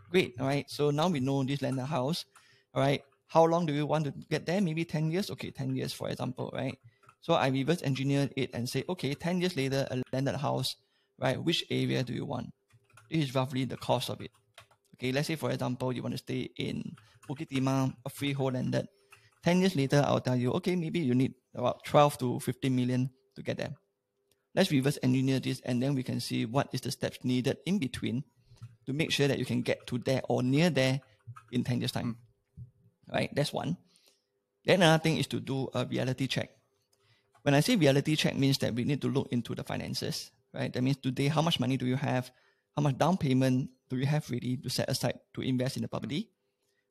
Great, 0.10 0.36
all 0.40 0.48
right. 0.48 0.70
So 0.70 0.92
now 0.92 1.08
we 1.10 1.20
know 1.20 1.44
this 1.44 1.62
landed 1.62 1.86
house, 1.86 2.26
all 2.74 2.82
right. 2.82 3.02
How 3.28 3.46
long 3.46 3.66
do 3.66 3.74
you 3.74 3.86
want 3.86 4.06
to 4.06 4.14
get 4.30 4.46
there? 4.46 4.62
Maybe 4.62 4.86
10 4.86 5.10
years? 5.10 5.32
Okay, 5.32 5.50
10 5.50 5.76
years, 5.76 5.94
for 5.94 6.10
example, 6.10 6.52
right? 6.54 6.78
So 7.22 7.34
I 7.34 7.48
reverse 7.48 7.82
engineered 7.82 8.34
it 8.36 8.52
and 8.54 8.68
say, 8.68 8.84
okay, 8.90 9.14
10 9.14 9.42
years 9.42 9.56
later, 9.56 9.88
a 9.90 10.04
landed 10.12 10.36
house 10.36 10.76
right? 11.20 11.42
Which 11.42 11.64
area 11.70 12.04
do 12.04 12.14
you 12.14 12.26
want? 12.26 12.52
This 13.10 13.26
is 13.26 13.36
roughly 13.36 13.66
the 13.66 13.78
cost 13.78 14.10
of 14.10 14.22
it. 14.22 14.32
Okay, 14.96 15.12
let's 15.12 15.28
say 15.28 15.36
for 15.36 15.52
example, 15.52 15.92
you 15.92 16.02
want 16.02 16.14
to 16.14 16.18
stay 16.18 16.50
in 16.58 16.96
Bukit 17.28 17.50
Timah, 17.50 17.94
a 18.06 18.10
freehold 18.10 18.54
landed. 18.54 18.88
10 19.44 19.60
years 19.60 19.76
later, 19.76 20.04
I'll 20.06 20.22
tell 20.22 20.36
you, 20.36 20.52
okay, 20.54 20.76
maybe 20.76 21.00
you 21.00 21.14
need 21.14 21.34
about 21.54 21.84
12 21.86 22.18
to 22.20 22.40
15 22.40 22.76
million 22.76 23.10
to 23.36 23.44
get 23.44 23.58
there. 23.58 23.76
Let's 24.56 24.72
reverse 24.72 25.00
engineer 25.04 25.40
this 25.40 25.60
and 25.62 25.82
then 25.82 25.96
we 25.96 26.04
can 26.04 26.20
see 26.20 26.46
what 26.46 26.70
is 26.72 26.82
the 26.82 26.92
steps 26.92 27.20
needed 27.24 27.58
in 27.66 27.80
between 27.80 28.24
to 28.86 28.94
make 28.94 29.12
sure 29.12 29.28
that 29.28 29.40
you 29.40 29.46
can 29.46 29.62
get 29.62 29.88
to 29.88 29.98
there 29.98 30.22
or 30.30 30.44
near 30.44 30.70
there 30.70 31.02
in 31.52 31.64
10 31.64 31.80
years 31.80 31.92
time. 31.92 32.18
Right, 33.12 33.34
that's 33.36 33.52
one. 33.52 33.78
Then 34.66 34.82
another 34.82 35.02
thing 35.02 35.18
is 35.18 35.28
to 35.28 35.40
do 35.40 35.70
a 35.74 35.86
reality 35.86 36.28
check. 36.28 36.50
When 37.42 37.54
I 37.54 37.60
say 37.60 37.76
reality 37.76 38.16
check 38.16 38.38
means 38.38 38.58
that 38.60 38.74
we 38.74 38.86
need 38.86 39.02
to 39.02 39.10
look 39.10 39.28
into 39.32 39.54
the 39.56 39.64
finances 39.64 40.32
right? 40.54 40.72
That 40.72 40.84
means 40.84 40.98
today, 40.98 41.28
how 41.28 41.42
much 41.42 41.60
money 41.60 41.78
do 41.78 41.86
you 41.86 41.96
have? 41.96 42.32
How 42.76 42.82
much 42.82 42.98
down 42.98 43.18
payment 43.18 43.70
do 43.90 43.98
you 43.98 44.06
have 44.06 44.30
ready 44.30 44.58
to 44.58 44.70
set 44.70 44.90
aside 44.90 45.20
to 45.36 45.42
invest 45.42 45.78
in 45.78 45.84
the 45.84 45.88
property? 45.88 46.30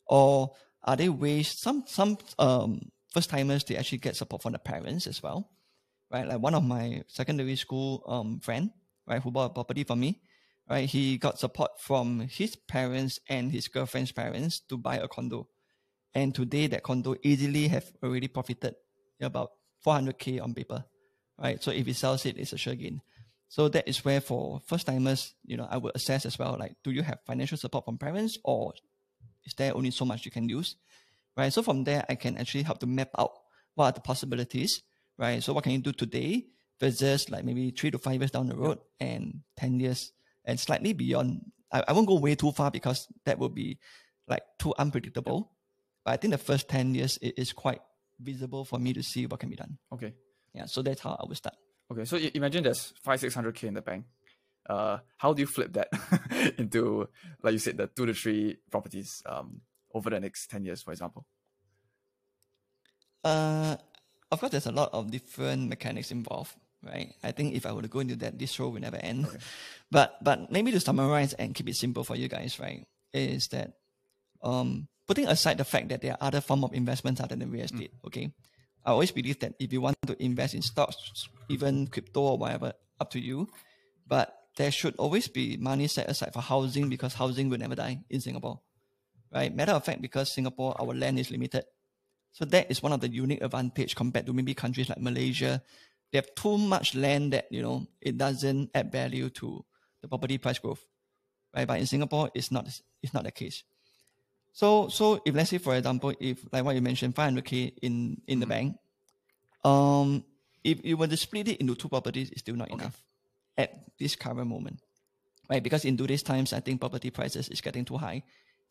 Or 0.06 0.52
are 0.84 0.96
there 0.96 1.12
ways, 1.12 1.58
some, 1.58 1.84
some 1.86 2.18
um, 2.38 2.80
first 3.12 3.30
timers, 3.30 3.64
they 3.64 3.76
actually 3.76 3.98
get 3.98 4.16
support 4.16 4.42
from 4.42 4.52
the 4.52 4.58
parents 4.58 5.06
as 5.06 5.22
well, 5.22 5.50
right? 6.10 6.26
Like 6.26 6.40
one 6.40 6.54
of 6.54 6.64
my 6.64 7.02
secondary 7.08 7.56
school 7.56 8.02
um, 8.06 8.40
friend, 8.40 8.70
right, 9.06 9.22
who 9.22 9.30
bought 9.30 9.50
a 9.50 9.54
property 9.54 9.84
for 9.84 9.96
me, 9.96 10.20
right? 10.68 10.88
He 10.88 11.18
got 11.18 11.38
support 11.38 11.80
from 11.80 12.20
his 12.20 12.56
parents 12.56 13.18
and 13.28 13.52
his 13.52 13.68
girlfriend's 13.68 14.12
parents 14.12 14.60
to 14.68 14.76
buy 14.76 14.96
a 14.96 15.08
condo. 15.08 15.48
And 16.14 16.34
today 16.34 16.66
that 16.68 16.82
condo 16.82 17.16
easily 17.22 17.68
have 17.68 17.90
already 18.02 18.28
profited 18.28 18.74
about 19.20 19.52
400k 19.86 20.42
on 20.42 20.54
paper, 20.54 20.84
right? 21.38 21.62
So 21.62 21.70
if 21.70 21.86
he 21.86 21.92
sells 21.92 22.26
it, 22.26 22.36
it's 22.38 22.52
a 22.52 22.58
sure 22.58 22.74
gain. 22.74 23.00
So 23.52 23.68
that 23.68 23.86
is 23.86 24.02
where 24.02 24.22
for 24.22 24.62
first 24.66 24.86
timers, 24.86 25.34
you 25.44 25.58
know, 25.58 25.68
I 25.70 25.76
would 25.76 25.94
assess 25.94 26.24
as 26.24 26.38
well, 26.38 26.56
like, 26.58 26.74
do 26.82 26.90
you 26.90 27.02
have 27.02 27.18
financial 27.26 27.58
support 27.58 27.84
from 27.84 27.98
parents 27.98 28.38
or 28.44 28.72
is 29.44 29.52
there 29.58 29.76
only 29.76 29.90
so 29.90 30.06
much 30.06 30.24
you 30.24 30.30
can 30.30 30.48
use? 30.48 30.76
Right. 31.36 31.52
So 31.52 31.62
from 31.62 31.84
there, 31.84 32.02
I 32.08 32.14
can 32.14 32.38
actually 32.38 32.62
help 32.62 32.78
to 32.78 32.86
map 32.86 33.10
out 33.18 33.32
what 33.74 33.84
are 33.84 33.92
the 33.92 34.00
possibilities, 34.00 34.80
right? 35.18 35.42
So 35.42 35.52
what 35.52 35.64
can 35.64 35.72
you 35.72 35.80
do 35.80 35.92
today 35.92 36.46
versus 36.80 37.28
like 37.28 37.44
maybe 37.44 37.70
three 37.72 37.90
to 37.90 37.98
five 37.98 38.22
years 38.22 38.30
down 38.30 38.46
the 38.46 38.56
road 38.56 38.78
and 38.98 39.40
10 39.58 39.80
years 39.80 40.12
and 40.46 40.58
slightly 40.58 40.94
beyond. 40.94 41.44
I, 41.70 41.84
I 41.88 41.92
won't 41.92 42.08
go 42.08 42.18
way 42.18 42.34
too 42.34 42.52
far 42.52 42.70
because 42.70 43.06
that 43.26 43.38
would 43.38 43.54
be 43.54 43.78
like 44.28 44.44
too 44.58 44.72
unpredictable. 44.78 45.52
But 46.06 46.12
I 46.12 46.16
think 46.16 46.30
the 46.30 46.38
first 46.38 46.70
10 46.70 46.94
years 46.94 47.18
it 47.20 47.34
is 47.36 47.52
quite 47.52 47.82
visible 48.18 48.64
for 48.64 48.78
me 48.78 48.94
to 48.94 49.02
see 49.02 49.26
what 49.26 49.40
can 49.40 49.50
be 49.50 49.56
done. 49.56 49.76
Okay. 49.92 50.14
Yeah. 50.54 50.64
So 50.64 50.80
that's 50.80 51.02
how 51.02 51.18
I 51.20 51.28
would 51.28 51.36
start. 51.36 51.56
Okay, 51.92 52.06
so 52.06 52.16
imagine 52.16 52.64
there's 52.64 52.94
five, 53.02 53.20
six 53.20 53.34
hundred 53.34 53.54
k 53.54 53.68
in 53.68 53.74
the 53.74 53.82
bank. 53.82 54.06
Uh, 54.64 54.98
how 55.18 55.34
do 55.34 55.42
you 55.42 55.46
flip 55.46 55.74
that 55.74 55.88
into, 56.58 57.06
like 57.42 57.52
you 57.52 57.58
said, 57.58 57.76
the 57.76 57.86
two 57.86 58.06
to 58.06 58.14
three 58.14 58.56
properties 58.70 59.22
um 59.26 59.60
over 59.92 60.08
the 60.08 60.18
next 60.18 60.48
ten 60.48 60.64
years, 60.64 60.80
for 60.80 60.92
example? 60.92 61.26
Uh, 63.22 63.76
of 64.30 64.40
course, 64.40 64.52
there's 64.52 64.66
a 64.66 64.72
lot 64.72 64.88
of 64.94 65.10
different 65.10 65.68
mechanics 65.68 66.10
involved, 66.10 66.56
right? 66.82 67.12
I 67.22 67.32
think 67.32 67.54
if 67.54 67.66
I 67.66 67.72
were 67.72 67.82
to 67.82 67.88
go 67.88 68.00
into 68.00 68.16
that, 68.16 68.38
this 68.38 68.52
show 68.52 68.70
will 68.70 68.80
never 68.80 68.96
end. 68.96 69.26
Okay. 69.26 69.38
But 69.90 70.16
but 70.24 70.50
maybe 70.50 70.72
to 70.72 70.80
summarize 70.80 71.34
and 71.34 71.54
keep 71.54 71.68
it 71.68 71.76
simple 71.76 72.04
for 72.04 72.16
you 72.16 72.28
guys, 72.28 72.58
right, 72.58 72.86
is 73.12 73.48
that 73.48 73.76
um 74.42 74.88
putting 75.06 75.28
aside 75.28 75.58
the 75.58 75.68
fact 75.68 75.90
that 75.90 76.00
there 76.00 76.12
are 76.12 76.28
other 76.32 76.40
form 76.40 76.64
of 76.64 76.72
investments 76.72 77.20
other 77.20 77.36
than 77.36 77.50
real 77.50 77.64
estate, 77.64 77.92
mm. 77.92 78.06
okay 78.06 78.32
I 78.84 78.90
always 78.90 79.10
believe 79.10 79.38
that 79.40 79.54
if 79.58 79.72
you 79.72 79.80
want 79.80 79.96
to 80.06 80.20
invest 80.22 80.54
in 80.54 80.62
stocks, 80.62 81.28
even 81.48 81.86
crypto 81.86 82.20
or 82.20 82.38
whatever, 82.38 82.72
up 83.00 83.10
to 83.10 83.20
you. 83.20 83.48
But 84.06 84.34
there 84.56 84.70
should 84.70 84.96
always 84.96 85.28
be 85.28 85.56
money 85.56 85.86
set 85.86 86.08
aside 86.08 86.32
for 86.32 86.40
housing 86.40 86.88
because 86.88 87.14
housing 87.14 87.48
will 87.48 87.58
never 87.58 87.74
die 87.74 88.00
in 88.10 88.20
Singapore. 88.20 88.60
Right? 89.32 89.54
Matter 89.54 89.72
of 89.72 89.84
fact, 89.84 90.02
because 90.02 90.32
Singapore, 90.32 90.74
our 90.78 90.94
land 90.94 91.18
is 91.18 91.30
limited. 91.30 91.64
So 92.32 92.44
that 92.46 92.70
is 92.70 92.82
one 92.82 92.92
of 92.92 93.00
the 93.00 93.08
unique 93.08 93.42
advantage 93.42 93.94
compared 93.94 94.26
to 94.26 94.32
maybe 94.32 94.54
countries 94.54 94.88
like 94.88 95.00
Malaysia. 95.00 95.62
They 96.10 96.18
have 96.18 96.34
too 96.34 96.58
much 96.58 96.94
land 96.94 97.32
that, 97.32 97.46
you 97.50 97.62
know, 97.62 97.86
it 98.00 98.18
doesn't 98.18 98.70
add 98.74 98.92
value 98.92 99.30
to 99.30 99.64
the 100.02 100.08
property 100.08 100.38
price 100.38 100.58
growth. 100.58 100.84
Right? 101.54 101.66
But 101.66 101.80
in 101.80 101.86
Singapore, 101.86 102.30
it's 102.34 102.50
not 102.50 102.68
it's 103.02 103.14
not 103.14 103.24
the 103.24 103.32
case. 103.32 103.64
So 104.52 104.88
so 104.88 105.20
if 105.24 105.34
let's 105.34 105.50
say 105.50 105.58
for 105.58 105.74
example, 105.74 106.12
if 106.20 106.44
like 106.52 106.64
what 106.64 106.74
you 106.74 106.82
mentioned, 106.82 107.14
500k 107.14 107.72
in 107.82 108.20
in 108.26 108.40
the 108.40 108.46
mm-hmm. 108.46 108.50
bank, 108.50 108.76
um, 109.64 110.24
if 110.62 110.84
you 110.84 110.96
were 110.96 111.08
to 111.08 111.16
split 111.16 111.48
it 111.48 111.60
into 111.60 111.74
two 111.74 111.88
properties, 111.88 112.30
it's 112.30 112.40
still 112.40 112.56
not 112.56 112.70
okay. 112.70 112.84
enough 112.84 113.02
at 113.56 113.84
this 113.98 114.16
current 114.16 114.46
moment, 114.48 114.80
right? 115.48 115.62
Because 115.62 115.84
in 115.84 115.96
today's 115.96 116.22
times, 116.22 116.52
I 116.52 116.60
think 116.60 116.80
property 116.80 117.10
prices 117.10 117.48
is 117.48 117.60
getting 117.60 117.84
too 117.84 117.96
high. 117.96 118.22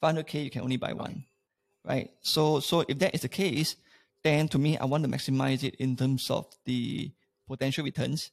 500k, 0.02 0.46
you 0.46 0.50
can 0.50 0.62
only 0.62 0.78
buy 0.78 0.94
one, 0.94 1.26
right? 1.84 2.10
So 2.22 2.60
so 2.60 2.86
if 2.88 3.00
that 3.00 3.16
is 3.16 3.22
the 3.22 3.30
case, 3.30 3.76
then 4.24 4.48
to 4.50 4.60
me, 4.60 4.78
I 4.78 4.86
want 4.86 5.04
to 5.04 5.10
maximize 5.10 5.64
it 5.64 5.76
in 5.76 5.96
terms 5.96 6.30
of 6.30 6.46
the 6.66 7.12
potential 7.48 7.84
returns 7.84 8.32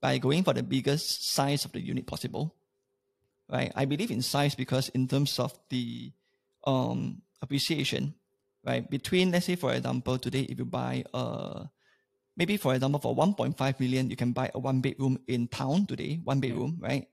by 0.00 0.18
going 0.18 0.44
for 0.44 0.52
the 0.52 0.62
biggest 0.62 1.32
size 1.32 1.64
of 1.64 1.72
the 1.72 1.80
unit 1.80 2.06
possible, 2.06 2.54
right? 3.50 3.72
I 3.74 3.84
believe 3.84 4.10
in 4.10 4.22
size 4.22 4.54
because 4.54 4.90
in 4.90 5.08
terms 5.08 5.38
of 5.38 5.58
the 5.70 6.12
um, 6.66 7.22
appreciation, 7.42 8.14
right? 8.64 8.88
Between, 8.88 9.30
let's 9.30 9.46
say, 9.46 9.56
for 9.56 9.72
example, 9.72 10.18
today, 10.18 10.46
if 10.48 10.58
you 10.58 10.64
buy 10.64 11.04
a, 11.12 11.68
maybe 12.36 12.56
for 12.56 12.74
example, 12.74 13.00
for 13.00 13.14
1.5 13.14 13.80
million, 13.80 14.10
you 14.10 14.16
can 14.16 14.32
buy 14.32 14.50
a 14.54 14.58
one 14.58 14.80
bedroom 14.80 15.18
in 15.28 15.48
town 15.48 15.86
today, 15.86 16.20
one 16.24 16.40
bedroom, 16.40 16.78
right? 16.80 17.06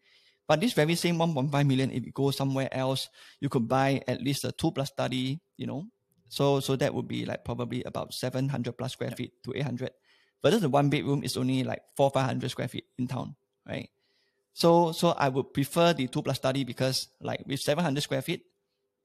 But 0.47 0.59
this 0.59 0.73
very 0.73 0.95
same 0.95 1.17
1.5 1.17 1.51
million, 1.65 1.91
if 1.91 2.05
you 2.05 2.11
go 2.11 2.31
somewhere 2.31 2.67
else, 2.73 3.07
you 3.39 3.47
could 3.47 3.67
buy 3.67 4.01
at 4.07 4.21
least 4.21 4.43
a 4.43 4.51
two 4.51 4.71
plus 4.71 4.89
study, 4.89 5.39
you 5.55 5.65
know. 5.65 5.85
So 6.27 6.59
so 6.59 6.75
that 6.75 6.93
would 6.93 7.07
be 7.07 7.25
like 7.25 7.43
probably 7.43 7.83
about 7.83 8.13
700 8.13 8.77
plus 8.77 8.93
square 8.93 9.11
feet 9.11 9.31
to 9.43 9.55
800. 9.55 9.91
But 10.41 10.59
the 10.59 10.69
one 10.69 10.89
bedroom 10.89 11.23
is 11.23 11.37
only 11.37 11.63
like 11.63 11.83
four, 11.95 12.09
500 12.09 12.49
square 12.49 12.67
feet 12.67 12.85
in 12.97 13.07
town, 13.07 13.35
right? 13.67 13.89
So 14.53 14.91
so 14.91 15.11
I 15.15 15.29
would 15.29 15.53
prefer 15.53 15.93
the 15.93 16.07
two 16.07 16.21
plus 16.21 16.37
study 16.37 16.63
because 16.63 17.07
like 17.21 17.43
with 17.45 17.59
700 17.59 18.01
square 18.01 18.21
feet, 18.21 18.43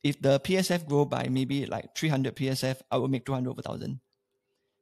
if 0.06 0.22
the 0.22 0.38
PSF 0.40 0.86
grow 0.86 1.04
by 1.04 1.28
maybe 1.28 1.66
like 1.66 1.96
300 1.96 2.36
PSF, 2.36 2.80
I 2.90 2.96
will 2.96 3.08
make 3.08 3.26
200 3.26 3.50
over 3.50 3.62
1000. 3.64 4.00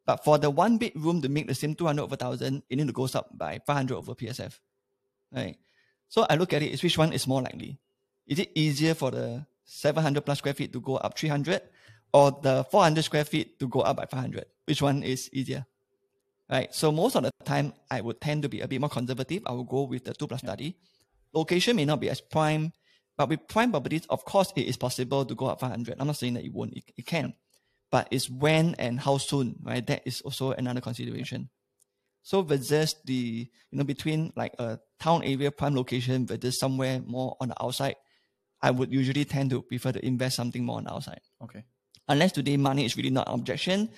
But 0.05 0.23
for 0.23 0.37
the 0.37 0.51
one 0.51 0.77
bedroom 0.77 1.23
to 1.23 1.29
make 1.31 1.49
the 1.49 1.55
same 1.55 1.75
200 1.75 2.03
over 2.03 2.17
1000, 2.17 2.63
it 2.69 2.77
need 2.77 2.87
to 2.87 2.93
go 2.93 3.09
up 3.15 3.31
by 3.33 3.61
500 3.67 3.97
over 3.97 4.15
PSF. 4.15 4.61
Right? 5.33 5.57
So 6.09 6.27
I 6.29 6.37
look 6.37 6.53
at 6.53 6.63
it, 6.63 6.73
is 6.73 6.83
which 6.83 6.99
one 6.99 7.13
is 7.13 7.27
more 7.27 7.41
likely? 7.41 7.81
Is 8.27 8.39
it 8.39 8.51
easier 8.55 8.95
for 8.95 9.11
the 9.11 9.47
700 9.65 10.21
plus 10.21 10.39
square 10.39 10.53
feet 10.53 10.73
to 10.75 10.81
go 10.81 10.97
up 10.97 11.19
300 11.19 11.63
or 12.13 12.39
the 12.43 12.65
400 12.71 13.03
square 13.03 13.25
feet 13.25 13.59
to 13.59 13.67
go 13.67 13.81
up 13.81 13.97
by 13.97 14.05
500? 14.05 14.45
Which 14.67 14.83
one 14.83 15.03
is 15.03 15.31
easier? 15.33 15.65
Right. 16.51 16.75
So 16.75 16.93
most 16.93 17.17
of 17.17 17.23
the 17.23 17.31
time, 17.45 17.73
I 17.91 18.03
would 18.03 18.21
tend 18.21 18.43
to 18.43 18.51
be 18.51 18.61
a 18.61 18.69
bit 18.69 18.79
more 18.79 18.91
conservative. 18.91 19.43
I 19.47 19.53
will 19.53 19.65
go 19.65 19.85
with 19.85 20.05
the 20.05 20.13
two 20.13 20.27
plus 20.27 20.41
study. 20.41 20.77
Location 21.33 21.77
may 21.77 21.87
not 21.87 22.01
be 22.01 22.11
as 22.11 22.21
prime, 22.21 22.73
but 23.17 23.29
with 23.29 23.47
prime 23.49 23.71
properties, 23.71 24.07
of 24.11 24.25
course, 24.25 24.53
it 24.57 24.67
is 24.67 24.77
possible 24.77 25.25
to 25.25 25.35
go 25.35 25.47
up 25.47 25.61
500. 25.61 25.97
I'm 25.99 26.07
not 26.07 26.17
saying 26.17 26.35
that 26.35 26.45
it 26.45 26.53
won't. 26.53 26.75
It, 26.75 26.85
it 26.97 27.07
can, 27.07 27.35
but 27.91 28.09
it's 28.11 28.29
when 28.29 28.75
and 28.79 28.99
how 28.99 29.19
soon, 29.19 29.57
right? 29.63 29.87
That 29.87 30.03
is 30.05 30.21
also 30.23 30.53
another 30.53 30.81
consideration. 30.81 31.51
So 32.23 32.43
versus 32.43 32.97
the, 33.05 33.49
you 33.71 33.79
know, 33.79 33.85
between 33.85 34.33
like 34.35 34.55
a 34.59 34.81
town 34.99 35.23
area 35.23 35.51
prime 35.51 35.77
location 35.77 36.27
versus 36.27 36.59
somewhere 36.59 37.01
more 37.07 37.37
on 37.41 37.49
the 37.49 37.63
outside, 37.63 37.97
I 38.63 38.71
would 38.71 38.91
usually 38.91 39.27
tend 39.27 39.51
to 39.51 39.61
prefer 39.61 39.93
to 39.93 40.05
invest 40.05 40.37
something 40.37 40.65
more 40.65 40.79
on 40.79 40.85
the 40.85 40.95
outside. 40.95 41.21
Okay. 41.43 41.65
Unless 42.09 42.33
today 42.33 42.57
money 42.57 42.85
is 42.85 42.97
really 42.97 43.11
not 43.11 43.29
an 43.29 43.35
objection 43.35 43.91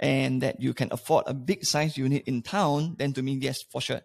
and 0.00 0.42
that 0.42 0.60
you 0.60 0.72
can 0.74 0.88
afford 0.92 1.24
a 1.26 1.34
big 1.34 1.64
size 1.64 1.96
unit 1.96 2.24
in 2.26 2.42
town, 2.42 2.96
then 2.98 3.12
to 3.12 3.22
me, 3.22 3.34
yes, 3.34 3.62
for 3.70 3.80
sure. 3.80 4.00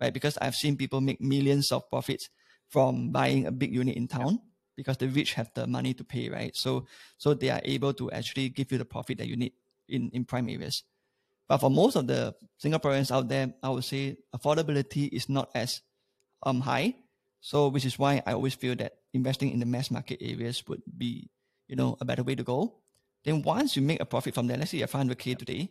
Right? 0.00 0.12
Because 0.12 0.38
I've 0.40 0.54
seen 0.54 0.76
people 0.76 1.00
make 1.00 1.20
millions 1.20 1.70
of 1.70 1.88
profits 1.90 2.28
from 2.68 3.10
buying 3.10 3.46
a 3.46 3.52
big 3.52 3.72
unit 3.72 3.96
in 3.96 4.08
town 4.08 4.40
because 4.76 4.96
the 4.96 5.08
rich 5.08 5.34
have 5.34 5.50
the 5.54 5.66
money 5.66 5.92
to 5.94 6.04
pay, 6.04 6.28
right? 6.28 6.54
So 6.54 6.86
so 7.18 7.34
they 7.34 7.50
are 7.50 7.60
able 7.64 7.92
to 7.94 8.10
actually 8.10 8.48
give 8.50 8.70
you 8.70 8.78
the 8.78 8.84
profit 8.84 9.18
that 9.18 9.26
you 9.26 9.36
need 9.36 9.52
in, 9.88 10.10
in 10.12 10.24
prime 10.24 10.48
areas. 10.48 10.84
But 11.48 11.58
for 11.58 11.70
most 11.70 11.96
of 11.96 12.06
the 12.06 12.34
Singaporeans 12.62 13.10
out 13.10 13.28
there, 13.28 13.52
I 13.62 13.70
would 13.70 13.84
say 13.84 14.18
affordability 14.34 15.08
is 15.08 15.28
not 15.28 15.50
as 15.54 15.80
um 16.42 16.60
high. 16.60 16.94
So 17.40 17.68
which 17.68 17.84
is 17.84 17.98
why 17.98 18.22
I 18.26 18.32
always 18.32 18.54
feel 18.54 18.76
that 18.76 18.92
investing 19.12 19.50
in 19.50 19.60
the 19.60 19.66
mass 19.66 19.90
market 19.90 20.18
areas 20.20 20.62
would 20.68 20.82
be, 20.96 21.30
you 21.66 21.76
know, 21.76 21.96
a 22.00 22.04
better 22.04 22.22
way 22.22 22.34
to 22.34 22.42
go. 22.42 22.80
Then 23.24 23.42
once 23.42 23.76
you 23.76 23.82
make 23.82 24.00
a 24.00 24.06
profit 24.06 24.34
from 24.34 24.46
that, 24.46 24.58
let's 24.58 24.70
say 24.70 24.78
you 24.78 24.84
have 24.84 24.92
500k 24.92 25.38
today, 25.38 25.70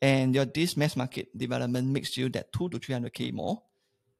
and 0.00 0.34
your 0.34 0.44
this 0.44 0.76
mass 0.76 0.96
market 0.96 1.36
development 1.36 1.88
makes 1.88 2.16
you 2.16 2.28
that 2.30 2.52
two 2.52 2.68
to 2.68 2.78
300k 2.78 3.32
more, 3.32 3.62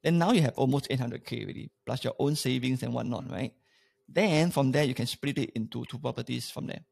then 0.05 0.18
now 0.18 0.32
you 0.32 0.42
have 0.42 0.52
almost 0.59 0.88
800k 0.90 1.44
already, 1.44 1.70
plus 1.86 2.05
your 2.05 2.14
own 2.18 2.36
savings 2.36 2.82
and 2.82 2.92
whatnot, 2.92 3.30
right? 3.30 3.55
Then 4.07 4.50
from 4.50 4.70
there 4.70 4.84
you 4.84 4.92
can 4.92 5.07
split 5.07 5.38
it 5.38 5.50
into 5.55 5.86
two 5.86 5.98
properties 5.98 6.50
from 6.50 6.66
there, 6.66 6.84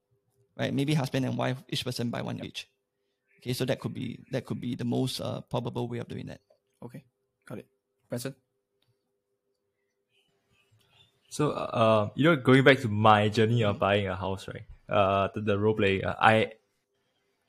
right? 0.59 0.73
Maybe 0.73 0.95
husband 0.95 1.27
and 1.27 1.37
wife, 1.37 1.63
each 1.69 1.85
person 1.85 2.09
buy 2.09 2.23
one 2.23 2.43
each. 2.43 2.67
Okay, 3.37 3.53
so 3.53 3.67
that 3.67 3.81
could 3.81 3.93
be 3.93 4.25
that 4.31 4.47
could 4.47 4.61
be 4.61 4.77
the 4.77 4.85
most 4.85 5.21
uh, 5.21 5.43
probable 5.43 5.89
way 5.89 5.99
of 5.99 6.09
doing 6.09 6.27
that. 6.27 6.41
Okay. 6.83 7.05
Got 7.45 7.59
it. 7.59 7.67
Branson? 8.09 8.35
So, 11.29 11.51
uh, 11.51 12.09
you 12.15 12.25
know, 12.25 12.37
going 12.37 12.65
back 12.65 12.81
to 12.81 12.89
my 12.89 13.29
journey 13.29 13.65
of 13.65 13.79
buying 13.79 14.09
a 14.09 14.17
house, 14.17 14.49
right? 14.49 14.65
Uh, 14.89 15.29
the, 15.35 15.41
the 15.41 15.59
role 15.59 15.75
play, 15.75 16.03
uh, 16.03 16.15
I, 16.19 16.53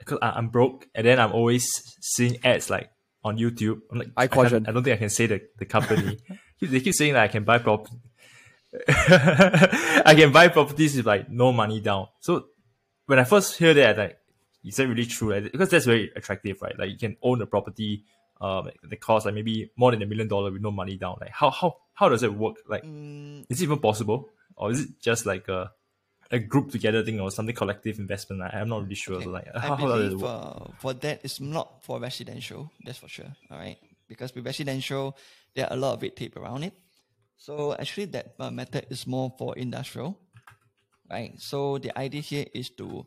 cause 0.04 0.20
I'm 0.22 0.50
broke, 0.50 0.88
and 0.96 1.06
then 1.06 1.20
I'm 1.20 1.32
always 1.32 1.70
seeing 2.02 2.38
ads 2.44 2.70
like 2.70 2.93
on 3.24 3.38
YouTube. 3.38 3.82
I'm 3.92 4.00
like, 4.00 4.12
I 4.18 4.24
I, 4.24 4.26
I 4.26 4.60
don't 4.60 4.84
think 4.84 4.96
I 4.96 4.98
can 4.98 5.10
say 5.10 5.28
the, 5.28 5.42
the 5.58 5.66
company. 5.66 6.20
they 6.62 6.80
keep 6.80 6.94
saying 6.94 7.14
that 7.14 7.24
I 7.24 7.28
can 7.28 7.44
buy 7.44 7.58
prop. 7.60 7.88
I 8.88 10.14
can 10.18 10.32
buy 10.32 10.48
properties 10.48 10.96
with 10.98 11.06
like 11.06 11.30
no 11.30 11.52
money 11.54 11.80
down. 11.80 12.08
So 12.20 12.48
when 13.06 13.20
I 13.20 13.24
first 13.24 13.58
hear 13.58 13.74
that, 13.74 13.98
like, 13.98 14.18
is 14.64 14.78
that 14.78 14.88
really 14.88 15.06
true? 15.06 15.34
Like, 15.34 15.52
because 15.52 15.70
that's 15.70 15.86
very 15.86 16.12
attractive, 16.16 16.62
right? 16.62 16.78
Like 16.78 16.90
you 16.90 16.98
can 16.98 17.18
own 17.22 17.42
a 17.42 17.46
property, 17.46 18.04
um, 18.42 18.70
that 18.84 19.00
costs 19.00 19.26
like 19.26 19.36
maybe 19.36 19.72
more 19.78 19.92
than 19.92 20.02
a 20.02 20.06
million 20.06 20.28
dollar 20.28 20.52
with 20.52 20.62
no 20.62 20.72
money 20.72 20.98
down. 20.98 21.18
Like 21.22 21.32
how 21.32 21.50
how 21.50 21.78
how 21.94 22.10
does 22.10 22.24
it 22.24 22.34
work? 22.34 22.56
Like, 22.68 22.84
Mm, 22.84 23.46
is 23.50 23.62
it 23.62 23.64
even 23.64 23.80
possible, 23.80 24.30
or 24.58 24.72
is 24.72 24.82
it 24.82 24.90
just 25.02 25.26
like 25.26 25.48
a 25.48 25.72
a 26.34 26.40
group 26.40 26.72
together 26.72 27.06
thing 27.06 27.22
or 27.22 27.30
something 27.32 27.56
collective 27.56 28.00
investment? 28.00 28.42
I, 28.42 28.60
I'm 28.60 28.68
not 28.68 28.84
really 28.84 28.96
sure. 28.96 29.16
Okay. 29.16 29.26
So 29.26 29.30
like, 29.30 29.48
how, 29.56 29.76
does 29.76 29.84
it 29.84 30.10
believe 30.10 30.22
work? 30.22 30.32
uh, 30.32 30.66
for 30.80 30.94
that 30.94 31.22
it's 31.24 31.40
not 31.40 31.84
for 31.86 32.00
residential. 32.00 32.72
That's 32.84 32.98
for 32.98 33.08
sure. 33.08 33.32
All 33.52 33.58
right, 33.58 33.78
because 34.08 34.34
with 34.36 34.46
residential, 34.46 35.16
there 35.56 35.68
are 35.70 35.74
a 35.74 35.80
lot 35.80 35.94
of 35.94 36.02
red 36.02 36.16
tape 36.16 36.36
around 36.36 36.64
it. 36.64 36.74
So 37.38 37.76
actually, 37.78 38.06
that 38.06 38.36
uh, 38.40 38.52
method 38.52 38.88
is 38.90 39.06
more 39.06 39.32
for 39.38 39.56
industrial, 39.58 40.18
right? 41.10 41.34
So 41.40 41.78
the 41.78 41.98
idea 41.98 42.22
here 42.22 42.46
is 42.54 42.70
to, 42.72 43.06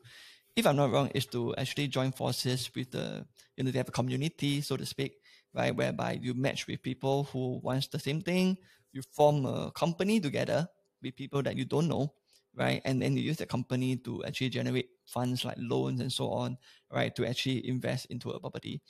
if 0.54 0.66
I'm 0.66 0.76
not 0.76 0.92
wrong, 0.92 1.10
is 1.14 1.26
to 1.26 1.54
actually 1.56 1.88
join 1.88 2.12
forces 2.12 2.70
with 2.74 2.90
the, 2.92 3.26
you 3.56 3.64
know, 3.64 3.70
they 3.70 3.78
have 3.78 3.88
a 3.88 3.92
community, 3.92 4.60
so 4.60 4.76
to 4.76 4.86
speak, 4.86 5.14
right? 5.54 5.74
Whereby 5.74 6.20
you 6.20 6.34
match 6.34 6.66
with 6.66 6.82
people 6.82 7.24
who 7.32 7.60
wants 7.62 7.88
the 7.88 7.98
same 7.98 8.20
thing. 8.20 8.58
You 8.92 9.02
form 9.12 9.46
a 9.46 9.70
company 9.72 10.20
together 10.20 10.68
with 11.02 11.16
people 11.16 11.42
that 11.42 11.56
you 11.56 11.64
don't 11.64 11.88
know, 11.88 12.12
right? 12.56 12.82
And 12.84 13.00
then 13.02 13.16
you 13.16 13.22
use 13.22 13.36
the 13.38 13.46
company 13.46 13.96
to 14.08 14.24
actually 14.24 14.50
generate 14.50 14.90
funds 15.06 15.44
like 15.44 15.58
loans 15.60 16.00
and 16.00 16.12
so 16.12 16.30
on, 16.30 16.58
right? 16.92 17.14
To 17.16 17.26
actually 17.26 17.68
invest 17.68 18.06
into 18.10 18.30
a 18.30 18.40
property. 18.40 18.82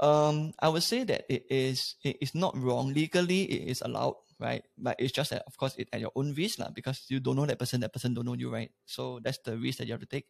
Um, 0.00 0.52
I 0.58 0.68
would 0.68 0.82
say 0.82 1.04
that 1.04 1.24
it 1.30 1.46
is 1.48 1.96
it 2.02 2.18
is 2.20 2.34
not 2.34 2.56
wrong 2.58 2.92
legally. 2.92 3.46
It 3.46 3.70
is 3.70 3.80
allowed, 3.82 4.16
right? 4.40 4.62
But 4.76 4.96
it's 4.98 5.12
just 5.12 5.30
that 5.30 5.44
of 5.46 5.56
course 5.56 5.74
it 5.78 5.88
at 5.92 6.00
your 6.00 6.10
own 6.16 6.34
risk, 6.34 6.58
lah, 6.58 6.70
because 6.74 7.06
you 7.08 7.20
don't 7.20 7.36
know 7.36 7.46
that 7.46 7.58
person, 7.58 7.80
that 7.80 7.92
person 7.92 8.12
don't 8.14 8.26
know 8.26 8.34
you, 8.34 8.50
right? 8.50 8.70
So 8.86 9.20
that's 9.22 9.38
the 9.44 9.56
risk 9.56 9.78
that 9.78 9.86
you 9.86 9.94
have 9.94 10.02
to 10.02 10.10
take. 10.10 10.26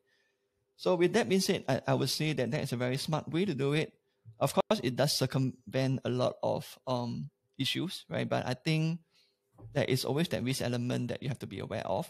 So 0.76 0.94
with 0.96 1.12
that 1.14 1.28
being 1.28 1.40
said, 1.40 1.64
I, 1.68 1.80
I 1.88 1.94
would 1.94 2.10
say 2.10 2.32
that 2.34 2.50
that 2.50 2.62
is 2.62 2.72
a 2.72 2.76
very 2.80 2.96
smart 2.98 3.28
way 3.30 3.44
to 3.44 3.54
do 3.54 3.72
it. 3.74 3.92
Of 4.40 4.54
course, 4.54 4.80
it 4.82 4.96
does 4.96 5.12
circumvent 5.16 6.00
a 6.04 6.10
lot 6.10 6.34
of 6.42 6.66
um 6.86 7.30
issues, 7.58 8.04
right? 8.10 8.28
But 8.28 8.46
I 8.46 8.54
think 8.54 9.00
there 9.74 9.86
is 9.86 10.04
always 10.04 10.28
that 10.30 10.44
risk 10.44 10.62
element 10.62 11.08
that 11.08 11.22
you 11.22 11.28
have 11.28 11.40
to 11.40 11.48
be 11.48 11.60
aware 11.60 11.86
of. 11.86 12.08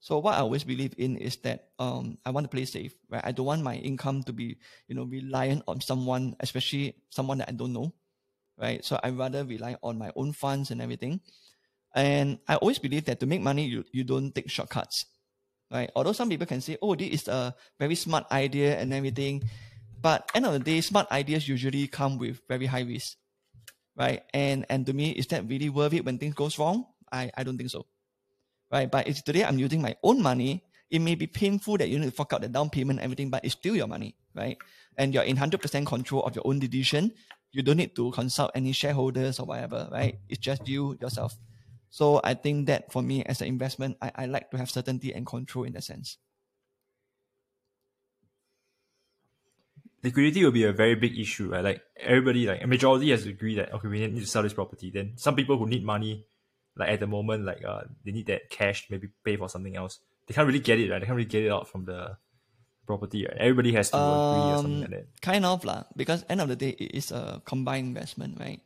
So 0.00 0.18
what 0.18 0.34
I 0.34 0.40
always 0.40 0.62
believe 0.62 0.94
in 0.96 1.16
is 1.16 1.36
that 1.42 1.70
um, 1.78 2.18
I 2.24 2.30
want 2.30 2.44
to 2.44 2.48
play 2.48 2.64
safe, 2.64 2.94
right? 3.10 3.22
I 3.24 3.32
don't 3.32 3.46
want 3.46 3.62
my 3.62 3.74
income 3.74 4.22
to 4.24 4.32
be, 4.32 4.58
you 4.86 4.94
know, 4.94 5.04
reliant 5.04 5.64
on 5.66 5.80
someone, 5.80 6.36
especially 6.40 6.94
someone 7.10 7.38
that 7.38 7.48
I 7.48 7.52
don't 7.52 7.72
know, 7.72 7.92
right? 8.56 8.84
So 8.84 8.98
I 9.02 9.10
rather 9.10 9.44
rely 9.44 9.76
on 9.82 9.98
my 9.98 10.12
own 10.14 10.32
funds 10.32 10.70
and 10.70 10.80
everything. 10.80 11.20
And 11.94 12.38
I 12.46 12.56
always 12.56 12.78
believe 12.78 13.06
that 13.06 13.18
to 13.20 13.26
make 13.26 13.40
money, 13.40 13.66
you, 13.66 13.84
you 13.92 14.04
don't 14.04 14.32
take 14.32 14.48
shortcuts, 14.50 15.06
right? 15.70 15.90
Although 15.96 16.12
some 16.12 16.28
people 16.28 16.46
can 16.46 16.60
say, 16.60 16.76
oh, 16.80 16.94
this 16.94 17.22
is 17.22 17.28
a 17.28 17.54
very 17.80 17.96
smart 17.96 18.26
idea 18.30 18.78
and 18.78 18.94
everything. 18.94 19.42
But 20.00 20.30
end 20.32 20.46
of 20.46 20.52
the 20.52 20.60
day, 20.60 20.80
smart 20.80 21.10
ideas 21.10 21.48
usually 21.48 21.88
come 21.88 22.18
with 22.18 22.40
very 22.48 22.66
high 22.66 22.82
risk, 22.82 23.16
right? 23.96 24.22
And 24.32 24.64
and 24.70 24.86
to 24.86 24.92
me, 24.92 25.10
is 25.10 25.26
that 25.28 25.48
really 25.48 25.70
worth 25.70 25.92
it 25.92 26.04
when 26.04 26.18
things 26.18 26.34
goes 26.34 26.56
wrong? 26.56 26.86
I, 27.10 27.32
I 27.36 27.42
don't 27.42 27.58
think 27.58 27.70
so 27.70 27.86
right? 28.70 28.90
But 28.90 29.08
if 29.08 29.24
today 29.24 29.44
I'm 29.44 29.58
using 29.58 29.82
my 29.82 29.96
own 30.02 30.22
money, 30.22 30.64
it 30.90 31.00
may 31.00 31.14
be 31.14 31.26
painful 31.26 31.78
that 31.78 31.88
you 31.88 31.98
need 31.98 32.06
to 32.06 32.12
fork 32.12 32.32
out 32.32 32.40
the 32.40 32.48
down 32.48 32.70
payment 32.70 32.98
and 32.98 33.04
everything, 33.04 33.30
but 33.30 33.44
it's 33.44 33.54
still 33.54 33.76
your 33.76 33.86
money, 33.86 34.14
right? 34.34 34.56
And 34.96 35.12
you're 35.12 35.22
in 35.22 35.36
100% 35.36 35.86
control 35.86 36.22
of 36.24 36.34
your 36.34 36.46
own 36.46 36.58
decision. 36.58 37.12
You 37.52 37.62
don't 37.62 37.76
need 37.76 37.94
to 37.96 38.10
consult 38.12 38.52
any 38.54 38.72
shareholders 38.72 39.38
or 39.38 39.46
whatever, 39.46 39.88
right? 39.92 40.18
It's 40.28 40.40
just 40.40 40.68
you, 40.68 40.96
yourself. 41.00 41.36
So 41.90 42.20
I 42.24 42.34
think 42.34 42.66
that 42.66 42.92
for 42.92 43.02
me 43.02 43.24
as 43.24 43.40
an 43.40 43.48
investment, 43.48 43.96
I, 44.02 44.12
I 44.14 44.26
like 44.26 44.50
to 44.50 44.58
have 44.58 44.70
certainty 44.70 45.14
and 45.14 45.26
control 45.26 45.64
in 45.64 45.72
that 45.74 45.84
sense. 45.84 46.18
liquidity 50.02 50.44
will 50.44 50.52
be 50.52 50.64
a 50.64 50.72
very 50.72 50.94
big 50.94 51.18
issue, 51.18 51.50
right? 51.50 51.64
Like 51.64 51.82
everybody, 51.98 52.46
like 52.46 52.62
a 52.62 52.66
majority 52.66 53.10
has 53.10 53.26
agreed 53.26 53.58
that 53.58 53.72
okay, 53.74 53.88
we 53.88 54.06
need 54.06 54.20
to 54.20 54.26
sell 54.26 54.42
this 54.42 54.52
property. 54.52 54.90
Then 54.90 55.12
some 55.16 55.34
people 55.34 55.58
who 55.58 55.66
need 55.66 55.84
money, 55.84 56.26
like 56.78 56.90
at 56.90 57.00
the 57.00 57.06
moment, 57.06 57.44
like 57.44 57.64
uh, 57.64 57.82
they 58.04 58.12
need 58.12 58.26
that 58.26 58.50
cash, 58.50 58.86
to 58.86 58.92
maybe 58.92 59.08
pay 59.24 59.36
for 59.36 59.48
something 59.48 59.76
else. 59.76 59.98
They 60.26 60.34
can't 60.34 60.46
really 60.46 60.60
get 60.60 60.78
it, 60.78 60.90
right? 60.90 61.00
They 61.00 61.06
can't 61.06 61.16
really 61.16 61.28
get 61.28 61.44
it 61.44 61.50
out 61.50 61.68
from 61.68 61.84
the 61.84 62.16
property, 62.86 63.26
right? 63.26 63.36
Everybody 63.36 63.72
has 63.72 63.90
to 63.90 63.96
agree 63.96 64.52
or 64.52 64.56
something 64.56 64.74
Um, 64.74 64.80
like 64.80 64.90
that. 64.90 65.06
Kind 65.20 65.44
of 65.44 65.64
lah, 65.64 65.84
because 65.96 66.24
end 66.28 66.40
of 66.40 66.48
the 66.48 66.56
day, 66.56 66.70
it 66.78 66.94
is 66.94 67.10
a 67.12 67.42
combined 67.44 67.88
investment, 67.88 68.38
right? 68.38 68.60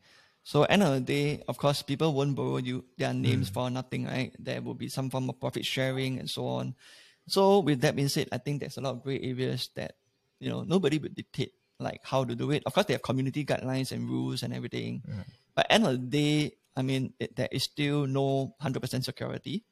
So 0.45 0.65
end 0.65 0.83
of 0.83 0.93
the 0.95 1.01
day, 1.01 1.43
of 1.47 1.57
course, 1.57 1.83
people 1.83 2.13
won't 2.15 2.35
borrow 2.35 2.59
you 2.59 2.85
their 2.99 3.15
names 3.15 3.49
for 3.49 3.71
nothing, 3.71 4.07
right? 4.07 4.35
There 4.39 4.61
will 4.61 4.75
be 4.75 4.89
some 4.89 5.09
form 5.09 5.31
of 5.31 5.39
profit 5.39 5.65
sharing 5.65 6.19
and 6.19 6.29
so 6.29 6.47
on. 6.47 6.75
So 7.29 7.61
with 7.61 7.81
that 7.83 7.95
being 7.95 8.09
said, 8.11 8.29
I 8.33 8.39
think 8.39 8.59
there's 8.59 8.77
a 8.77 8.81
lot 8.83 8.99
of 8.99 9.03
gray 9.03 9.21
areas 9.23 9.71
that 9.79 9.95
you 10.43 10.51
know 10.51 10.67
nobody 10.67 10.99
would 10.99 11.15
dictate 11.15 11.55
like 11.79 12.01
how 12.03 12.25
to 12.27 12.35
do 12.35 12.51
it. 12.51 12.63
Of 12.67 12.75
course, 12.75 12.87
they 12.87 12.95
have 12.95 13.03
community 13.07 13.45
guidelines 13.47 13.93
and 13.93 14.11
rules 14.11 14.43
and 14.43 14.53
everything. 14.53 15.03
But 15.55 15.67
end 15.71 15.87
of 15.87 15.93
the 15.93 16.07
day, 16.11 16.59
I 16.77 16.83
mean, 16.83 17.13
it, 17.19 17.37
there 17.37 17.49
is 17.53 17.65
still 17.65 18.07
no 18.07 18.55
hundred 18.61 18.81
percent 18.81 19.05
security, 19.05 19.65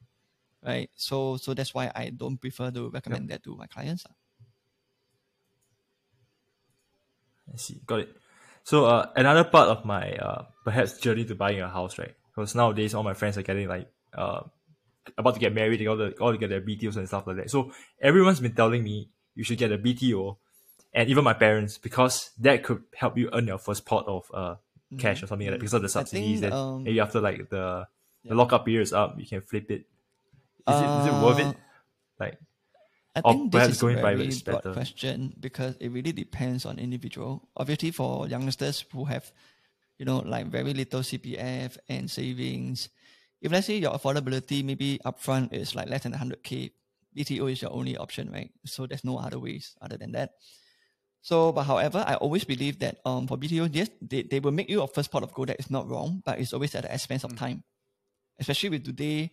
right? 0.64 0.90
So 0.94 1.36
so 1.36 1.55
that's 1.55 1.74
why 1.74 1.90
I 1.94 2.11
don't 2.11 2.38
prefer 2.38 2.70
to 2.70 2.90
recommend 2.90 3.30
that 3.30 3.42
to 3.44 3.57
my 3.57 3.66
clients. 3.66 4.07
I 7.53 7.57
see. 7.57 7.80
Got 7.86 8.01
it. 8.01 8.16
So 8.64 8.84
uh, 8.86 9.11
another 9.16 9.44
part 9.44 9.68
of 9.68 9.84
my 9.84 10.12
uh, 10.12 10.44
perhaps 10.64 10.98
journey 10.98 11.24
to 11.24 11.34
buying 11.34 11.61
a 11.61 11.68
house, 11.68 11.98
right? 11.98 12.14
Because 12.28 12.55
nowadays 12.55 12.94
all 12.94 13.03
my 13.03 13.14
friends 13.14 13.38
are 13.38 13.42
getting 13.42 13.66
like 13.68 13.88
uh, 14.14 14.42
about 15.16 15.34
to 15.34 15.40
get 15.40 15.55
married, 15.55 15.80
they 15.80 15.86
all, 15.86 15.96
the, 15.96 16.12
all 16.20 16.32
to 16.32 16.38
get 16.38 16.51
their 16.51 16.61
BTOs 16.61 16.96
and 16.96 17.09
stuff 17.09 17.26
like 17.26 17.36
that. 17.36 17.51
So 17.51 17.72
everyone's 18.01 18.40
been 18.40 18.55
telling 18.55 18.84
me 18.84 19.11
you 19.34 19.44
should 19.44 19.59
get 19.59 19.72
a 19.72 19.78
BTO, 19.78 20.36
and 20.92 21.09
even 21.09 21.24
my 21.24 21.32
parents 21.32 21.78
because 21.78 22.30
that 22.38 22.62
could 22.62 22.82
help 22.94 23.16
you 23.16 23.30
earn 23.32 23.46
your 23.46 23.59
first 23.59 23.86
pot 23.86 24.05
of 24.07 24.30
uh, 24.34 24.57
cash 24.99 25.22
or 25.22 25.26
something 25.26 25.47
like 25.47 25.55
that 25.55 25.61
because 25.61 25.74
of 25.74 25.82
the 25.82 25.88
Mm-hmm. 25.88 25.99
Subsidies. 26.01 26.41
think, 26.41 26.53
um, 26.53 26.82
maybe 26.84 27.01
after 27.01 27.20
like 27.20 27.49
the 27.51 27.86
the 28.24 28.34
lockup 28.34 28.64
period 28.64 28.82
is 28.82 28.93
up, 28.93 29.14
you 29.18 29.26
can 29.26 29.41
flip 29.41 29.70
it. 29.70 29.86
Is 30.68 30.76
it 30.80 30.91
is 31.01 31.07
it 31.07 31.24
worth 31.24 31.38
it? 31.38 31.47
Uh, 31.47 31.53
Like 32.20 32.38
I 33.16 33.20
think 33.22 33.51
this 33.53 33.68
is 33.68 33.80
going 33.80 33.99
a 33.99 34.03
very 34.03 34.28
broad 34.45 34.62
better. 34.62 34.72
question 34.72 35.34
because 35.41 35.76
it 35.80 35.91
really 35.91 36.12
depends 36.12 36.64
on 36.66 36.78
individual. 36.78 37.49
Obviously, 37.57 37.91
for 37.91 38.28
youngsters 38.28 38.84
who 38.93 39.05
have, 39.07 39.32
you 39.99 40.05
know, 40.05 40.18
like 40.18 40.47
very 40.47 40.74
little 40.74 41.01
CPF 41.01 41.78
and 41.88 42.11
savings, 42.11 42.88
if 43.41 43.51
let's 43.51 43.66
say 43.66 43.78
your 43.78 43.93
affordability 43.93 44.62
maybe 44.62 45.01
upfront 45.05 45.53
is 45.53 45.74
like 45.74 45.88
less 45.88 46.03
than 46.05 46.12
100k, 46.12 46.70
BTO 47.16 47.51
is 47.51 47.62
your 47.62 47.72
only 47.72 47.97
option, 47.97 48.30
right? 48.30 48.53
So 48.66 48.86
there's 48.86 49.03
no 49.05 49.18
other 49.18 49.38
ways 49.41 49.74
other 49.80 49.97
than 49.97 50.12
that. 50.12 50.34
So, 51.23 51.53
but 51.53 51.64
however, 51.64 52.03
I 52.07 52.14
always 52.14 52.45
believe 52.45 52.79
that 52.81 52.99
um 53.05 53.27
for 53.27 53.37
BTO, 53.37 53.68
yes, 53.73 53.91
they, 54.01 54.23
they 54.23 54.41
will 54.41 54.53
make 54.53 54.71
you 54.71 54.83
a 54.83 54.89
first 54.89 55.11
pot 55.11 55.23
of 55.23 55.35
gold. 55.35 55.49
That 55.49 55.61
is 55.61 55.71
not 55.71 55.89
wrong, 55.89 56.23
but 56.25 56.39
it's 56.39 56.53
always 56.53 56.75
at 56.75 56.85
the 56.85 56.95
expense 56.95 57.25
of 57.25 57.37
time, 57.37 57.62
especially 58.39 58.71
with 58.71 58.85
today. 58.85 59.33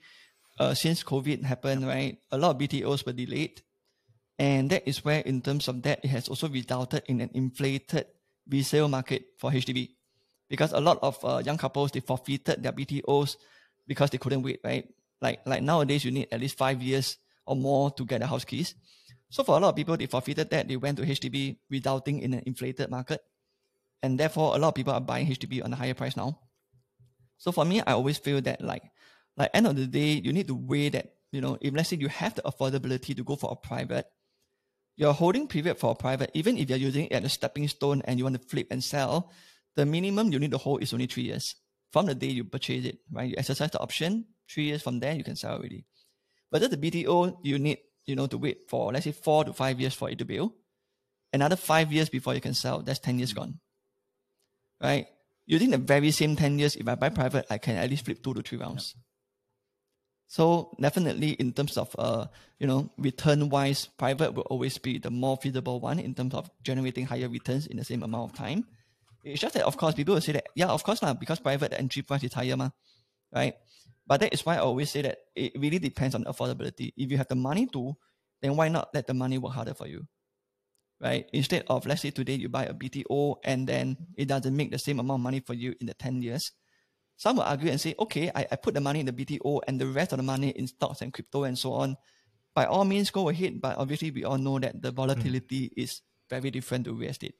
Uh, 0.60 0.74
since 0.74 1.04
COVID 1.04 1.44
happened, 1.44 1.86
right? 1.86 2.18
A 2.32 2.38
lot 2.38 2.56
of 2.56 2.58
BTOs 2.58 3.06
were 3.06 3.14
delayed, 3.14 3.62
and 4.40 4.72
that 4.72 4.88
is 4.90 5.06
where, 5.06 5.20
in 5.22 5.40
terms 5.40 5.68
of 5.68 5.84
that, 5.84 6.04
it 6.04 6.08
has 6.08 6.28
also 6.28 6.50
resulted 6.50 7.04
in 7.06 7.22
an 7.22 7.30
inflated 7.36 8.08
resale 8.50 8.88
market 8.88 9.38
for 9.38 9.52
HDB, 9.52 9.92
because 10.50 10.74
a 10.74 10.80
lot 10.80 10.98
of 11.04 11.24
uh, 11.24 11.44
young 11.46 11.58
couples 11.58 11.92
they 11.92 12.00
forfeited 12.00 12.64
their 12.64 12.72
BTOs 12.72 13.38
because 13.86 14.10
they 14.10 14.18
couldn't 14.18 14.42
wait, 14.42 14.60
right? 14.64 14.88
Like 15.22 15.46
like 15.46 15.62
nowadays, 15.62 16.04
you 16.04 16.12
need 16.12 16.28
at 16.32 16.42
least 16.42 16.58
five 16.58 16.82
years 16.82 17.18
or 17.46 17.56
more 17.56 17.92
to 17.92 18.04
get 18.06 18.20
the 18.20 18.28
house 18.28 18.44
keys. 18.44 18.74
So 19.30 19.44
for 19.44 19.58
a 19.58 19.60
lot 19.60 19.70
of 19.70 19.76
people, 19.76 19.98
they 19.98 20.06
forfeited 20.06 20.50
that. 20.50 20.68
They 20.68 20.78
went 20.78 20.98
to 20.98 21.04
HDB, 21.04 21.58
resulting 21.70 22.22
in 22.22 22.34
an 22.34 22.44
inflated 22.46 22.90
market. 22.90 23.22
And 24.02 24.20
therefore, 24.20 24.56
a 24.56 24.60
lot 24.60 24.70
of 24.70 24.76
people 24.76 24.94
are 24.94 25.02
buying 25.02 25.28
HDB 25.28 25.64
on 25.64 25.74
a 25.74 25.76
higher 25.76 25.94
price 25.94 26.16
now. 26.16 26.40
So 27.38 27.52
for 27.52 27.66
me, 27.66 27.82
I 27.82 27.94
always 27.94 28.18
feel 28.18 28.42
that 28.42 28.62
like, 28.62 28.84
like 29.36 29.52
end 29.54 29.68
of 29.68 29.76
the 29.76 29.88
day, 29.88 30.22
you 30.24 30.34
need 30.34 30.48
to 30.48 30.56
weigh 30.56 30.90
that, 30.90 31.16
you 31.32 31.42
know, 31.42 31.58
if 31.62 31.74
let's 31.74 31.90
say 31.90 31.98
you 31.98 32.08
have 32.08 32.36
the 32.36 32.42
affordability 32.44 33.16
to 33.16 33.24
go 33.24 33.36
for 33.36 33.52
a 33.52 33.56
private, 33.56 34.06
your 34.96 35.14
holding 35.14 35.48
period 35.48 35.78
for 35.78 35.92
a 35.92 35.96
private, 35.96 36.32
even 36.34 36.58
if 36.58 36.70
you're 36.70 36.80
using 36.80 37.06
it 37.06 37.12
as 37.12 37.24
a 37.24 37.30
stepping 37.30 37.68
stone 37.68 38.02
and 38.06 38.18
you 38.18 38.24
want 38.24 38.42
to 38.42 38.48
flip 38.48 38.68
and 38.72 38.84
sell, 38.84 39.32
the 39.76 39.86
minimum 39.86 40.32
you 40.32 40.40
need 40.40 40.52
to 40.52 40.58
hold 40.58 40.82
is 40.82 40.94
only 40.94 41.06
three 41.06 41.24
years 41.24 41.56
from 41.92 42.06
the 42.06 42.16
day 42.16 42.28
you 42.28 42.44
purchase 42.44 42.86
it, 42.86 43.00
right? 43.12 43.30
You 43.30 43.36
exercise 43.38 43.72
the 43.72 43.80
option, 43.80 44.26
three 44.50 44.66
years 44.66 44.82
from 44.82 45.00
there, 45.00 45.14
you 45.14 45.24
can 45.24 45.36
sell 45.36 45.54
already. 45.54 45.86
But 46.52 46.64
at 46.64 46.72
the 46.72 46.78
BTO, 46.78 47.38
you 47.44 47.60
need, 47.60 47.80
you 48.08 48.16
know, 48.16 48.26
to 48.26 48.38
wait 48.38 48.70
for, 48.70 48.92
let's 48.92 49.04
say, 49.04 49.12
four 49.12 49.44
to 49.44 49.54
five 49.54 49.80
years 49.80 49.94
for 49.94 50.10
it 50.10 50.18
to 50.18 50.26
build. 50.26 50.54
Another 51.34 51.58
five 51.58 51.92
years 51.92 52.10
before 52.10 52.34
you 52.34 52.42
can 52.42 52.54
sell. 52.54 52.82
That's 52.82 53.00
10 53.00 53.20
years 53.20 53.34
gone. 53.34 53.60
Right? 54.82 55.08
Using 55.46 55.72
the 55.72 55.78
very 55.78 56.12
same 56.12 56.36
10 56.36 56.58
years, 56.58 56.76
if 56.76 56.88
I 56.88 56.96
buy 56.96 57.10
private, 57.10 57.46
I 57.50 57.58
can 57.58 57.76
at 57.76 57.90
least 57.90 58.06
flip 58.06 58.24
two 58.24 58.34
to 58.34 58.42
three 58.42 58.58
rounds. 58.58 58.96
So 60.28 60.76
definitely 60.80 61.32
in 61.32 61.54
terms 61.54 61.78
of, 61.78 61.96
uh, 61.98 62.28
you 62.60 62.68
know, 62.68 62.90
return 62.98 63.50
wise, 63.50 63.88
private 63.98 64.34
will 64.34 64.44
always 64.44 64.78
be 64.78 64.98
the 64.98 65.10
more 65.10 65.38
feasible 65.38 65.80
one 65.80 66.00
in 66.00 66.14
terms 66.14 66.34
of 66.34 66.50
generating 66.64 67.06
higher 67.06 67.30
returns 67.30 67.68
in 67.68 67.78
the 67.78 67.86
same 67.86 68.04
amount 68.04 68.32
of 68.32 68.38
time. 68.38 68.66
It's 69.24 69.42
just 69.42 69.54
that, 69.56 69.64
of 69.66 69.78
course, 69.78 69.96
people 69.96 70.14
will 70.14 70.22
say 70.22 70.34
that, 70.34 70.48
yeah, 70.56 70.68
of 70.68 70.84
course, 70.84 71.02
now 71.02 71.14
because 71.14 71.40
private 71.40 71.74
entry 71.74 72.02
price 72.02 72.24
is 72.24 72.34
higher, 72.34 72.58
ma, 72.58 72.70
right? 73.34 73.56
But 74.08 74.22
that 74.22 74.34
is 74.34 74.46
why 74.46 74.56
I 74.56 74.60
always 74.64 74.90
say 74.90 75.04
that 75.04 75.20
it 75.36 75.52
really 75.60 75.80
depends 75.80 76.16
on 76.16 76.24
affordability. 76.24 76.94
If 76.96 77.12
you 77.12 77.18
have 77.18 77.28
the 77.28 77.36
money 77.36 77.68
to, 77.74 77.96
then 78.42 78.56
why 78.56 78.70
not 78.70 78.90
let 78.94 79.06
the 79.06 79.14
money 79.14 79.38
work 79.38 79.54
harder 79.54 79.74
for 79.74 79.86
you? 79.86 80.08
Right? 81.00 81.28
Instead 81.34 81.66
of, 81.68 81.86
let's 81.86 82.02
say 82.02 82.12
today 82.12 82.36
you 82.36 82.48
buy 82.50 82.66
a 82.66 82.74
BTO 82.74 83.36
and 83.44 83.68
then 83.68 83.98
it 84.16 84.28
doesn't 84.28 84.56
make 84.56 84.72
the 84.72 84.80
same 84.80 85.00
amount 85.00 85.20
of 85.20 85.24
money 85.24 85.42
for 85.42 85.54
you 85.54 85.76
in 85.82 85.88
the 85.88 85.94
10 85.94 86.22
years. 86.22 86.54
Some 87.18 87.36
will 87.38 87.44
argue 87.44 87.70
and 87.70 87.82
say, 87.82 87.96
okay, 88.00 88.32
I, 88.34 88.48
I 88.52 88.56
put 88.56 88.74
the 88.74 88.82
money 88.82 89.02
in 89.02 89.06
the 89.06 89.14
BTO 89.14 89.62
and 89.68 89.80
the 89.80 89.88
rest 89.88 90.14
of 90.14 90.18
the 90.18 90.24
money 90.24 90.50
in 90.50 90.68
stocks 90.68 91.02
and 91.02 91.12
crypto 91.12 91.44
and 91.44 91.58
so 91.58 91.74
on. 91.74 91.98
By 92.56 92.66
all 92.66 92.86
means, 92.86 93.12
go 93.12 93.30
ahead. 93.30 93.60
But 93.60 93.78
obviously, 93.78 94.12
we 94.12 94.24
all 94.24 94.38
know 94.38 94.58
that 94.60 94.82
the 94.82 94.92
volatility 94.92 95.70
mm. 95.70 95.74
is 95.84 96.02
very 96.30 96.50
different 96.50 96.86
to 96.86 96.94
real 96.94 97.10
estate. 97.10 97.36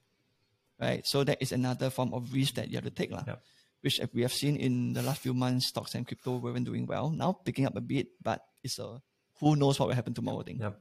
Right? 0.80 1.06
So 1.08 1.24
that 1.24 1.42
is 1.42 1.52
another 1.52 1.90
form 1.90 2.14
of 2.14 2.34
risk 2.34 2.56
that 2.56 2.70
you 2.70 2.78
have 2.78 2.86
to 2.86 2.92
take. 2.92 3.12
lah 3.12 3.24
Yep. 3.26 3.42
Which 3.88 4.02
we 4.14 4.22
have 4.22 4.34
seen 4.34 4.58
in 4.58 4.92
the 4.92 5.02
last 5.02 5.22
few 5.22 5.34
months, 5.34 5.68
stocks 5.68 5.96
and 5.96 6.06
crypto 6.06 6.38
weren't 6.38 6.66
doing 6.66 6.86
well. 6.86 7.10
Now 7.10 7.32
picking 7.32 7.66
up 7.66 7.76
a 7.78 7.82
bit, 7.82 8.08
but 8.22 8.44
it's 8.64 8.80
a 8.80 9.02
who 9.40 9.56
knows 9.56 9.80
what 9.80 9.88
will 9.88 9.96
happen 9.96 10.14
tomorrow 10.14 10.44
thing. 10.44 10.60
Yep. 10.60 10.76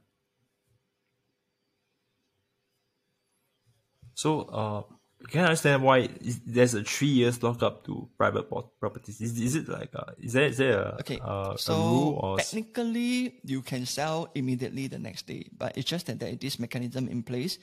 So, 4.13 4.41
uh, 4.41 4.81
can 5.29 5.41
I 5.41 5.45
understand 5.45 5.83
why 5.83 6.09
is, 6.19 6.41
there's 6.45 6.73
a 6.73 6.83
three 6.83 7.07
years 7.07 7.41
lockup 7.41 7.85
to 7.85 8.09
private 8.17 8.49
pro- 8.49 8.69
properties? 8.79 9.21
Is, 9.21 9.39
is 9.39 9.55
it 9.55 9.69
like 9.69 9.89
uh, 9.95 10.11
is 10.19 10.33
there 10.33 10.45
is 10.45 10.57
there 10.57 10.79
a, 10.79 10.97
Okay, 10.99 11.19
a 11.23 11.55
so 11.57 11.75
rule 11.75 12.19
or 12.21 12.37
technically 12.37 13.39
you 13.45 13.61
can 13.61 13.85
sell 13.85 14.29
immediately 14.35 14.87
the 14.87 14.99
next 14.99 15.27
day, 15.27 15.47
but 15.55 15.77
it's 15.77 15.89
just 15.89 16.07
that 16.07 16.19
there 16.19 16.29
is 16.29 16.39
this 16.39 16.59
mechanism 16.59 17.07
in 17.07 17.23
place, 17.23 17.57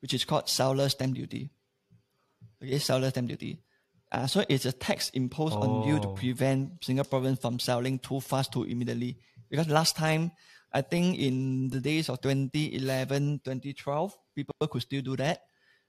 which 0.00 0.14
is 0.14 0.24
called 0.24 0.48
seller 0.48 0.88
stamp 0.88 1.14
duty. 1.14 1.50
Okay, 2.62 2.78
seller 2.78 3.10
stamp 3.10 3.28
duty. 3.28 3.60
Uh, 4.12 4.26
so 4.26 4.44
it's 4.48 4.64
a 4.64 4.72
tax 4.72 5.10
imposed 5.10 5.54
on 5.56 5.82
you 5.82 5.98
to 5.98 6.08
Oh. 6.08 6.12
prevent 6.14 6.80
Singaporeans 6.80 7.40
from 7.40 7.58
selling 7.58 7.98
too 7.98 8.20
fast 8.20 8.52
too 8.52 8.64
immediately. 8.64 9.18
Because 9.50 9.68
last 9.68 9.96
time, 9.96 10.30
I 10.72 10.82
think 10.82 11.18
in 11.18 11.68
the 11.68 11.80
days 11.80 12.08
of 12.08 12.20
2011, 12.20 13.40
2012, 13.44 14.14
people 14.34 14.54
could 14.68 14.82
still 14.82 15.02
do 15.02 15.16
that, 15.16 15.42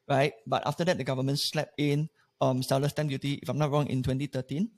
right? 0.07 0.34
But 0.45 0.65
after 0.65 0.84
that, 0.86 0.97
the 0.97 1.03
government 1.03 1.39
slapped 1.39 1.74
in 1.78 2.09
um, 2.41 2.61
seller 2.63 2.89
stamp 2.89 3.09
duty, 3.09 3.39
if 3.41 3.49
I'm 3.49 3.57
not 3.57 3.72
wrong, 3.72 3.88
in 3.88 4.03
2013 4.03 4.70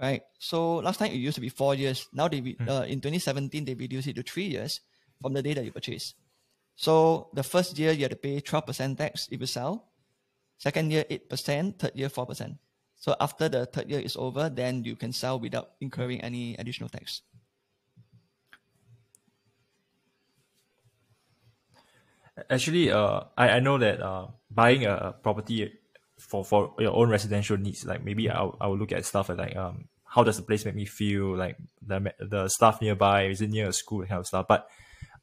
right? 0.00 0.22
So 0.38 0.76
last 0.76 0.98
time 0.98 1.12
it 1.12 1.16
used 1.20 1.36
to 1.36 1.40
be 1.40 1.50
four 1.50 1.74
years. 1.76 2.08
Now 2.12 2.26
they 2.26 2.56
uh, 2.66 2.82
in 2.88 3.00
2017 3.00 3.64
they 3.64 3.74
reduced 3.74 4.08
it 4.08 4.16
to 4.16 4.22
three 4.22 4.46
years 4.46 4.80
from 5.20 5.32
the 5.34 5.42
day 5.42 5.54
that 5.54 5.64
you 5.64 5.70
purchase. 5.70 6.14
So 6.74 7.28
the 7.34 7.42
first 7.44 7.78
year 7.78 7.92
you 7.92 8.02
have 8.02 8.10
to 8.10 8.16
pay 8.16 8.40
12% 8.40 8.96
tax 8.96 9.28
if 9.30 9.38
you 9.40 9.46
sell. 9.46 9.91
Second 10.62 10.92
year 10.92 11.02
8%, 11.10 11.74
third 11.74 11.90
year 11.96 12.08
4%. 12.08 12.56
So 12.94 13.16
after 13.18 13.48
the 13.48 13.66
third 13.66 13.90
year 13.90 13.98
is 13.98 14.14
over, 14.14 14.48
then 14.48 14.84
you 14.84 14.94
can 14.94 15.12
sell 15.12 15.40
without 15.40 15.72
incurring 15.80 16.20
any 16.20 16.54
additional 16.54 16.88
tax. 16.88 17.22
Actually, 22.48 22.92
uh, 22.92 23.22
I, 23.36 23.58
I 23.58 23.60
know 23.60 23.76
that 23.78 24.00
uh, 24.00 24.28
buying 24.52 24.86
a 24.86 25.16
property 25.20 25.72
for, 26.16 26.44
for 26.44 26.74
your 26.78 26.94
own 26.94 27.10
residential 27.10 27.56
needs, 27.56 27.84
like 27.84 28.04
maybe 28.04 28.30
I'll, 28.30 28.56
I 28.60 28.68
will 28.68 28.78
look 28.78 28.92
at 28.92 29.04
stuff 29.04 29.30
like 29.30 29.56
um, 29.56 29.88
how 30.04 30.22
does 30.22 30.36
the 30.36 30.44
place 30.44 30.64
make 30.64 30.76
me 30.76 30.84
feel, 30.84 31.36
like 31.36 31.56
the 31.84 32.14
the 32.20 32.46
stuff 32.46 32.80
nearby, 32.80 33.24
is 33.24 33.40
it 33.40 33.50
near 33.50 33.66
a 33.66 33.72
school, 33.72 34.06
kind 34.06 34.20
of 34.20 34.28
stuff. 34.28 34.46
But 34.46 34.68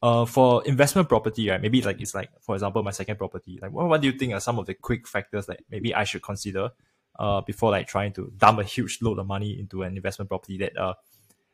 uh, 0.01 0.25
for 0.25 0.63
investment 0.65 1.09
property, 1.09 1.49
right, 1.49 1.61
maybe 1.61 1.81
like 1.81 1.99
it's 2.01 2.15
like 2.15 2.29
for 2.41 2.55
example 2.55 2.81
my 2.83 2.91
second 2.91 3.17
property. 3.17 3.59
Like 3.61 3.71
what, 3.71 3.87
what 3.87 4.01
do 4.01 4.07
you 4.07 4.13
think 4.13 4.33
are 4.33 4.39
some 4.39 4.59
of 4.59 4.65
the 4.65 4.73
quick 4.73 5.07
factors 5.07 5.45
that 5.47 5.61
maybe 5.69 5.93
I 5.93 6.03
should 6.05 6.23
consider 6.23 6.71
uh, 7.17 7.41
before 7.41 7.71
like 7.71 7.87
trying 7.87 8.13
to 8.13 8.31
dump 8.37 8.59
a 8.59 8.63
huge 8.63 8.99
load 9.01 9.19
of 9.19 9.27
money 9.27 9.59
into 9.59 9.83
an 9.83 9.95
investment 9.97 10.29
property 10.29 10.57
that 10.59 10.77
uh 10.77 10.93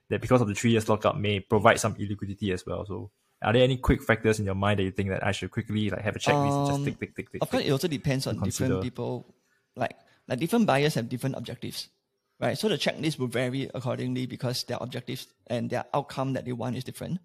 that 0.10 0.22
because 0.22 0.42
of 0.42 0.48
the 0.48 0.54
three 0.54 0.72
years 0.72 0.88
lockup 0.88 1.18
may 1.18 1.40
provide 1.40 1.80
some 1.80 1.96
illiquidity 1.96 2.54
as 2.54 2.64
well. 2.66 2.86
So 2.86 3.10
are 3.42 3.52
there 3.54 3.64
any 3.64 3.78
quick 3.78 4.04
factors 4.04 4.40
in 4.40 4.46
your 4.46 4.56
mind 4.56 4.80
that 4.80 4.84
you 4.84 4.92
think 4.92 5.10
that 5.10 5.26
I 5.26 5.32
should 5.32 5.50
quickly 5.52 5.90
like 5.90 6.02
have 6.02 6.16
a 6.16 6.20
checklist 6.20 6.58
and 6.58 6.68
just 6.68 6.80
Um, 6.80 6.86
tick 6.86 7.00
tick 7.00 7.16
tick 7.16 7.32
tick? 7.32 7.42
Of 7.42 7.50
course, 7.50 7.64
it 7.64 7.72
also 7.72 7.88
depends 7.88 8.28
on 8.28 8.38
consider. 8.38 8.68
different 8.68 8.84
people. 8.84 9.26
Like 9.76 9.98
like 10.28 10.40
different 10.40 10.68
buyers 10.68 10.94
have 10.94 11.10
different 11.10 11.36
objectives, 11.36 11.90
right? 12.40 12.58
So 12.58 12.70
the 12.70 12.78
checklist 12.78 13.18
will 13.18 13.28
vary 13.28 13.70
accordingly 13.74 14.26
because 14.28 14.64
their 14.64 14.78
objectives 14.80 15.28
and 15.48 15.70
their 15.70 15.86
outcome 15.94 16.34
that 16.34 16.46
they 16.46 16.54
want 16.54 16.78
is 16.78 16.84
different. 16.84 17.20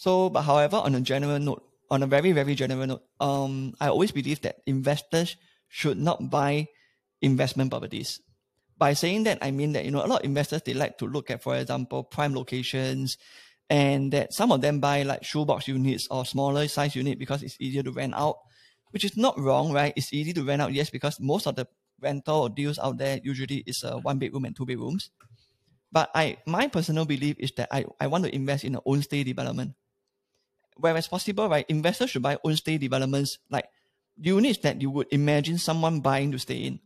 So, 0.00 0.30
but 0.30 0.48
however, 0.48 0.80
on 0.80 0.94
a 0.94 1.00
general 1.02 1.38
note, 1.38 1.60
on 1.90 2.02
a 2.02 2.06
very 2.06 2.32
very 2.32 2.54
general 2.54 2.86
note, 2.86 3.04
um, 3.20 3.74
I 3.84 3.88
always 3.88 4.12
believe 4.12 4.40
that 4.40 4.64
investors 4.64 5.36
should 5.68 6.00
not 6.00 6.30
buy 6.30 6.68
investment 7.20 7.68
properties. 7.68 8.18
By 8.78 8.94
saying 8.94 9.24
that, 9.24 9.44
I 9.44 9.50
mean 9.50 9.76
that 9.76 9.84
you 9.84 9.90
know 9.90 10.00
a 10.00 10.08
lot 10.08 10.20
of 10.20 10.24
investors 10.24 10.62
they 10.64 10.72
like 10.72 10.96
to 10.98 11.06
look 11.06 11.30
at, 11.30 11.42
for 11.42 11.54
example, 11.54 12.02
prime 12.02 12.32
locations, 12.34 13.18
and 13.68 14.10
that 14.16 14.32
some 14.32 14.52
of 14.52 14.62
them 14.62 14.80
buy 14.80 15.02
like 15.02 15.22
shoebox 15.22 15.68
units 15.68 16.08
or 16.10 16.24
smaller 16.24 16.66
size 16.66 16.96
unit 16.96 17.18
because 17.18 17.42
it's 17.42 17.60
easier 17.60 17.82
to 17.82 17.92
rent 17.92 18.14
out, 18.16 18.38
which 18.92 19.04
is 19.04 19.18
not 19.18 19.38
wrong, 19.38 19.70
right? 19.70 19.92
It's 19.96 20.14
easy 20.14 20.32
to 20.32 20.42
rent 20.42 20.62
out, 20.62 20.72
yes, 20.72 20.88
because 20.88 21.20
most 21.20 21.46
of 21.46 21.56
the 21.56 21.68
rental 22.00 22.48
deals 22.48 22.78
out 22.78 22.96
there 22.96 23.20
usually 23.22 23.64
is 23.66 23.84
a 23.84 23.98
one 23.98 24.18
bedroom 24.18 24.46
and 24.46 24.56
two 24.56 24.64
bedrooms. 24.64 25.10
But 25.92 26.08
I, 26.14 26.38
my 26.46 26.68
personal 26.68 27.04
belief 27.04 27.36
is 27.38 27.52
that 27.60 27.68
I, 27.70 27.84
I 28.00 28.06
want 28.06 28.24
to 28.24 28.34
invest 28.34 28.64
in 28.64 28.76
an 28.76 28.80
own 28.86 29.02
stay 29.02 29.24
development. 29.24 29.74
Whereas 30.80 31.08
possible, 31.08 31.48
right? 31.48 31.66
Investors 31.68 32.10
should 32.10 32.22
buy 32.22 32.38
own 32.44 32.56
stay 32.56 32.78
developments 32.78 33.38
like 33.50 33.66
units 34.16 34.58
that 34.60 34.80
you 34.80 34.90
would 34.90 35.06
imagine 35.10 35.58
someone 35.58 36.00
buying 36.00 36.32
to 36.32 36.38
stay 36.38 36.56
in. 36.56 36.80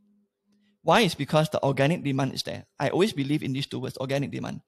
Why? 0.83 1.01
Is 1.01 1.15
because 1.15 1.49
the 1.49 1.63
organic 1.63 2.05
demand 2.05 2.35
is 2.35 2.43
there. 2.43 2.67
I 2.79 2.91
always 2.91 3.13
believe 3.13 3.43
in 3.43 3.53
these 3.53 3.67
two 3.67 3.81
words, 3.81 3.97
organic 3.97 4.31
demand, 4.31 4.61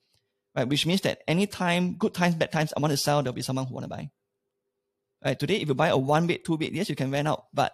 right? 0.55 0.67
Which 0.67 0.87
means 0.87 1.03
that 1.03 1.21
anytime, 1.29 1.95
good 1.95 2.15
times, 2.15 2.35
bad 2.37 2.53
times, 2.53 2.73
I 2.77 2.81
want 2.81 2.93
to 2.93 2.97
sell, 2.97 3.23
there'll 3.23 3.35
be 3.35 3.43
someone 3.43 3.67
who 3.67 3.75
want 3.75 3.85
to 3.85 3.91
buy. 3.91 4.11
Right? 5.25 5.39
Today, 5.39 5.57
if 5.57 5.69
you 5.69 5.75
buy 5.75 5.89
a 5.89 5.97
one 5.97 6.27
bed, 6.27 6.41
two 6.45 6.57
bed, 6.57 6.73
yes, 6.73 6.89
you 6.89 6.97
can 6.97 7.11
rent 7.11 7.29
out, 7.29 7.45
but 7.53 7.73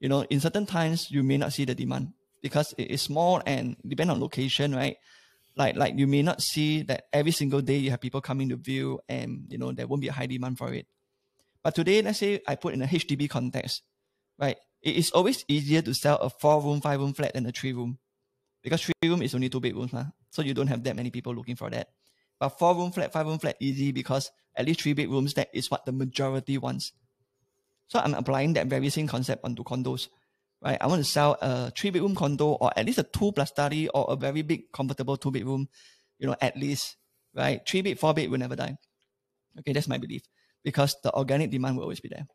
you 0.00 0.08
know, 0.08 0.22
in 0.22 0.40
certain 0.40 0.66
times, 0.66 1.10
you 1.10 1.22
may 1.22 1.36
not 1.36 1.52
see 1.52 1.64
the 1.64 1.74
demand 1.74 2.12
because 2.42 2.74
it 2.76 2.90
is 2.90 3.02
small 3.02 3.40
and 3.46 3.76
depend 3.86 4.10
on 4.10 4.20
location, 4.20 4.74
right? 4.74 4.96
Like, 5.56 5.76
like 5.76 5.94
you 5.96 6.06
may 6.06 6.22
not 6.22 6.42
see 6.42 6.82
that 6.82 7.04
every 7.12 7.30
single 7.30 7.62
day 7.62 7.76
you 7.76 7.90
have 7.90 8.00
people 8.00 8.20
coming 8.20 8.48
to 8.48 8.56
view 8.56 9.00
and, 9.08 9.46
you 9.48 9.58
know, 9.58 9.72
there 9.72 9.86
won't 9.86 10.02
be 10.02 10.08
a 10.08 10.12
high 10.12 10.26
demand 10.26 10.58
for 10.58 10.72
it. 10.74 10.86
But 11.64 11.74
today, 11.74 12.02
let's 12.02 12.18
say 12.18 12.42
I 12.46 12.56
put 12.56 12.74
in 12.74 12.82
a 12.82 12.86
HDB 12.86 13.28
context, 13.30 13.82
right? 14.38 14.58
It 14.82 14.96
is 14.96 15.10
always 15.12 15.46
easier 15.48 15.80
to 15.80 15.94
sell 15.94 16.16
a 16.16 16.28
four 16.28 16.60
room, 16.60 16.82
five 16.82 17.00
room 17.00 17.14
flat 17.14 17.32
than 17.32 17.46
a 17.46 17.52
three 17.52 17.72
room. 17.72 17.98
Because 18.62 18.82
three 18.82 19.08
room 19.08 19.22
is 19.22 19.34
only 19.34 19.48
two 19.48 19.60
bedrooms, 19.60 19.92
huh? 19.92 20.04
so 20.30 20.42
you 20.42 20.52
don't 20.52 20.66
have 20.66 20.84
that 20.84 20.94
many 20.94 21.10
people 21.10 21.34
looking 21.34 21.56
for 21.56 21.70
that. 21.70 21.88
But 22.38 22.50
four 22.50 22.74
room 22.74 22.92
flat, 22.92 23.12
five 23.12 23.26
room 23.26 23.38
flat, 23.38 23.56
easy 23.60 23.92
because 23.92 24.30
at 24.54 24.66
least 24.66 24.82
three 24.82 24.92
bedrooms, 24.92 25.32
that 25.34 25.48
is 25.54 25.70
what 25.70 25.86
the 25.86 25.92
majority 25.92 26.58
wants. 26.58 26.92
So 27.86 27.98
I'm 27.98 28.14
applying 28.14 28.52
that 28.54 28.66
very 28.66 28.90
same 28.90 29.08
concept 29.08 29.44
onto 29.44 29.64
condos, 29.64 30.08
right? 30.62 30.76
I 30.78 30.86
want 30.86 31.02
to 31.02 31.10
sell 31.10 31.38
a 31.40 31.70
three 31.70 31.90
bedroom 31.90 32.14
condo 32.14 32.52
or 32.60 32.72
at 32.76 32.84
least 32.84 32.98
a 32.98 33.04
two 33.04 33.32
plus 33.32 33.48
study 33.48 33.88
or 33.88 34.04
a 34.10 34.16
very 34.16 34.42
big, 34.42 34.70
comfortable 34.70 35.16
two 35.16 35.30
bedroom, 35.30 35.68
you 36.18 36.26
know, 36.26 36.36
at 36.42 36.58
least, 36.58 36.96
right? 37.34 37.66
Three 37.66 37.80
bed, 37.80 37.98
four 37.98 38.12
bed 38.12 38.30
will 38.30 38.38
never 38.38 38.56
die. 38.56 38.76
Okay, 39.58 39.72
that's 39.72 39.88
my 39.88 39.98
belief 39.98 40.22
because 40.64 40.96
the 41.02 41.12
organic 41.14 41.50
demand 41.50 41.76
will 41.76 41.84
always 41.84 42.00
be 42.00 42.08
there. 42.08 42.26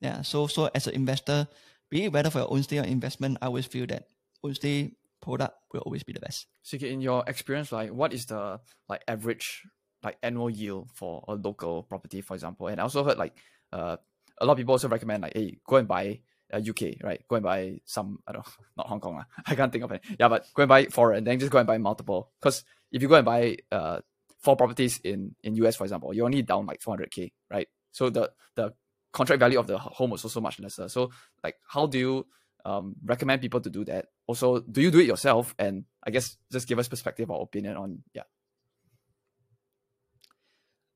Yeah. 0.00 0.22
So, 0.22 0.46
so 0.46 0.70
as 0.74 0.86
an 0.86 0.94
investor, 0.94 1.48
be 1.90 2.04
it 2.04 2.12
whether 2.12 2.30
for 2.30 2.38
your 2.38 2.52
own 2.52 2.62
stay 2.62 2.78
or 2.78 2.84
investment, 2.84 3.38
I 3.42 3.46
always 3.46 3.66
feel 3.66 3.86
that 3.86 4.06
own 4.44 4.54
stay 4.54 4.92
product 5.20 5.56
will 5.72 5.80
always 5.80 6.04
be 6.04 6.12
the 6.12 6.20
best. 6.20 6.46
So 6.62 6.76
in 6.76 7.00
your 7.00 7.24
experience, 7.26 7.72
like 7.72 7.90
what 7.90 8.12
is 8.12 8.26
the 8.26 8.60
like 8.88 9.02
average 9.08 9.62
like 10.02 10.16
annual 10.22 10.50
yield 10.50 10.90
for 10.94 11.24
a 11.26 11.34
local 11.34 11.82
property, 11.82 12.20
for 12.20 12.34
example? 12.34 12.68
And 12.68 12.80
I 12.80 12.84
also 12.84 13.04
heard 13.04 13.18
like 13.18 13.36
uh 13.72 13.96
a 14.40 14.46
lot 14.46 14.52
of 14.52 14.58
people 14.58 14.72
also 14.72 14.88
recommend 14.88 15.22
like, 15.22 15.34
hey, 15.34 15.58
go 15.66 15.76
and 15.76 15.88
buy 15.88 16.20
uh, 16.52 16.58
UK, 16.58 17.02
right? 17.02 17.20
Go 17.28 17.36
and 17.36 17.42
buy 17.42 17.80
some, 17.84 18.20
I 18.24 18.32
don't 18.32 18.46
know, 18.46 18.52
not 18.76 18.86
Hong 18.86 19.00
Kong. 19.00 19.24
I 19.46 19.54
can't 19.56 19.72
think 19.72 19.82
of 19.82 19.90
it. 19.90 20.02
Yeah, 20.18 20.28
but 20.28 20.46
go 20.54 20.62
and 20.62 20.68
buy 20.68 20.86
foreign, 20.86 21.24
then 21.24 21.40
just 21.40 21.50
go 21.50 21.58
and 21.58 21.66
buy 21.66 21.78
multiple. 21.78 22.30
Because 22.40 22.62
if 22.92 23.02
you 23.02 23.08
go 23.08 23.16
and 23.16 23.24
buy 23.24 23.56
uh 23.72 24.00
four 24.40 24.56
properties 24.56 25.00
in 25.02 25.34
in 25.42 25.54
US, 25.56 25.76
for 25.76 25.84
example, 25.84 26.14
you're 26.14 26.26
only 26.26 26.42
down 26.42 26.66
like 26.66 26.80
400k, 26.80 27.32
right? 27.50 27.68
So 27.98 28.10
the 28.10 28.30
the 28.54 28.72
contract 29.12 29.40
value 29.40 29.58
of 29.58 29.66
the 29.66 29.76
home 29.76 30.10
was 30.10 30.22
also 30.22 30.40
much 30.40 30.60
lesser. 30.60 30.88
So 30.88 31.10
like, 31.42 31.56
how 31.66 31.86
do 31.86 31.98
you 31.98 32.26
um, 32.64 32.94
recommend 33.04 33.42
people 33.42 33.60
to 33.60 33.70
do 33.70 33.84
that? 33.86 34.06
Also, 34.28 34.60
do 34.60 34.80
you 34.80 34.92
do 34.92 35.00
it 35.00 35.10
yourself? 35.10 35.52
And 35.58 35.84
I 36.06 36.10
guess 36.10 36.36
just 36.52 36.68
give 36.68 36.78
us 36.78 36.86
perspective 36.86 37.28
or 37.28 37.42
opinion 37.42 37.76
on 37.76 38.04
yeah. 38.14 38.22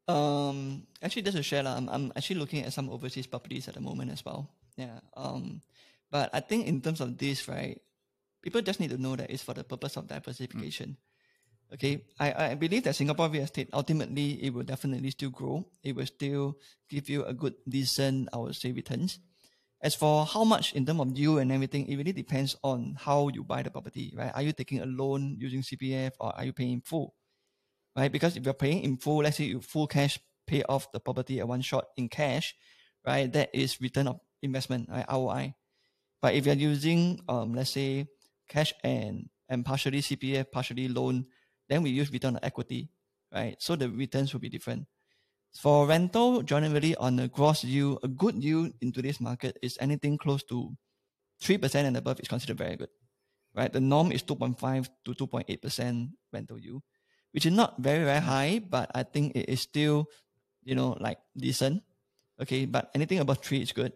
Um, 0.07 0.87
actually, 1.03 1.23
just 1.23 1.37
to 1.37 1.43
share, 1.43 1.67
I'm, 1.67 1.89
I'm 1.89 2.13
actually 2.15 2.39
looking 2.39 2.63
at 2.63 2.73
some 2.73 2.89
overseas 2.89 3.27
properties 3.27 3.67
at 3.67 3.75
the 3.75 3.81
moment 3.81 4.13
as 4.13 4.25
well. 4.25 4.51
Yeah. 4.77 5.01
Um, 5.17 5.61
but 6.09 6.31
I 6.33 6.39
think 6.41 6.69
in 6.69 6.81
terms 6.83 7.01
of 7.01 7.19
this, 7.19 7.49
right, 7.49 7.81
people 8.43 8.63
just 8.63 8.79
need 8.79 8.91
to 8.91 8.99
know 8.99 9.17
that 9.17 9.31
it's 9.31 9.43
for 9.43 9.55
the 9.55 9.65
purpose 9.65 9.97
of 9.97 10.07
diversification. 10.07 10.91
Mm. 10.91 11.12
Okay, 11.73 12.05
I, 12.21 12.53
I 12.53 12.55
believe 12.55 12.85
that 12.85 12.97
Singapore 12.97 13.31
real 13.31 13.45
estate 13.45 13.71
ultimately 13.73 14.45
it 14.45 14.53
will 14.53 14.63
definitely 14.63 15.11
still 15.11 15.31
grow. 15.31 15.65
It 15.83 15.97
will 15.97 16.07
still 16.07 16.59
give 16.91 17.09
you 17.09 17.25
a 17.25 17.33
good, 17.33 17.55
decent, 17.67 18.29
I 18.33 18.37
would 18.37 18.55
say, 18.57 18.73
returns. 18.73 19.19
As 19.81 19.95
for 19.95 20.27
how 20.27 20.45
much 20.45 20.75
in 20.75 20.85
terms 20.85 21.01
of 21.01 21.17
yield 21.19 21.39
and 21.39 21.51
everything, 21.51 21.89
it 21.89 21.97
really 21.97 22.13
depends 22.13 22.57
on 22.63 22.97
how 23.01 23.29
you 23.29 23.43
buy 23.43 23.63
the 23.63 23.71
property, 23.71 24.13
right? 24.17 24.31
Are 24.35 24.43
you 24.43 24.53
taking 24.53 24.81
a 24.81 24.87
loan 24.87 25.37
using 25.41 25.63
CPF 25.63 26.13
or 26.21 26.37
are 26.37 26.45
you 26.45 26.53
paying 26.53 26.83
full? 26.83 27.15
Right? 27.97 28.13
Because 28.13 28.37
if 28.37 28.45
you're 28.45 28.55
paying 28.55 28.85
in 28.85 28.99
full, 28.99 29.19
let's 29.23 29.39
say 29.39 29.45
you 29.45 29.61
full 29.61 29.87
cash 29.87 30.19
pay 30.47 30.63
off 30.69 30.93
the 30.93 31.01
property 31.01 31.41
at 31.41 31.49
one 31.49 31.63
shot 31.63 31.87
in 31.97 32.09
cash, 32.09 32.55
right? 33.07 33.33
That 33.33 33.51
is 33.55 33.81
return 33.81 34.09
of 34.09 34.21
investment, 34.43 34.89
right? 34.91 35.07
ROI. 35.11 35.55
But 36.21 36.35
if 36.35 36.47
you're 36.47 36.55
using 36.55 37.21
um 37.29 37.55
let's 37.55 37.71
say 37.71 38.07
cash 38.49 38.73
and 38.85 39.29
and 39.49 39.65
partially 39.65 40.01
CPF, 40.01 40.53
partially 40.53 40.89
loan, 40.89 41.27
then 41.69 41.83
we 41.83 41.91
use 41.91 42.13
return 42.13 42.37
on 42.37 42.45
equity, 42.45 42.91
right? 43.33 43.57
So 43.61 43.77
the 43.77 43.91
returns 43.91 44.33
will 44.33 44.41
be 44.41 44.49
different. 44.49 44.87
For 45.53 45.87
rental, 45.87 46.43
generally 46.43 46.97
on 46.97 47.19
a 47.21 47.29
gross 47.29 47.63
yield, 47.65 48.01
a 48.03 48.09
good 48.09 48.43
yield 48.43 48.73
in 48.81 48.93
today's 48.93 49.21
market 49.21 49.59
is 49.63 49.77
anything 49.81 50.17
close 50.17 50.43
to 50.45 50.73
3% 51.41 51.87
and 51.87 51.97
above 51.97 52.21
is 52.21 52.29
considered 52.29 52.57
very 52.57 52.77
good, 52.77 52.89
right? 53.55 53.73
The 53.73 53.81
norm 53.81 54.13
is 54.13 54.23
2.5 54.23 54.89
to 55.05 55.15
2.8% 55.15 56.11
rental 56.33 56.59
yield, 56.59 56.83
which 57.33 57.45
is 57.47 57.53
not 57.53 57.77
very, 57.79 58.05
very 58.05 58.21
high, 58.21 58.61
but 58.61 58.91
I 58.95 59.03
think 59.03 59.37
it 59.37 59.49
is 59.49 59.61
still, 59.61 60.07
you 60.65 60.75
know, 60.75 60.97
like 61.01 61.19
decent. 61.37 61.83
Okay. 62.41 62.65
But 62.67 62.91
anything 62.95 63.19
above 63.21 63.39
three 63.45 63.61
is 63.63 63.73
good. 63.73 63.93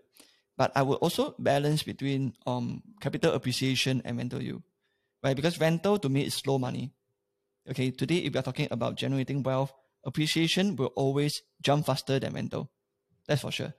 But 0.56 0.72
I 0.74 0.82
will 0.82 0.96
also 1.04 1.34
balance 1.38 1.82
between 1.82 2.32
um 2.46 2.82
capital 3.00 3.32
appreciation 3.32 4.00
and 4.04 4.16
rental 4.16 4.40
yield, 4.42 4.62
right? 5.22 5.36
Because 5.36 5.60
rental 5.60 5.98
to 6.00 6.08
me 6.08 6.24
is 6.24 6.34
slow 6.34 6.58
money. 6.58 6.92
Okay, 7.68 7.90
today 7.90 8.18
if 8.18 8.32
we 8.32 8.38
are 8.38 8.46
talking 8.46 8.68
about 8.70 8.94
generating 8.94 9.42
wealth, 9.42 9.72
appreciation 10.04 10.76
will 10.76 10.92
always 10.94 11.42
jump 11.62 11.86
faster 11.86 12.18
than 12.20 12.32
rental. 12.32 12.70
That's 13.26 13.42
for 13.42 13.50
sure. 13.50 13.74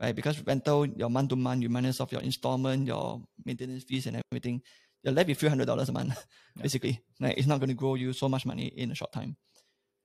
Right? 0.00 0.16
Because 0.16 0.40
rental, 0.46 0.86
your 0.86 1.10
month 1.10 1.30
to 1.30 1.36
month, 1.36 1.62
you 1.62 1.68
minus 1.68 2.00
off 2.00 2.12
your 2.12 2.22
installment, 2.22 2.86
your 2.86 3.20
maintenance 3.44 3.84
fees 3.84 4.06
and 4.06 4.22
everything, 4.32 4.62
you're 5.02 5.12
left 5.12 5.28
with 5.28 5.38
few 5.38 5.50
hundred 5.50 5.66
dollars 5.66 5.90
a 5.90 5.92
month, 5.92 6.16
yeah. 6.56 6.62
basically. 6.62 7.00
Like 7.20 7.36
it's 7.36 7.46
not 7.46 7.60
going 7.60 7.68
to 7.68 7.74
grow 7.74 7.94
you 7.94 8.12
so 8.14 8.28
much 8.28 8.46
money 8.46 8.68
in 8.68 8.90
a 8.90 8.94
short 8.94 9.12
time. 9.12 9.36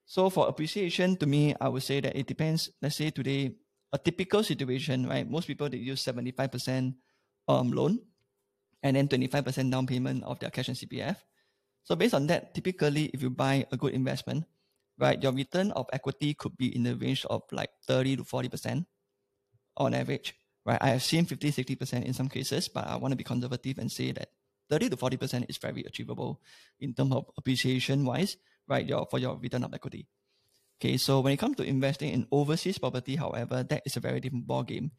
So 0.06 0.30
for 0.30 0.50
appreciation, 0.50 1.16
to 1.18 1.26
me, 1.26 1.56
I 1.60 1.70
would 1.70 1.84
say 1.84 2.02
that 2.02 2.16
it 2.16 2.28
depends. 2.28 2.70
Let's 2.82 2.98
say 2.98 3.12
today, 3.12 3.56
a 3.94 3.98
typical 3.98 4.44
situation, 4.44 5.08
right? 5.08 5.30
Most 5.30 5.48
people 5.48 5.70
they 5.70 5.78
use 5.78 6.04
75% 6.04 6.96
um 7.48 7.72
loan 7.72 8.00
and 8.84 8.96
then 8.96 9.08
25% 9.08 9.72
down 9.72 9.88
payment 9.88 10.24
of 10.24 10.40
their 10.40 10.50
cash 10.50 10.68
and 10.68 10.78
CPF. 10.78 11.16
So 11.84 11.96
based 11.96 12.14
on 12.14 12.28
that, 12.28 12.54
typically 12.54 13.06
if 13.14 13.22
you 13.22 13.30
buy 13.30 13.66
a 13.72 13.78
good 13.78 13.94
investment, 13.94 14.46
right, 14.98 15.22
your 15.22 15.32
return 15.32 15.72
of 15.72 15.88
equity 15.92 16.34
could 16.34 16.58
be 16.58 16.76
in 16.76 16.84
the 16.84 16.96
range 16.96 17.26
of 17.26 17.44
like 17.52 17.72
30 17.88 18.18
to 18.18 18.24
40% 18.24 18.86
on 19.78 19.94
average, 19.94 20.36
right? 20.66 20.78
I 20.82 20.90
have 20.90 21.04
seen 21.04 21.26
50, 21.26 21.52
60% 21.52 22.06
in 22.06 22.14
some 22.14 22.30
cases, 22.30 22.68
but 22.68 22.88
I 22.88 22.96
want 22.98 23.12
to 23.12 23.16
be 23.16 23.24
conservative 23.24 23.78
and 23.78 23.92
say 23.92 24.12
that 24.12 24.30
30 24.70 24.90
to 24.90 24.98
40% 24.98 25.50
is 25.50 25.58
very 25.58 25.84
achievable 25.84 26.42
in 26.80 26.94
terms 26.94 27.14
of 27.14 27.26
appreciation 27.38 28.06
wise, 28.06 28.38
right, 28.68 28.88
your, 28.88 29.08
for 29.10 29.20
your 29.20 29.38
return 29.38 29.64
of 29.64 29.74
equity. 29.74 30.08
Okay, 30.80 30.98
so 30.98 31.20
when 31.20 31.34
it 31.34 31.38
comes 31.38 31.58
to 31.58 31.64
investing 31.64 32.12
in 32.12 32.28
overseas 32.32 32.78
property, 32.78 33.16
however, 33.16 33.64
that 33.64 33.84
is 33.86 33.98
a 33.98 34.00
very 34.00 34.20
different 34.20 34.48
ball 34.48 34.64
game, 34.64 34.92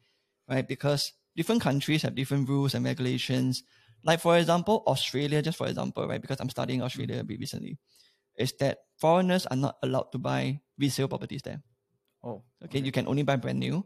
right? 0.47 0.65
Because 0.65 1.11
different 1.35 1.61
countries 1.61 2.03
have 2.03 2.15
different 2.15 2.47
rules 2.47 2.73
and 2.73 2.85
regulations, 2.85 3.63
like 4.03 4.19
for 4.19 4.37
example, 4.37 4.83
Australia, 4.87 5.41
just 5.41 5.57
for 5.57 5.67
example, 5.67 6.07
right? 6.07 6.21
Because 6.21 6.39
I'm 6.39 6.49
studying 6.49 6.81
Australia 6.81 7.19
a 7.19 7.23
bit 7.23 7.39
recently, 7.39 7.77
is 8.37 8.53
that 8.59 8.79
foreigners 8.99 9.45
are 9.47 9.57
not 9.57 9.77
allowed 9.83 10.11
to 10.11 10.19
buy 10.19 10.59
resale 10.77 11.07
properties 11.07 11.41
there. 11.41 11.61
Oh, 12.23 12.43
okay. 12.63 12.79
okay. 12.79 12.85
You 12.85 12.91
can 12.91 13.07
only 13.07 13.23
buy 13.23 13.35
brand 13.35 13.59
new. 13.59 13.85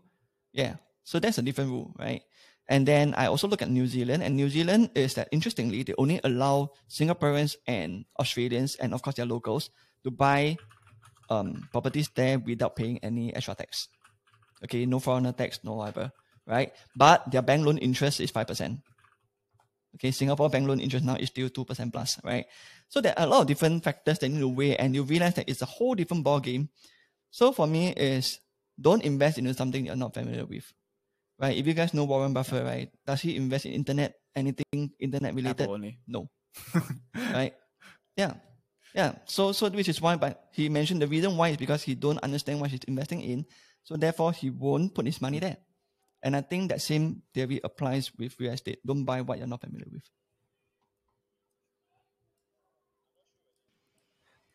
Yeah. 0.53 0.75
So 1.03 1.19
that's 1.19 1.37
a 1.37 1.41
different 1.41 1.71
rule, 1.71 1.95
right? 1.97 2.21
And 2.67 2.85
then 2.85 3.13
I 3.15 3.27
also 3.27 3.47
look 3.47 3.61
at 3.61 3.69
New 3.69 3.87
Zealand, 3.87 4.23
and 4.23 4.35
New 4.35 4.49
Zealand 4.49 4.91
is 4.93 5.13
that 5.15 5.29
interestingly, 5.31 5.83
they 5.83 5.95
only 5.97 6.19
allow 6.23 6.71
Singaporeans 6.89 7.55
and 7.65 8.03
Australians, 8.19 8.75
and 8.75 8.93
of 8.93 9.01
course 9.01 9.15
their 9.15 9.25
locals, 9.25 9.69
to 10.03 10.11
buy 10.11 10.57
um, 11.29 11.67
properties 11.71 12.09
there 12.15 12.39
without 12.39 12.75
paying 12.75 12.99
any 12.99 13.33
extra 13.33 13.55
tax. 13.55 13.87
Okay, 14.63 14.85
no 14.85 14.99
foreigner 14.99 15.31
tax, 15.31 15.63
no 15.63 15.75
whatever, 15.75 16.11
right? 16.45 16.73
But 16.95 17.31
their 17.31 17.41
bank 17.41 17.65
loan 17.65 17.77
interest 17.77 18.19
is 18.19 18.31
5%. 18.31 18.81
Okay, 19.97 20.11
Singapore 20.11 20.49
bank 20.49 20.67
loan 20.67 20.79
interest 20.79 21.05
now 21.05 21.15
is 21.15 21.29
still 21.29 21.49
2% 21.49 21.91
plus, 21.91 22.21
right? 22.23 22.45
So 22.87 23.01
there 23.01 23.17
are 23.17 23.25
a 23.25 23.29
lot 23.29 23.41
of 23.41 23.47
different 23.47 23.83
factors 23.83 24.19
that 24.19 24.27
you 24.29 24.35
need 24.35 24.41
to 24.41 24.47
weigh 24.47 24.77
and 24.77 24.93
you 24.93 25.01
realize 25.01 25.33
that 25.35 25.49
it's 25.49 25.63
a 25.63 25.65
whole 25.65 25.95
different 25.95 26.23
ball 26.23 26.39
game. 26.39 26.69
So 27.31 27.51
for 27.51 27.65
me 27.65 27.93
is 27.97 28.39
don't 28.79 29.01
invest 29.01 29.39
into 29.39 29.53
something 29.55 29.85
you're 29.85 29.95
not 29.95 30.13
familiar 30.13 30.45
with. 30.45 30.71
Right? 31.39 31.57
If 31.57 31.65
you 31.65 31.73
guys 31.73 31.93
know 31.93 32.05
Warren 32.05 32.33
Buffett, 32.33 32.63
right? 32.63 32.91
Does 33.05 33.21
he 33.21 33.35
invest 33.35 33.65
in 33.65 33.73
internet, 33.73 34.13
anything 34.35 34.91
internet 34.99 35.33
related? 35.33 35.61
Apple 35.61 35.73
only. 35.73 35.99
No. 36.07 36.29
right? 37.15 37.53
Yeah. 38.15 38.33
Yeah. 38.93 39.15
So 39.25 39.51
so 39.51 39.69
which 39.69 39.89
is 39.89 40.01
why 40.01 40.15
but 40.15 40.49
he 40.53 40.69
mentioned 40.69 41.01
the 41.01 41.07
reason 41.07 41.37
why 41.37 41.49
is 41.49 41.57
because 41.57 41.81
he 41.81 41.95
don't 41.95 42.19
understand 42.19 42.61
what 42.61 42.69
he's 42.69 42.85
investing 42.87 43.21
in. 43.21 43.45
So 43.83 43.97
therefore 43.97 44.31
he 44.31 44.49
won't 44.49 44.93
put 44.93 45.05
his 45.05 45.21
money 45.21 45.39
there. 45.39 45.57
And 46.23 46.35
I 46.35 46.41
think 46.41 46.69
that 46.69 46.81
same 46.81 47.21
theory 47.33 47.61
applies 47.63 48.11
with 48.17 48.39
real 48.39 48.53
estate. 48.53 48.79
Don't 48.85 49.03
buy 49.03 49.21
what 49.21 49.37
you're 49.37 49.47
not 49.47 49.61
familiar 49.61 49.87
with. 49.91 50.03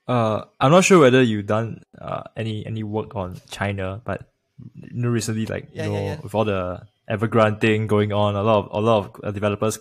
Uh, 0.07 0.45
I'm 0.61 0.73
not 0.73 0.85
sure 0.85 0.99
whether 0.99 1.23
you've 1.23 1.47
done 1.47 1.83
uh, 1.99 2.25
any 2.37 2.67
any 2.67 2.83
work 2.83 3.15
on 3.15 3.41
China, 3.51 4.03
but 4.05 4.29
you 4.75 5.03
know 5.03 5.09
recently, 5.09 5.47
like 5.47 5.69
yeah, 5.73 5.85
you 5.85 5.93
know, 5.93 5.99
yeah, 5.99 6.05
yeah. 6.05 6.21
with 6.21 6.35
all 6.35 6.45
the 6.45 6.83
Evergrande 7.09 7.61
thing 7.61 7.87
going 7.87 8.13
on, 8.13 8.35
a 8.35 8.43
lot 8.43 8.65
of 8.65 8.69
a 8.73 8.81
lot 8.81 8.99
of 8.99 9.21
uh, 9.23 9.31
developers 9.31 9.79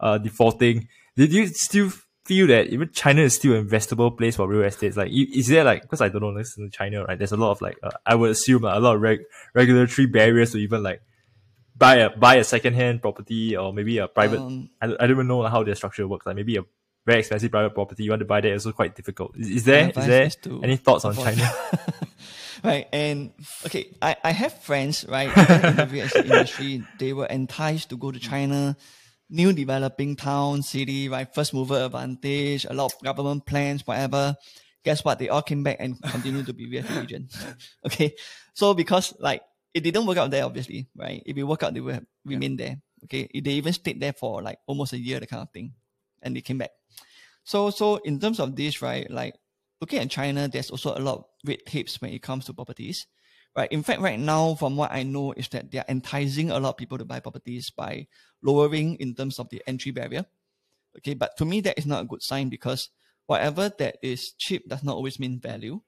uh 0.00 0.18
defaulting. 0.18 0.88
Did 1.16 1.32
you 1.32 1.46
still 1.46 1.92
feel 2.24 2.48
that 2.48 2.68
even 2.68 2.90
China 2.92 3.22
is 3.22 3.34
still 3.34 3.54
an 3.54 3.66
investable 3.66 4.16
place 4.16 4.36
for 4.36 4.48
real 4.48 4.62
estate? 4.62 4.96
Like, 4.96 5.12
is 5.12 5.46
there 5.46 5.62
like 5.62 5.82
because 5.82 6.00
I 6.00 6.08
don't 6.08 6.22
know, 6.22 6.30
listen 6.30 6.68
to 6.68 6.76
China, 6.76 7.04
right? 7.04 7.16
There's 7.16 7.32
a 7.32 7.36
lot 7.36 7.52
of 7.52 7.62
like 7.62 7.78
uh, 7.84 7.90
I 8.04 8.16
would 8.16 8.30
assume 8.30 8.64
uh, 8.64 8.76
a 8.76 8.80
lot 8.80 8.96
of 8.96 9.00
reg- 9.00 9.24
regulatory 9.54 10.06
barriers 10.06 10.52
to 10.52 10.58
even 10.58 10.82
like 10.82 11.02
buy 11.76 11.96
a 11.96 12.10
buy 12.10 12.36
a 12.36 12.44
second 12.44 12.74
hand 12.74 13.00
property 13.00 13.56
or 13.56 13.72
maybe 13.72 13.98
a 13.98 14.08
private. 14.08 14.40
Um, 14.40 14.70
I, 14.80 14.86
I 14.86 14.88
don't 14.88 15.10
even 15.10 15.28
know 15.28 15.42
how 15.42 15.62
their 15.62 15.74
structure 15.74 16.06
works. 16.06 16.26
Like 16.26 16.36
maybe 16.36 16.56
a 16.56 16.64
very 17.04 17.20
expensive 17.20 17.50
private 17.50 17.74
property 17.74 18.04
you 18.04 18.10
want 18.10 18.20
to 18.20 18.26
buy 18.26 18.40
that 18.40 18.52
is 18.52 18.66
also 18.66 18.74
quite 18.74 18.94
difficult. 18.94 19.36
Is, 19.36 19.50
is 19.50 19.64
there 19.64 19.88
is 19.88 20.06
there 20.06 20.24
is 20.24 20.36
any 20.62 20.76
thoughts 20.76 21.04
on 21.04 21.14
China? 21.14 21.50
right? 22.64 22.88
And 22.92 23.32
okay, 23.66 23.94
I, 24.00 24.16
I 24.22 24.30
have 24.32 24.62
friends, 24.62 25.04
right, 25.08 25.28
in 25.28 25.76
the 25.76 25.88
real 25.90 26.06
estate 26.06 26.26
industry, 26.26 26.84
they 26.98 27.12
were 27.12 27.26
enticed 27.26 27.90
to 27.90 27.96
go 27.96 28.10
to 28.12 28.18
China, 28.18 28.76
new 29.28 29.52
developing 29.52 30.16
town, 30.16 30.62
city, 30.62 31.08
right? 31.08 31.32
First 31.34 31.54
mover 31.54 31.84
advantage, 31.84 32.64
a 32.64 32.72
lot 32.72 32.92
of 32.92 33.02
government 33.02 33.46
plans, 33.46 33.86
whatever. 33.86 34.36
Guess 34.84 35.04
what? 35.04 35.18
They 35.18 35.28
all 35.28 35.42
came 35.42 35.62
back 35.62 35.76
and 35.78 36.00
continue 36.02 36.42
to 36.42 36.52
be 36.52 36.68
real 36.68 36.84
estate 36.84 37.04
agents. 37.04 37.44
okay. 37.86 38.14
So 38.54 38.74
because 38.74 39.14
like 39.20 39.42
it 39.74 39.80
didn't 39.80 40.06
work 40.06 40.18
out 40.18 40.30
there, 40.30 40.44
obviously, 40.44 40.88
right? 40.96 41.22
If 41.24 41.36
it 41.36 41.44
worked 41.44 41.62
out, 41.62 41.74
they 41.74 41.80
would 41.80 41.94
have 41.94 42.06
remained 42.24 42.58
there. 42.58 42.80
Okay. 43.04 43.28
They 43.34 43.52
even 43.52 43.72
stayed 43.72 44.00
there 44.00 44.12
for 44.12 44.42
like 44.42 44.58
almost 44.66 44.92
a 44.92 44.98
year, 44.98 45.20
the 45.20 45.26
kind 45.26 45.42
of 45.42 45.50
thing. 45.50 45.72
And 46.22 46.36
they 46.36 46.40
came 46.40 46.58
back. 46.58 46.70
So 47.44 47.70
so 47.70 47.96
in 47.96 48.20
terms 48.20 48.38
of 48.38 48.54
this, 48.54 48.80
right, 48.82 49.10
like 49.10 49.34
looking 49.80 49.98
at 49.98 50.10
China, 50.10 50.46
there's 50.48 50.70
also 50.70 50.94
a 50.96 51.00
lot 51.00 51.18
of 51.18 51.24
red 51.44 51.66
tapes 51.66 52.00
when 52.00 52.12
it 52.12 52.22
comes 52.22 52.44
to 52.46 52.54
properties. 52.54 53.06
Right. 53.56 53.70
In 53.72 53.82
fact, 53.82 54.00
right 54.00 54.18
now, 54.18 54.54
from 54.54 54.76
what 54.76 54.92
I 54.92 55.02
know, 55.02 55.32
is 55.32 55.48
that 55.48 55.70
they're 55.70 55.84
enticing 55.88 56.50
a 56.50 56.58
lot 56.58 56.70
of 56.70 56.76
people 56.76 56.96
to 56.98 57.04
buy 57.04 57.20
properties 57.20 57.70
by 57.70 58.06
lowering 58.42 58.96
in 58.96 59.14
terms 59.14 59.38
of 59.38 59.50
the 59.50 59.62
entry 59.66 59.90
barrier. 59.90 60.24
Okay, 60.98 61.14
but 61.14 61.36
to 61.38 61.44
me 61.44 61.60
that 61.62 61.78
is 61.78 61.86
not 61.86 62.02
a 62.02 62.06
good 62.06 62.22
sign 62.22 62.48
because 62.48 62.90
whatever 63.26 63.70
that 63.78 63.96
is 64.02 64.32
cheap 64.32 64.68
does 64.68 64.82
not 64.82 64.94
always 64.94 65.18
mean 65.18 65.40
value. 65.40 65.80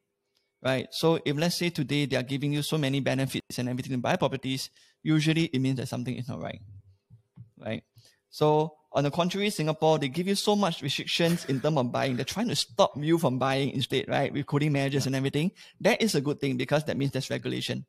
Right. 0.65 0.89
So 0.91 1.21
if 1.23 1.37
let's 1.37 1.57
say 1.57 1.69
today 1.69 2.07
they 2.07 2.17
are 2.17 2.23
giving 2.23 2.53
you 2.53 2.63
so 2.63 2.79
many 2.79 3.01
benefits 3.01 3.59
and 3.59 3.69
everything 3.69 3.93
to 3.93 3.99
buy 3.99 4.17
properties, 4.17 4.71
usually 5.03 5.45
it 5.45 5.59
means 5.59 5.77
that 5.77 5.89
something 5.89 6.17
is 6.17 6.27
not 6.27 6.41
right. 6.41 6.61
Right. 7.59 7.85
So 8.31 8.73
on 8.91 9.05
the 9.05 9.11
contrary, 9.11 9.51
Singapore, 9.51 9.99
they 9.99 10.09
give 10.09 10.27
you 10.27 10.35
so 10.35 10.57
much 10.57 10.81
restrictions 10.81 11.45
in 11.45 11.61
terms 11.61 11.77
of 11.77 11.93
buying. 11.93 12.17
They're 12.17 12.25
trying 12.25 12.49
to 12.49 12.57
stop 12.57 12.93
you 12.97 13.19
from 13.19 13.39
buying 13.39 13.71
instead, 13.73 14.07
right? 14.09 14.33
With 14.33 14.47
cooling 14.47 14.73
measures 14.73 15.05
and 15.05 15.15
everything. 15.15 15.51
That 15.81 16.01
is 16.01 16.15
a 16.15 16.23
good 16.23 16.41
thing 16.41 16.57
because 16.57 16.85
that 16.85 16.97
means 16.97 17.13
there's 17.13 17.29
regulation. 17.29 17.85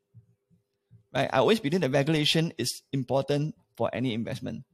Right? 1.13 1.29
I 1.31 1.37
always 1.37 1.61
believe 1.61 1.79
that 1.79 1.91
regulation 1.91 2.51
is 2.57 2.81
important 2.91 3.55
for 3.77 3.89
any 3.93 4.13
investment. 4.13 4.65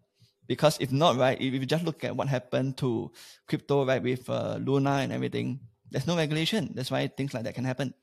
Because 0.47 0.77
if 0.79 0.91
not, 0.91 1.17
right, 1.17 1.39
if 1.39 1.53
you 1.53 1.65
just 1.67 1.83
look 1.83 2.03
at 2.03 2.15
what 2.15 2.27
happened 2.27 2.77
to 2.77 3.11
crypto, 3.47 3.85
right, 3.85 4.01
with 4.01 4.27
uh, 4.27 4.57
Luna 4.59 5.05
and 5.05 5.11
everything, 5.11 5.59
there's 5.91 6.07
no 6.07 6.15
regulation. 6.15 6.71
That's 6.73 6.89
why 6.91 7.07
things 7.07 7.33
like 7.33 7.43
that 7.43 7.55
can 7.55 7.65
happen. 7.65 7.93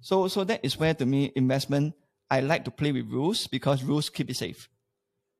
So, 0.00 0.28
so 0.28 0.44
that 0.44 0.60
is 0.62 0.78
where 0.78 0.94
to 0.94 1.06
me, 1.06 1.32
investment, 1.36 1.94
I 2.30 2.40
like 2.40 2.64
to 2.64 2.70
play 2.70 2.92
with 2.92 3.08
rules 3.08 3.46
because 3.46 3.82
rules 3.84 4.10
keep 4.10 4.28
it 4.30 4.36
safe, 4.36 4.68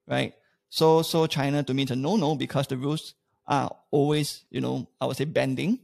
right? 0.06 0.34
So, 0.68 1.02
so 1.02 1.26
China 1.26 1.62
to 1.62 1.74
me 1.74 1.82
is 1.82 1.90
a 1.90 1.96
no-no 1.96 2.36
because 2.36 2.66
the 2.68 2.76
rules 2.76 3.14
are 3.46 3.74
always, 3.90 4.44
you 4.50 4.60
know, 4.60 4.88
I 5.00 5.06
would 5.06 5.16
say 5.16 5.24
bending 5.24 5.80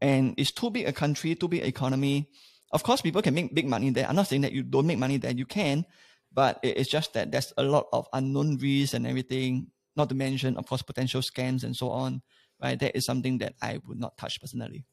and 0.00 0.34
it's 0.38 0.52
too 0.52 0.70
big 0.70 0.86
a 0.86 0.92
country, 0.92 1.34
too 1.34 1.48
big 1.48 1.62
economy. 1.62 2.30
Of 2.72 2.82
course, 2.82 3.00
people 3.00 3.20
can 3.20 3.34
make 3.34 3.54
big 3.54 3.66
money 3.66 3.90
there. 3.90 4.08
I'm 4.08 4.16
not 4.16 4.28
saying 4.28 4.42
that 4.42 4.52
you 4.52 4.62
don't 4.62 4.86
make 4.86 4.98
money 4.98 5.16
there. 5.16 5.32
You 5.32 5.44
can, 5.44 5.84
but 6.32 6.60
it's 6.62 6.88
just 6.88 7.14
that 7.14 7.32
there's 7.32 7.52
a 7.58 7.64
lot 7.64 7.88
of 7.92 8.06
unknown 8.12 8.58
risks 8.58 8.94
and 8.94 9.06
everything. 9.06 9.66
Not 9.96 10.08
to 10.10 10.14
mention, 10.14 10.56
of 10.56 10.66
course, 10.66 10.82
potential 10.82 11.20
scams 11.20 11.64
and 11.64 11.76
so 11.76 11.90
on. 11.90 12.22
Right, 12.62 12.78
that 12.78 12.94
is 12.94 13.06
something 13.06 13.38
that 13.38 13.54
I 13.62 13.80
would 13.86 13.98
not 13.98 14.18
touch 14.18 14.40
personally. 14.40 14.84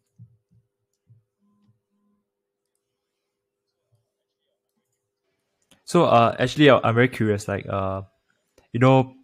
So, 5.87 6.03
uh, 6.03 6.35
actually, 6.37 6.67
I'm 6.69 6.93
very 6.93 7.07
curious. 7.07 7.47
Like, 7.47 7.63
uh, 7.65 8.03
you 8.75 8.79
know, 8.83 9.15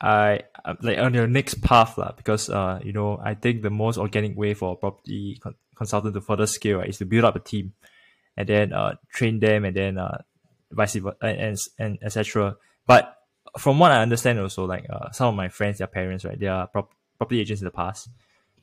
I 0.00 0.44
like 0.82 0.98
on 0.98 1.14
your 1.14 1.26
next 1.26 1.62
path 1.62 1.96
lah, 1.96 2.12
because 2.12 2.50
uh 2.50 2.80
you 2.84 2.92
know 2.92 3.18
I 3.22 3.32
think 3.32 3.62
the 3.62 3.70
most 3.70 3.96
organic 3.96 4.36
way 4.36 4.52
for 4.52 4.72
a 4.72 4.76
property 4.76 5.38
con- 5.40 5.56
consultant 5.74 6.12
to 6.14 6.20
further 6.20 6.46
scale 6.46 6.78
right, 6.78 6.88
is 6.88 6.98
to 6.98 7.06
build 7.06 7.24
up 7.24 7.34
a 7.34 7.40
team, 7.40 7.72
and 8.36 8.46
then 8.46 8.72
uh 8.72 8.96
train 9.08 9.40
them 9.40 9.64
and 9.64 9.74
then 9.74 9.96
uh 9.96 10.20
vice 10.70 10.96
versa 10.96 11.16
and 11.22 11.40
and, 11.40 11.58
and 11.78 11.98
etc. 12.02 12.56
But 12.86 13.16
from 13.58 13.78
what 13.78 13.90
I 13.90 14.02
understand 14.02 14.38
also 14.38 14.66
like 14.66 14.84
uh 14.90 15.10
some 15.12 15.28
of 15.28 15.34
my 15.34 15.48
friends 15.48 15.78
their 15.78 15.86
parents 15.86 16.24
right 16.26 16.38
they 16.38 16.46
are 16.46 16.66
prop- 16.66 16.92
property 17.16 17.40
agents 17.40 17.62
in 17.62 17.64
the 17.64 17.70
past, 17.72 18.10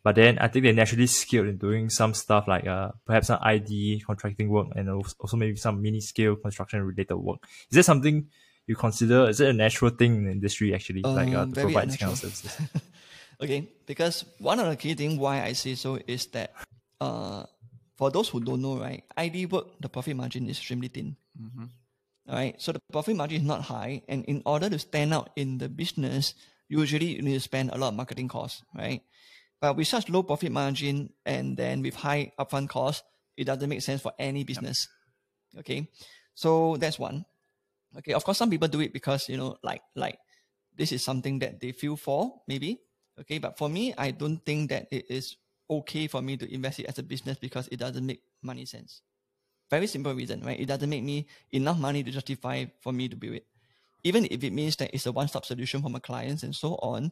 but 0.04 0.16
then 0.16 0.38
I 0.40 0.48
think 0.48 0.64
they're 0.64 0.74
naturally 0.74 1.08
skilled 1.08 1.48
in 1.48 1.58
doing 1.58 1.90
some 1.90 2.14
stuff 2.14 2.48
like 2.48 2.68
uh 2.68 2.92
perhaps 3.06 3.28
some 3.28 3.40
ID 3.42 4.04
contracting 4.06 4.50
work 4.50 4.68
and 4.76 4.90
also 4.90 5.38
maybe 5.38 5.56
some 5.56 5.82
mini 5.82 6.02
scale 6.02 6.36
construction 6.36 6.82
related 6.84 7.16
work. 7.16 7.40
Is 7.70 7.76
there 7.76 7.84
something 7.84 8.28
you 8.68 8.76
consider? 8.76 9.30
Is 9.30 9.40
it 9.42 9.50
a 9.50 9.54
natural 9.54 9.92
thing 9.92 10.16
in 10.16 10.26
the 10.26 10.32
industry 10.32 10.74
actually? 10.74 11.04
Um, 11.04 11.16
like 11.16 11.34
uh, 11.34 11.46
to 11.46 11.52
provide 11.52 11.90
this 11.90 11.98
kind 11.98 12.12
of 12.12 12.18
services. 12.18 12.60
Okay 13.42 13.68
because 13.86 14.26
one 14.40 14.60
of 14.60 14.68
the 14.68 14.76
key 14.76 14.94
things 14.94 15.20
why 15.20 15.44
i 15.44 15.52
say 15.54 15.76
so 15.76 16.00
is 16.08 16.28
that 16.28 16.54
uh 17.02 17.44
for 17.96 18.12
those 18.12 18.30
who 18.30 18.40
don't 18.40 18.62
know 18.62 18.78
right 18.78 19.04
id 19.18 19.48
work 19.48 19.68
the 19.82 19.90
profit 19.90 20.16
margin 20.16 20.48
is 20.48 20.58
extremely 20.58 20.88
thin. 20.88 21.16
Mm-hmm. 21.36 21.66
all 22.30 22.36
right 22.36 22.56
so 22.62 22.72
the 22.72 22.80
profit 22.92 23.16
margin 23.16 23.42
is 23.42 23.48
not 23.48 23.62
high 23.64 24.02
and 24.08 24.24
in 24.26 24.42
order 24.46 24.70
to 24.70 24.80
stand 24.80 25.14
out 25.14 25.32
in 25.36 25.58
the 25.58 25.68
business 25.68 26.36
usually 26.70 27.18
you 27.18 27.22
need 27.22 27.34
to 27.34 27.40
spend 27.44 27.72
a 27.72 27.78
lot 27.78 27.90
of 27.90 27.96
marketing 27.96 28.28
costs 28.28 28.64
right 28.76 29.02
Uh, 29.64 29.70
but 29.70 29.78
with 29.78 29.88
such 29.88 30.10
low 30.10 30.24
profit 30.24 30.52
margin 30.52 31.14
and 31.26 31.56
then 31.56 31.82
with 31.82 31.96
high 31.96 32.32
upfront 32.38 32.68
cost, 32.68 33.04
it 33.38 33.46
doesn't 33.46 33.70
make 33.70 33.82
sense 33.82 34.02
for 34.02 34.12
any 34.20 34.44
business 34.44 34.88
yep. 35.54 35.62
okay 35.62 35.88
so 36.36 36.76
that's 36.78 37.00
one 37.00 37.26
Okay, 37.98 38.14
of 38.14 38.24
course, 38.24 38.38
some 38.38 38.50
people 38.50 38.68
do 38.68 38.82
it 38.82 38.94
because 38.94 39.30
you 39.30 39.38
know, 39.38 39.58
like 39.64 39.82
like 39.96 40.18
this 40.76 40.92
is 40.92 41.04
something 41.04 41.40
that 41.40 41.60
they 41.60 41.72
feel 41.72 41.96
for, 41.96 42.42
maybe. 42.48 42.82
Okay, 43.20 43.38
but 43.38 43.58
for 43.58 43.70
me, 43.70 43.94
I 43.98 44.12
don't 44.12 44.44
think 44.44 44.70
that 44.72 44.88
it 44.92 45.06
is 45.10 45.38
okay 45.70 46.08
for 46.08 46.22
me 46.22 46.38
to 46.38 46.52
invest 46.52 46.80
it 46.80 46.88
as 46.88 46.98
a 46.98 47.04
business 47.04 47.38
because 47.38 47.70
it 47.72 47.78
doesn't 47.78 48.06
make 48.06 48.22
money 48.42 48.66
sense. 48.66 49.02
Very 49.70 49.88
simple 49.88 50.14
reason, 50.14 50.42
right? 50.42 50.60
It 50.60 50.66
doesn't 50.66 50.90
make 50.90 51.04
me 51.04 51.28
enough 51.52 51.78
money 51.78 52.04
to 52.04 52.12
justify 52.12 52.66
for 52.82 52.92
me 52.92 53.08
to 53.08 53.16
build 53.16 53.36
it. 53.36 53.46
Even 54.04 54.28
if 54.30 54.44
it 54.44 54.52
means 54.52 54.76
that 54.78 54.94
it's 54.94 55.06
a 55.06 55.12
one-stop 55.12 55.46
solution 55.46 55.82
for 55.82 55.90
my 55.90 56.00
clients 56.00 56.44
and 56.44 56.54
so 56.54 56.76
on. 56.82 57.12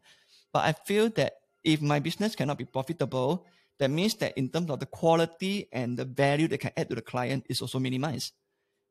But 0.52 0.66
I 0.66 0.74
feel 0.74 1.10
that 1.12 1.34
if 1.64 1.82
my 1.82 2.00
business 2.00 2.36
cannot 2.36 2.58
be 2.58 2.66
profitable, 2.66 3.46
that 3.80 3.90
means 3.90 4.16
that 4.16 4.38
in 4.38 4.50
terms 4.50 4.70
of 4.70 4.80
the 4.80 4.86
quality 4.86 5.68
and 5.72 5.98
the 5.98 6.06
value 6.06 6.48
they 6.48 6.58
can 6.58 6.72
add 6.78 6.90
to 6.90 6.96
the 6.96 7.02
client 7.02 7.46
is 7.50 7.62
also 7.62 7.80
minimized 7.80 8.34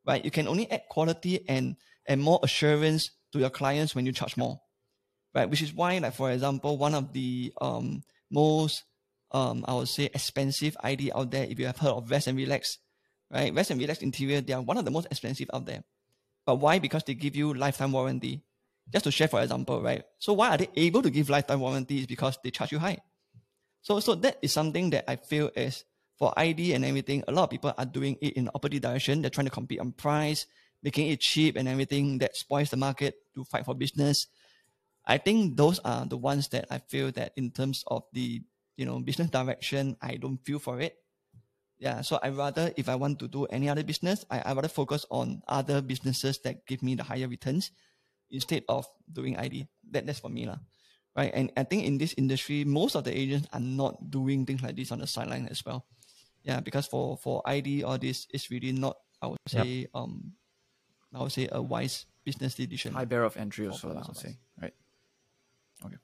right? 0.06 0.24
You 0.24 0.30
can 0.30 0.48
only 0.48 0.70
add 0.70 0.82
quality 0.88 1.44
and, 1.48 1.76
and 2.06 2.20
more 2.20 2.40
assurance 2.42 3.10
to 3.32 3.38
your 3.38 3.50
clients 3.50 3.94
when 3.94 4.06
you 4.06 4.12
charge 4.12 4.36
more, 4.36 4.60
right? 5.34 5.48
Which 5.48 5.62
is 5.62 5.72
why, 5.72 5.98
like, 5.98 6.14
for 6.14 6.30
example, 6.30 6.78
one 6.78 6.94
of 6.94 7.12
the 7.12 7.52
um, 7.60 8.02
most, 8.30 8.84
um, 9.32 9.64
I 9.66 9.74
would 9.74 9.88
say, 9.88 10.06
expensive 10.06 10.76
ID 10.82 11.12
out 11.14 11.30
there, 11.30 11.44
if 11.44 11.58
you 11.58 11.66
have 11.66 11.78
heard 11.78 11.92
of 11.92 12.10
Rest 12.10 12.26
and 12.26 12.36
Relax, 12.36 12.78
right? 13.30 13.54
Rest 13.54 13.70
and 13.70 13.80
Relax 13.80 14.02
Interior, 14.02 14.40
they 14.40 14.52
are 14.52 14.62
one 14.62 14.78
of 14.78 14.84
the 14.84 14.90
most 14.90 15.06
expensive 15.10 15.50
out 15.52 15.66
there. 15.66 15.84
But 16.46 16.56
why? 16.56 16.78
Because 16.78 17.04
they 17.04 17.14
give 17.14 17.36
you 17.36 17.54
lifetime 17.54 17.92
warranty. 17.92 18.42
Just 18.92 19.04
to 19.04 19.10
share, 19.10 19.28
for 19.28 19.40
example, 19.40 19.82
right? 19.82 20.02
So 20.18 20.32
why 20.32 20.50
are 20.50 20.58
they 20.58 20.68
able 20.76 21.02
to 21.02 21.10
give 21.10 21.30
lifetime 21.30 21.60
warranties? 21.60 22.06
Because 22.06 22.38
they 22.42 22.50
charge 22.50 22.72
you 22.72 22.78
high. 22.78 22.98
So, 23.82 24.00
so 24.00 24.14
that 24.16 24.38
is 24.42 24.52
something 24.52 24.90
that 24.90 25.04
I 25.08 25.16
feel 25.16 25.50
is 25.56 25.84
for 26.18 26.34
ID 26.36 26.74
and 26.74 26.84
everything, 26.84 27.24
a 27.26 27.32
lot 27.32 27.44
of 27.44 27.50
people 27.50 27.72
are 27.76 27.86
doing 27.86 28.16
it 28.20 28.34
in 28.34 28.44
the 28.44 28.50
opposite 28.54 28.82
direction. 28.82 29.22
They're 29.22 29.30
trying 29.30 29.46
to 29.46 29.50
compete 29.50 29.80
on 29.80 29.92
price, 29.92 30.46
making 30.82 31.08
it 31.08 31.20
cheap 31.20 31.56
and 31.56 31.66
everything 31.66 32.18
that 32.18 32.36
spoils 32.36 32.70
the 32.70 32.76
market 32.76 33.14
to 33.34 33.44
fight 33.44 33.64
for 33.64 33.74
business. 33.74 34.26
I 35.06 35.16
think 35.16 35.56
those 35.56 35.78
are 35.78 36.04
the 36.04 36.18
ones 36.18 36.48
that 36.48 36.66
I 36.70 36.78
feel 36.78 37.10
that 37.12 37.32
in 37.36 37.50
terms 37.50 37.84
of 37.86 38.04
the 38.12 38.42
you 38.76 38.84
know 38.84 39.00
business 39.00 39.30
direction, 39.30 39.96
I 40.02 40.16
don't 40.16 40.36
feel 40.44 40.58
for 40.58 40.78
it. 40.80 40.96
Yeah, 41.78 42.02
so 42.02 42.18
I 42.22 42.28
rather 42.28 42.70
if 42.76 42.90
I 42.90 42.96
want 42.96 43.18
to 43.20 43.28
do 43.28 43.46
any 43.46 43.70
other 43.70 43.82
business, 43.82 44.26
I, 44.30 44.40
I 44.40 44.52
rather 44.52 44.68
focus 44.68 45.06
on 45.10 45.40
other 45.48 45.80
businesses 45.80 46.38
that 46.44 46.66
give 46.66 46.82
me 46.82 46.96
the 46.96 47.02
higher 47.02 47.28
returns 47.28 47.70
instead 48.30 48.64
of 48.68 48.86
doing 49.10 49.36
ID. 49.36 49.66
That 49.90 50.06
that's 50.06 50.20
for 50.20 50.30
me 50.30 50.46
lah. 50.46 50.58
Right. 51.16 51.32
And 51.34 51.50
I 51.56 51.64
think 51.64 51.84
in 51.84 51.98
this 51.98 52.14
industry, 52.14 52.62
most 52.64 52.94
of 52.94 53.02
the 53.02 53.10
agents 53.10 53.48
are 53.52 53.60
not 53.60 54.10
doing 54.10 54.46
things 54.46 54.62
like 54.62 54.76
this 54.76 54.92
on 54.92 55.02
the 55.02 55.10
sideline 55.10 55.48
as 55.50 55.64
well 55.66 55.84
yeah, 56.42 56.60
because 56.60 56.86
for 56.86 57.16
for 57.16 57.42
ID 57.44 57.84
all 57.84 57.98
this 57.98 58.26
is 58.32 58.50
really 58.50 58.72
not 58.72 58.96
I 59.20 59.26
would 59.28 59.38
say 59.46 59.84
yep. 59.84 59.90
um 59.94 60.32
I 61.14 61.22
would 61.22 61.32
say 61.32 61.48
a 61.50 61.60
wise 61.60 62.06
business 62.24 62.54
decision. 62.54 62.94
High 62.94 63.04
barrier 63.04 63.26
of 63.26 63.36
entry 63.36 63.66
also, 63.66 63.90
I 63.90 64.06
would 64.06 64.16
say, 64.16 64.38
right? 64.60 64.74
Okay. 65.84 65.96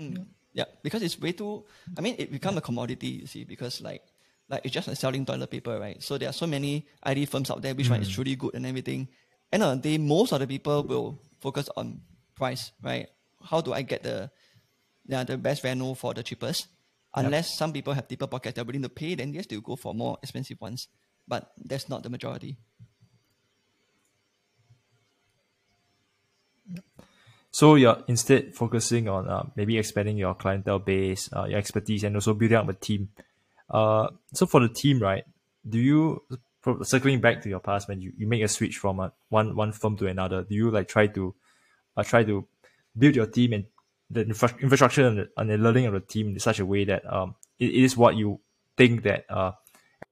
Mm. 0.00 0.26
Yeah, 0.52 0.64
because 0.82 1.02
it's 1.02 1.20
way 1.20 1.32
too. 1.32 1.64
I 1.96 2.00
mean, 2.00 2.16
it 2.18 2.32
become 2.32 2.56
a 2.58 2.60
commodity. 2.60 3.22
You 3.22 3.26
see, 3.26 3.44
because 3.44 3.80
like 3.80 4.02
like 4.48 4.62
it's 4.64 4.74
just 4.74 4.88
like 4.88 4.96
selling 4.96 5.24
toilet 5.24 5.50
paper, 5.50 5.78
right? 5.78 6.02
So 6.02 6.18
there 6.18 6.28
are 6.28 6.36
so 6.36 6.46
many 6.46 6.86
ID 7.02 7.26
firms 7.26 7.50
out 7.50 7.62
there, 7.62 7.74
which 7.74 7.86
mm. 7.86 7.96
one 7.96 8.02
is 8.02 8.10
mm. 8.10 8.14
truly 8.14 8.36
good 8.36 8.54
and 8.54 8.66
everything. 8.66 9.08
And 9.52 9.62
on 9.62 9.80
the 9.80 9.90
day, 9.90 9.98
most 9.98 10.32
of 10.32 10.40
the 10.40 10.46
people 10.46 10.82
will 10.82 11.22
focus 11.40 11.68
on 11.76 12.00
price, 12.34 12.72
right? 12.82 13.08
How 13.42 13.60
do 13.60 13.72
I 13.72 13.82
get 13.82 14.02
the 14.02 14.30
yeah 15.06 15.24
the 15.24 15.36
best 15.36 15.62
value 15.62 15.94
for 15.94 16.14
the 16.14 16.22
cheapest? 16.22 16.68
Unless 17.14 17.50
yep. 17.50 17.58
some 17.58 17.72
people 17.72 17.94
have 17.94 18.08
deeper 18.08 18.26
pockets 18.26 18.54
they're 18.54 18.64
willing 18.64 18.82
to 18.82 18.90
pay, 18.90 19.14
then 19.14 19.32
yes, 19.32 19.46
they'll 19.46 19.60
go 19.60 19.76
for 19.76 19.94
more 19.94 20.18
expensive 20.22 20.60
ones. 20.60 20.88
But 21.26 21.50
that's 21.56 21.88
not 21.88 22.02
the 22.02 22.10
majority. 22.10 22.58
So 27.50 27.76
you're 27.76 28.04
instead 28.06 28.54
focusing 28.54 29.08
on 29.08 29.28
uh, 29.28 29.44
maybe 29.56 29.78
expanding 29.78 30.18
your 30.18 30.34
clientele 30.34 30.78
base, 30.78 31.30
uh, 31.32 31.44
your 31.44 31.58
expertise, 31.58 32.04
and 32.04 32.14
also 32.14 32.34
building 32.34 32.58
up 32.58 32.68
a 32.68 32.74
team. 32.74 33.08
Uh, 33.70 34.08
so 34.34 34.44
for 34.44 34.60
the 34.60 34.68
team, 34.68 35.00
right? 35.00 35.24
Do 35.66 35.78
you 35.78 36.22
circling 36.82 37.20
back 37.20 37.42
to 37.42 37.48
your 37.48 37.60
past 37.60 37.88
when 37.88 38.00
you, 38.00 38.12
you 38.16 38.26
make 38.26 38.42
a 38.42 38.48
switch 38.48 38.78
from 38.78 39.00
a, 39.00 39.12
one 39.28 39.54
one 39.56 39.72
firm 39.72 39.96
to 39.96 40.06
another, 40.06 40.42
do 40.42 40.54
you 40.54 40.70
like 40.70 40.88
try 40.88 41.06
to 41.06 41.34
uh, 41.96 42.02
try 42.02 42.24
to 42.24 42.46
build 42.96 43.14
your 43.14 43.26
team 43.26 43.52
and 43.52 43.64
the 44.10 44.22
infra- 44.22 44.56
infrastructure 44.60 45.06
and 45.06 45.18
the, 45.18 45.28
and 45.36 45.50
the 45.50 45.58
learning 45.58 45.86
of 45.86 45.92
the 45.92 46.00
team 46.00 46.28
in 46.28 46.38
such 46.38 46.60
a 46.60 46.66
way 46.66 46.84
that 46.84 47.02
um 47.12 47.34
it, 47.58 47.70
it 47.70 47.84
is 47.84 47.96
what 47.96 48.16
you 48.16 48.40
think 48.76 49.02
that 49.02 49.24
uh 49.30 49.52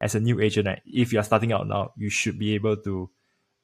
as 0.01 0.15
a 0.15 0.21
new 0.21 0.41
agent, 0.41 0.69
if 0.85 1.13
you 1.13 1.19
are 1.19 1.23
starting 1.23 1.53
out 1.53 1.67
now, 1.67 1.93
you 1.97 2.11
should 2.11 2.39
be 2.39 2.55
able 2.55 2.77
to 2.77 3.11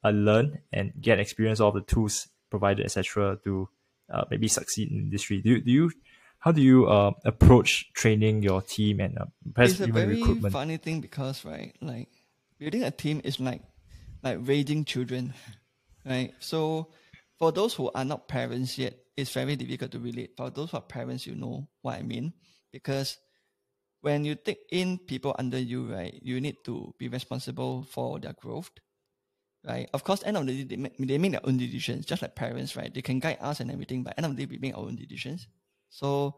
uh, 0.05 0.11
learn 0.11 0.61
and 0.73 0.93
get 1.01 1.21
experience 1.21 1.61
of 1.61 1.75
the 1.75 1.83
tools 1.83 2.29
provided, 2.49 2.85
etc., 2.85 3.39
to 3.45 3.69
uh, 4.13 4.25
maybe 4.31 4.49
succeed 4.49 4.91
in 4.91 4.97
the 4.97 5.03
industry. 5.03 5.43
Do 5.43 5.51
you, 5.51 5.61
do 5.61 5.71
you 5.71 5.93
how 6.39 6.53
do 6.53 6.63
you 6.63 6.87
uh, 6.87 7.13
approach 7.27 7.93
training 7.93 8.43
your 8.43 8.63
team 8.63 9.01
and 9.01 9.19
uh, 9.19 9.27
perhaps 9.55 9.73
it's 9.73 9.81
a 9.81 9.85
even 9.85 9.95
very 9.95 10.21
recruitment? 10.21 10.53
funny 10.53 10.79
thing 10.79 11.01
because 11.03 11.45
right, 11.45 11.77
like 11.83 12.09
building 12.61 12.85
a 12.85 12.91
team 12.93 13.21
is 13.25 13.41
like 13.41 13.63
like 14.23 14.39
raising 14.43 14.85
children, 14.85 15.33
right? 16.05 16.35
So 16.39 16.93
for 17.39 17.51
those 17.51 17.73
who 17.75 17.91
are 17.95 18.05
not 18.05 18.29
parents 18.29 18.77
yet, 18.79 18.95
it's 19.17 19.33
very 19.33 19.57
difficult 19.57 19.91
to 19.93 19.99
relate. 19.99 20.37
For 20.37 20.51
those 20.51 20.71
who 20.71 20.77
are 20.77 20.83
parents, 20.83 21.27
you 21.27 21.35
know 21.35 21.67
what 21.81 21.99
I 21.99 22.03
mean 22.03 22.35
because 22.71 23.17
when 24.03 24.25
you 24.25 24.35
take 24.35 24.61
in 24.71 24.99
people 24.99 25.35
under 25.39 25.59
you, 25.59 25.93
right, 25.93 26.19
you 26.23 26.41
need 26.41 26.57
to 26.65 26.95
be 26.99 27.09
responsible 27.09 27.85
for 27.91 28.19
their 28.19 28.35
growth, 28.35 28.71
right? 29.67 29.89
Of 29.93 30.05
course, 30.05 30.23
end 30.25 30.37
of 30.37 30.47
the 30.47 30.65
day, 30.65 30.77
they 30.77 30.81
make, 30.81 30.97
they 30.99 31.19
make 31.19 31.33
their 31.33 31.47
own 31.47 31.59
decisions, 31.59 32.07
just 32.07 32.23
like 32.23 32.35
parents, 32.35 32.77
right? 32.77 32.93
They 32.93 33.03
can 33.03 33.19
guide 33.19 33.39
us 33.41 33.61
and 33.61 33.71
everything, 33.71 34.03
but 34.03 34.15
end 34.17 34.27
of 34.27 34.37
the 34.37 34.47
day, 34.47 34.51
we 34.51 34.59
make 34.59 34.77
our 34.77 34.85
own 34.85 34.97
decisions. 34.97 35.49
So 35.91 36.37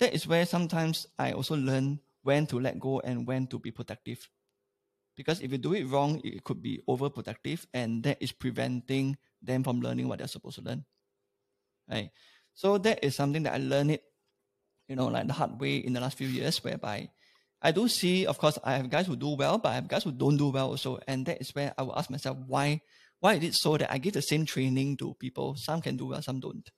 that 0.00 0.14
is 0.14 0.26
where 0.26 0.46
sometimes 0.46 1.06
I 1.18 1.32
also 1.32 1.56
learn 1.56 2.00
when 2.22 2.46
to 2.48 2.58
let 2.58 2.80
go 2.80 3.00
and 3.00 3.26
when 3.26 3.46
to 3.48 3.58
be 3.58 3.70
protective. 3.70 4.28
Because 5.16 5.40
if 5.40 5.52
you 5.52 5.58
do 5.58 5.74
it 5.74 5.86
wrong, 5.86 6.20
it 6.24 6.44
could 6.44 6.62
be 6.62 6.82
overprotective, 6.88 7.66
and 7.74 8.02
that 8.04 8.18
is 8.20 8.32
preventing 8.32 9.16
them 9.42 9.62
from 9.62 9.80
learning 9.80 10.08
what 10.08 10.18
they're 10.18 10.28
supposed 10.28 10.56
to 10.56 10.62
learn. 10.62 10.84
Right. 11.90 12.10
So 12.54 12.78
that 12.78 13.04
is 13.04 13.16
something 13.16 13.42
that 13.44 13.54
I 13.54 13.58
learned 13.58 13.92
it, 13.92 14.04
you 14.88 14.96
know, 14.96 15.08
like 15.08 15.26
the 15.26 15.32
hard 15.32 15.60
way 15.60 15.76
in 15.76 15.92
the 15.92 16.00
last 16.00 16.16
few 16.16 16.28
years, 16.28 16.62
whereby 16.62 17.10
I 17.60 17.72
do 17.72 17.88
see, 17.88 18.26
of 18.26 18.38
course, 18.38 18.58
I 18.64 18.76
have 18.76 18.88
guys 18.88 19.06
who 19.06 19.16
do 19.16 19.36
well, 19.36 19.58
but 19.58 19.70
I 19.70 19.74
have 19.74 19.88
guys 19.88 20.04
who 20.04 20.12
don't 20.12 20.36
do 20.36 20.48
well 20.50 20.68
also. 20.68 20.98
And 21.06 21.26
that 21.26 21.40
is 21.40 21.54
where 21.54 21.74
I 21.76 21.82
will 21.82 21.98
ask 21.98 22.08
myself, 22.08 22.38
why 22.46 22.80
why 23.20 23.34
is 23.34 23.44
it 23.44 23.54
so 23.54 23.76
that 23.76 23.92
I 23.92 23.98
give 23.98 24.14
the 24.14 24.22
same 24.22 24.46
training 24.46 24.96
to 24.96 25.14
people? 25.14 25.54
Some 25.54 25.80
can 25.82 25.96
do 25.96 26.06
well, 26.06 26.22
some 26.22 26.40
don't. 26.40 26.68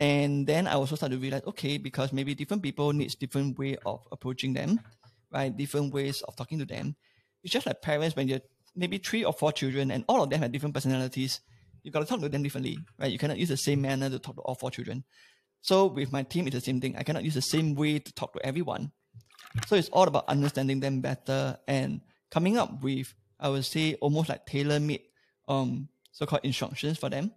And 0.00 0.46
then 0.46 0.66
I 0.66 0.72
also 0.72 0.96
start 0.96 1.12
to 1.12 1.18
realize, 1.18 1.42
okay, 1.46 1.76
because 1.76 2.12
maybe 2.12 2.34
different 2.34 2.62
people 2.62 2.92
needs 2.92 3.14
different 3.14 3.58
way 3.58 3.76
of 3.84 4.00
approaching 4.10 4.54
them, 4.54 4.80
right? 5.30 5.54
Different 5.54 5.92
ways 5.92 6.22
of 6.22 6.36
talking 6.36 6.58
to 6.58 6.64
them. 6.64 6.96
It's 7.42 7.52
just 7.52 7.66
like 7.66 7.82
parents 7.82 8.16
when 8.16 8.28
you're 8.28 8.40
maybe 8.74 8.98
three 8.98 9.24
or 9.24 9.32
four 9.32 9.52
children 9.52 9.90
and 9.90 10.04
all 10.08 10.22
of 10.22 10.30
them 10.30 10.40
have 10.40 10.52
different 10.52 10.74
personalities. 10.74 11.40
You 11.82 11.90
got 11.90 12.00
to 12.00 12.06
talk 12.06 12.20
to 12.20 12.28
them 12.28 12.42
differently, 12.42 12.78
right? 12.98 13.10
You 13.10 13.18
cannot 13.18 13.38
use 13.38 13.48
the 13.48 13.56
same 13.56 13.80
manner 13.82 14.10
to 14.10 14.18
talk 14.18 14.36
to 14.36 14.42
all 14.42 14.54
four 14.54 14.70
children. 14.70 15.04
So 15.60 15.86
with 15.86 16.12
my 16.12 16.22
team, 16.22 16.46
it's 16.46 16.54
the 16.54 16.60
same 16.60 16.80
thing. 16.80 16.96
I 16.96 17.02
cannot 17.02 17.24
use 17.24 17.34
the 17.34 17.42
same 17.42 17.74
way 17.74 17.98
to 17.98 18.12
talk 18.12 18.32
to 18.34 18.44
everyone. 18.44 18.92
So 19.66 19.76
it's 19.76 19.88
all 19.88 20.06
about 20.06 20.28
understanding 20.28 20.80
them 20.80 21.00
better 21.00 21.58
and 21.66 22.00
coming 22.30 22.58
up 22.58 22.82
with, 22.82 23.14
I 23.40 23.48
would 23.48 23.64
say, 23.64 23.94
almost 23.94 24.28
like 24.28 24.46
tailor-made 24.46 25.02
um, 25.48 25.88
so-called 26.12 26.44
instructions 26.44 26.98
for 26.98 27.08
them 27.08 27.32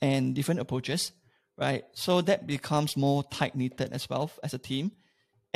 and 0.00 0.34
different 0.34 0.60
approaches 0.60 1.12
right? 1.56 1.84
So 1.92 2.20
that 2.22 2.46
becomes 2.46 2.96
more 2.96 3.24
tight 3.24 3.54
knitted 3.54 3.92
as 3.92 4.08
well 4.08 4.30
as 4.42 4.54
a 4.54 4.58
team. 4.58 4.92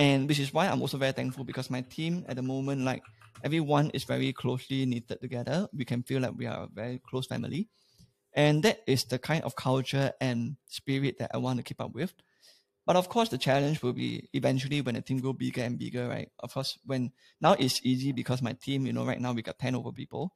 And 0.01 0.27
which 0.27 0.39
is 0.39 0.55
why 0.55 0.67
I'm 0.67 0.81
also 0.81 0.97
very 0.97 1.13
thankful 1.13 1.45
because 1.45 1.69
my 1.69 1.83
team 1.83 2.25
at 2.27 2.37
the 2.37 2.43
moment, 2.43 2.87
like 2.87 3.03
everyone 3.45 3.91
is 3.91 4.05
very 4.05 4.33
closely 4.33 4.87
knitted 4.87 5.21
together. 5.21 5.69
We 5.75 5.85
can 5.85 6.03
feel 6.03 6.23
like 6.23 6.33
we 6.35 6.47
are 6.47 6.63
a 6.65 6.69
very 6.73 7.03
close 7.07 7.27
family. 7.27 7.69
And 8.33 8.63
that 8.63 8.79
is 8.87 9.05
the 9.05 9.19
kind 9.19 9.45
of 9.45 9.57
culture 9.57 10.13
and 10.19 10.57
spirit 10.69 11.19
that 11.19 11.33
I 11.35 11.37
want 11.37 11.59
to 11.59 11.63
keep 11.63 11.83
up 11.83 11.93
with. 11.93 12.15
But 12.87 12.97
of 12.97 13.11
course, 13.11 13.29
the 13.29 13.37
challenge 13.37 13.83
will 13.83 13.93
be 13.93 14.27
eventually 14.33 14.81
when 14.81 14.95
the 14.95 15.03
team 15.03 15.19
go 15.19 15.35
bigger 15.35 15.61
and 15.61 15.79
bigger, 15.79 16.09
right? 16.09 16.31
Of 16.39 16.55
course, 16.55 16.79
when 16.87 17.13
now 17.39 17.53
it's 17.59 17.85
easy 17.85 18.13
because 18.13 18.41
my 18.41 18.55
team, 18.55 18.87
you 18.87 18.95
know, 18.95 19.05
right 19.05 19.21
now 19.21 19.35
we 19.35 19.43
got 19.43 19.59
10 19.59 19.75
over 19.75 19.93
people. 19.93 20.33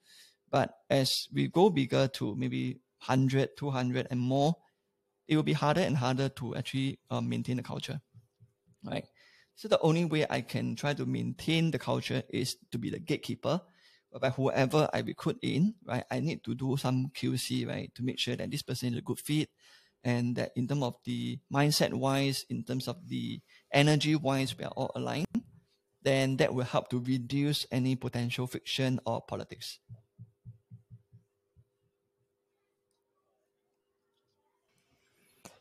But 0.51 0.75
as 0.91 1.27
we 1.33 1.49
go 1.49 1.71
bigger 1.71 2.07
to 2.09 2.37
maybe 2.37 2.81
100, 3.07 3.57
200 3.57 4.09
and 4.11 4.21
more, 4.21 4.57
it 5.27 5.37
will 5.37 5.43
be 5.43 5.55
harder 5.55 5.81
and 5.81 5.97
harder 5.97 6.29
to 6.29 6.55
actually 6.55 6.99
uh, 7.09 7.23
maintain 7.23 7.57
the 7.57 7.62
culture, 7.62 8.03
right? 8.85 9.07
So 9.57 9.69
the 9.69 9.81
only 9.81 10.05
way 10.05 10.27
I 10.29 10.41
can 10.41 10.75
try 10.75 10.95
to 10.95 11.07
maintain 11.07 11.71
the 11.71 11.79
culture 11.79 12.23
is 12.29 12.57
to 12.73 12.79
be 12.79 12.91
the 12.91 12.99
gatekeeper, 12.99 13.61
whereby 14.11 14.31
whoever 14.31 14.89
I 14.93 15.01
recruit 15.01 15.39
in, 15.43 15.75
right, 15.87 16.05
I 16.11 16.21
need 16.21 16.43
to 16.45 16.55
do 16.55 16.77
some 16.77 17.11
QC, 17.15 17.67
right, 17.67 17.95
to 17.95 18.03
make 18.03 18.19
sure 18.19 18.37
that 18.37 18.51
this 18.51 18.63
person 18.63 18.93
is 18.93 18.99
a 18.99 19.03
good 19.03 19.21
fit, 19.21 19.51
and 20.03 20.37
that 20.37 20.53
in 20.57 20.67
terms 20.67 20.83
of 20.83 20.97
the 21.05 21.39
mindset 21.53 21.95
wise, 21.95 22.45
in 22.51 22.65
terms 22.65 22.89
of 22.89 23.09
the 23.09 23.41
energy 23.73 24.17
wise, 24.17 24.59
we 24.59 24.65
are 24.65 24.73
all 24.77 24.91
aligned. 24.95 25.27
Then 26.03 26.37
that 26.37 26.53
will 26.53 26.65
help 26.65 26.91
to 26.91 27.01
reduce 27.01 27.65
any 27.73 27.97
potential 27.97 28.47
friction 28.47 29.01
or 29.07 29.23
politics. 29.23 29.79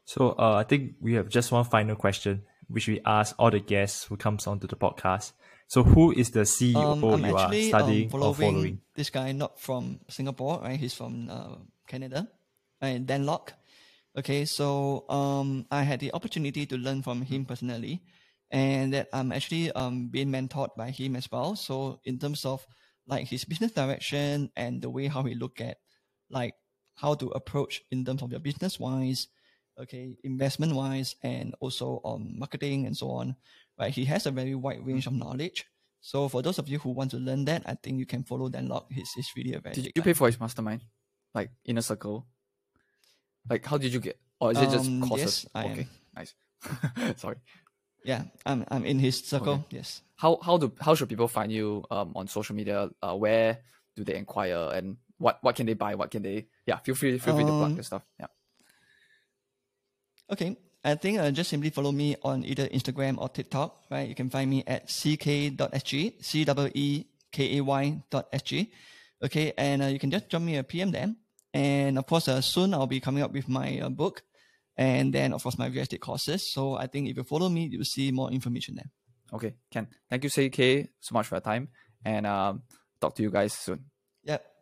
So 0.06 0.32
uh, 0.32 0.56
I 0.56 0.64
think 0.64 0.96
we 1.00 1.14
have 1.14 1.30
just 1.30 1.52
one 1.52 1.64
final 1.64 1.96
question, 1.96 2.44
which 2.74 2.88
we 2.88 3.00
ask 3.06 3.36
all 3.38 3.52
the 3.52 3.60
guests 3.60 4.06
who 4.06 4.18
comes 4.18 4.48
onto 4.48 4.68
the 4.68 4.76
podcast. 4.76 5.34
So 5.68 5.84
who 5.84 6.12
is 6.12 6.32
the 6.32 6.42
CEO 6.42 6.76
Um, 6.76 7.04
I'm 7.06 7.26
you 7.26 7.36
are 7.36 7.46
actually 7.46 7.68
studying 7.70 8.04
um, 8.06 8.10
following, 8.10 8.30
or 8.30 8.36
following? 8.36 8.82
this 8.96 9.10
guy 9.10 9.32
not 9.32 9.60
from 9.60 10.00
Singapore, 10.10 10.60
right? 10.62 10.80
He's 10.80 10.94
from 10.94 11.30
uh, 11.30 11.56
Canada, 11.88 12.28
right? 12.82 13.04
Dan 13.06 13.26
Lok. 13.26 13.54
Okay, 14.18 14.46
so 14.46 15.06
um, 15.10 15.66
I 15.72 15.82
had 15.84 16.00
the 16.00 16.14
opportunity 16.14 16.66
to 16.68 16.78
learn 16.78 17.02
from 17.02 17.22
him 17.22 17.46
personally, 17.46 18.04
and 18.52 18.94
that 18.94 19.08
I'm 19.14 19.32
actually 19.32 19.72
um 19.72 20.10
being 20.10 20.30
mentored 20.30 20.76
by 20.76 20.92
him 20.92 21.16
as 21.16 21.30
well. 21.32 21.56
So 21.56 22.00
in 22.06 22.20
terms 22.20 22.46
of 22.46 22.66
like 23.08 23.28
his 23.28 23.46
business 23.46 23.72
direction 23.72 24.52
and 24.56 24.82
the 24.82 24.90
way 24.90 25.08
how 25.08 25.24
he 25.24 25.34
look 25.36 25.60
at 25.62 25.78
like 26.30 26.54
how 26.96 27.16
to 27.16 27.30
approach 27.30 27.82
in 27.92 28.06
terms 28.06 28.22
of 28.22 28.32
your 28.32 28.40
business 28.40 28.80
wise, 28.80 29.28
okay, 29.80 30.18
investment 30.24 30.74
wise, 30.76 31.16
and 31.24 31.56
also 31.60 32.00
on 32.04 32.36
marketing 32.38 32.86
and 32.86 32.96
so 32.96 33.10
on. 33.12 33.36
Right, 33.80 33.94
he 33.94 34.06
has 34.06 34.26
a 34.28 34.32
very 34.32 34.54
wide 34.56 34.86
range 34.86 35.08
of 35.08 35.14
knowledge. 35.14 35.66
So 36.02 36.28
for 36.30 36.42
those 36.42 36.60
of 36.60 36.68
you 36.70 36.80
who 36.80 36.90
want 36.92 37.12
to 37.12 37.18
learn 37.18 37.46
that, 37.46 37.64
I 37.66 37.76
think 37.76 37.98
you 37.98 38.06
can 38.06 38.24
follow 38.24 38.50
Dan 38.50 38.68
Lok. 38.68 38.92
He's, 38.92 39.10
he's 39.14 39.32
really 39.36 39.54
a 39.54 39.60
very 39.60 39.74
Did 39.76 39.86
you 39.86 39.92
guy. 39.96 40.04
pay 40.04 40.14
for 40.14 40.28
his 40.28 40.40
mastermind? 40.40 40.82
Like 41.34 41.50
inner 41.66 41.82
circle? 41.82 42.28
Like 43.50 43.66
how 43.66 43.78
did 43.78 43.94
you 43.94 44.00
get 44.00 44.20
or 44.40 44.52
is 44.52 44.60
it 44.60 44.70
just 44.70 44.88
Um, 44.90 45.02
courses? 45.02 45.46
yes, 45.46 45.52
I 45.56 45.66
okay, 45.72 45.82
am. 45.82 45.90
nice. 46.16 46.36
Sorry. 47.18 47.38
Yeah, 48.06 48.24
I'm 48.46 48.66
I'm 48.70 48.86
in 48.86 49.00
his 49.00 49.24
circle. 49.26 49.54
Okay. 49.54 49.78
Yes. 49.78 50.02
How 50.16 50.38
how 50.44 50.58
do 50.58 50.72
how 50.80 50.94
should 50.96 51.10
people 51.10 51.28
find 51.28 51.52
you 51.52 51.84
um 51.90 52.12
on 52.16 52.28
social 52.28 52.56
media? 52.56 52.90
Uh, 53.02 53.16
where 53.16 53.60
do 53.96 54.04
they 54.04 54.16
inquire 54.16 54.72
and 54.74 54.98
what 55.18 55.40
what 55.42 55.56
can 55.56 55.66
they 55.66 55.74
buy? 55.74 55.96
What 55.96 56.12
can 56.12 56.22
they 56.22 56.48
yeah, 56.68 56.78
feel 56.78 56.96
free 56.96 57.18
feel 57.18 57.34
free 57.36 57.44
to 57.46 57.52
plug 57.52 57.72
Um, 57.72 57.76
your 57.76 57.84
stuff. 57.84 58.04
Yeah. 58.20 58.28
Okay. 60.34 60.58
I 60.84 60.96
think 60.96 61.20
uh, 61.20 61.32
just 61.32 61.50
simply 61.50 61.70
follow 61.70 61.92
me 61.92 62.18
on 62.24 62.44
either 62.44 62.68
Instagram 62.68 63.18
or 63.18 63.30
TikTok, 63.30 63.86
right? 63.90 64.10
You 64.10 64.16
can 64.16 64.30
find 64.30 64.50
me 64.50 64.64
at 64.68 64.88
ceekay.sg, 64.88 66.26
C 66.26 66.44
W 66.44 66.72
E 66.74 67.06
K 67.32 67.58
A 67.58 67.62
Y 67.64 68.04
dot 68.10 68.32
SG. 68.34 68.68
Okay. 69.24 69.54
And 69.58 69.84
uh, 69.84 69.86
you 69.86 70.00
can 70.00 70.12
just 70.12 70.28
drop 70.30 70.42
me 70.42 70.58
a 70.58 70.64
PM 70.64 70.92
then. 70.92 71.18
And 71.54 71.98
of 72.00 72.08
course, 72.08 72.28
uh, 72.28 72.42
soon 72.42 72.74
I'll 72.74 72.88
be 72.88 73.00
coming 73.00 73.24
up 73.24 73.32
with 73.32 73.48
my 73.48 73.80
uh, 73.80 73.90
book 73.90 74.24
and 74.76 75.14
then, 75.14 75.34
of 75.34 75.44
course, 75.44 75.58
my 75.58 75.68
real 75.68 75.84
estate 75.84 76.02
courses. 76.02 76.52
So 76.52 76.76
I 76.76 76.88
think 76.88 77.08
if 77.08 77.16
you 77.16 77.24
follow 77.24 77.48
me, 77.48 77.70
you'll 77.72 77.86
see 77.86 78.12
more 78.12 78.32
information 78.32 78.76
there. 78.76 78.90
Okay, 79.32 79.54
Ken. 79.72 79.88
Thank 80.10 80.24
you, 80.24 80.30
CeeKay, 80.30 80.88
so 81.00 81.14
much 81.14 81.28
for 81.28 81.36
your 81.36 81.42
time. 81.42 81.70
And 82.04 82.26
um 82.26 82.64
talk 83.00 83.16
to 83.16 83.24
you 83.24 83.30
guys 83.30 83.54
soon. 83.54 83.86
Yep. 84.24 84.53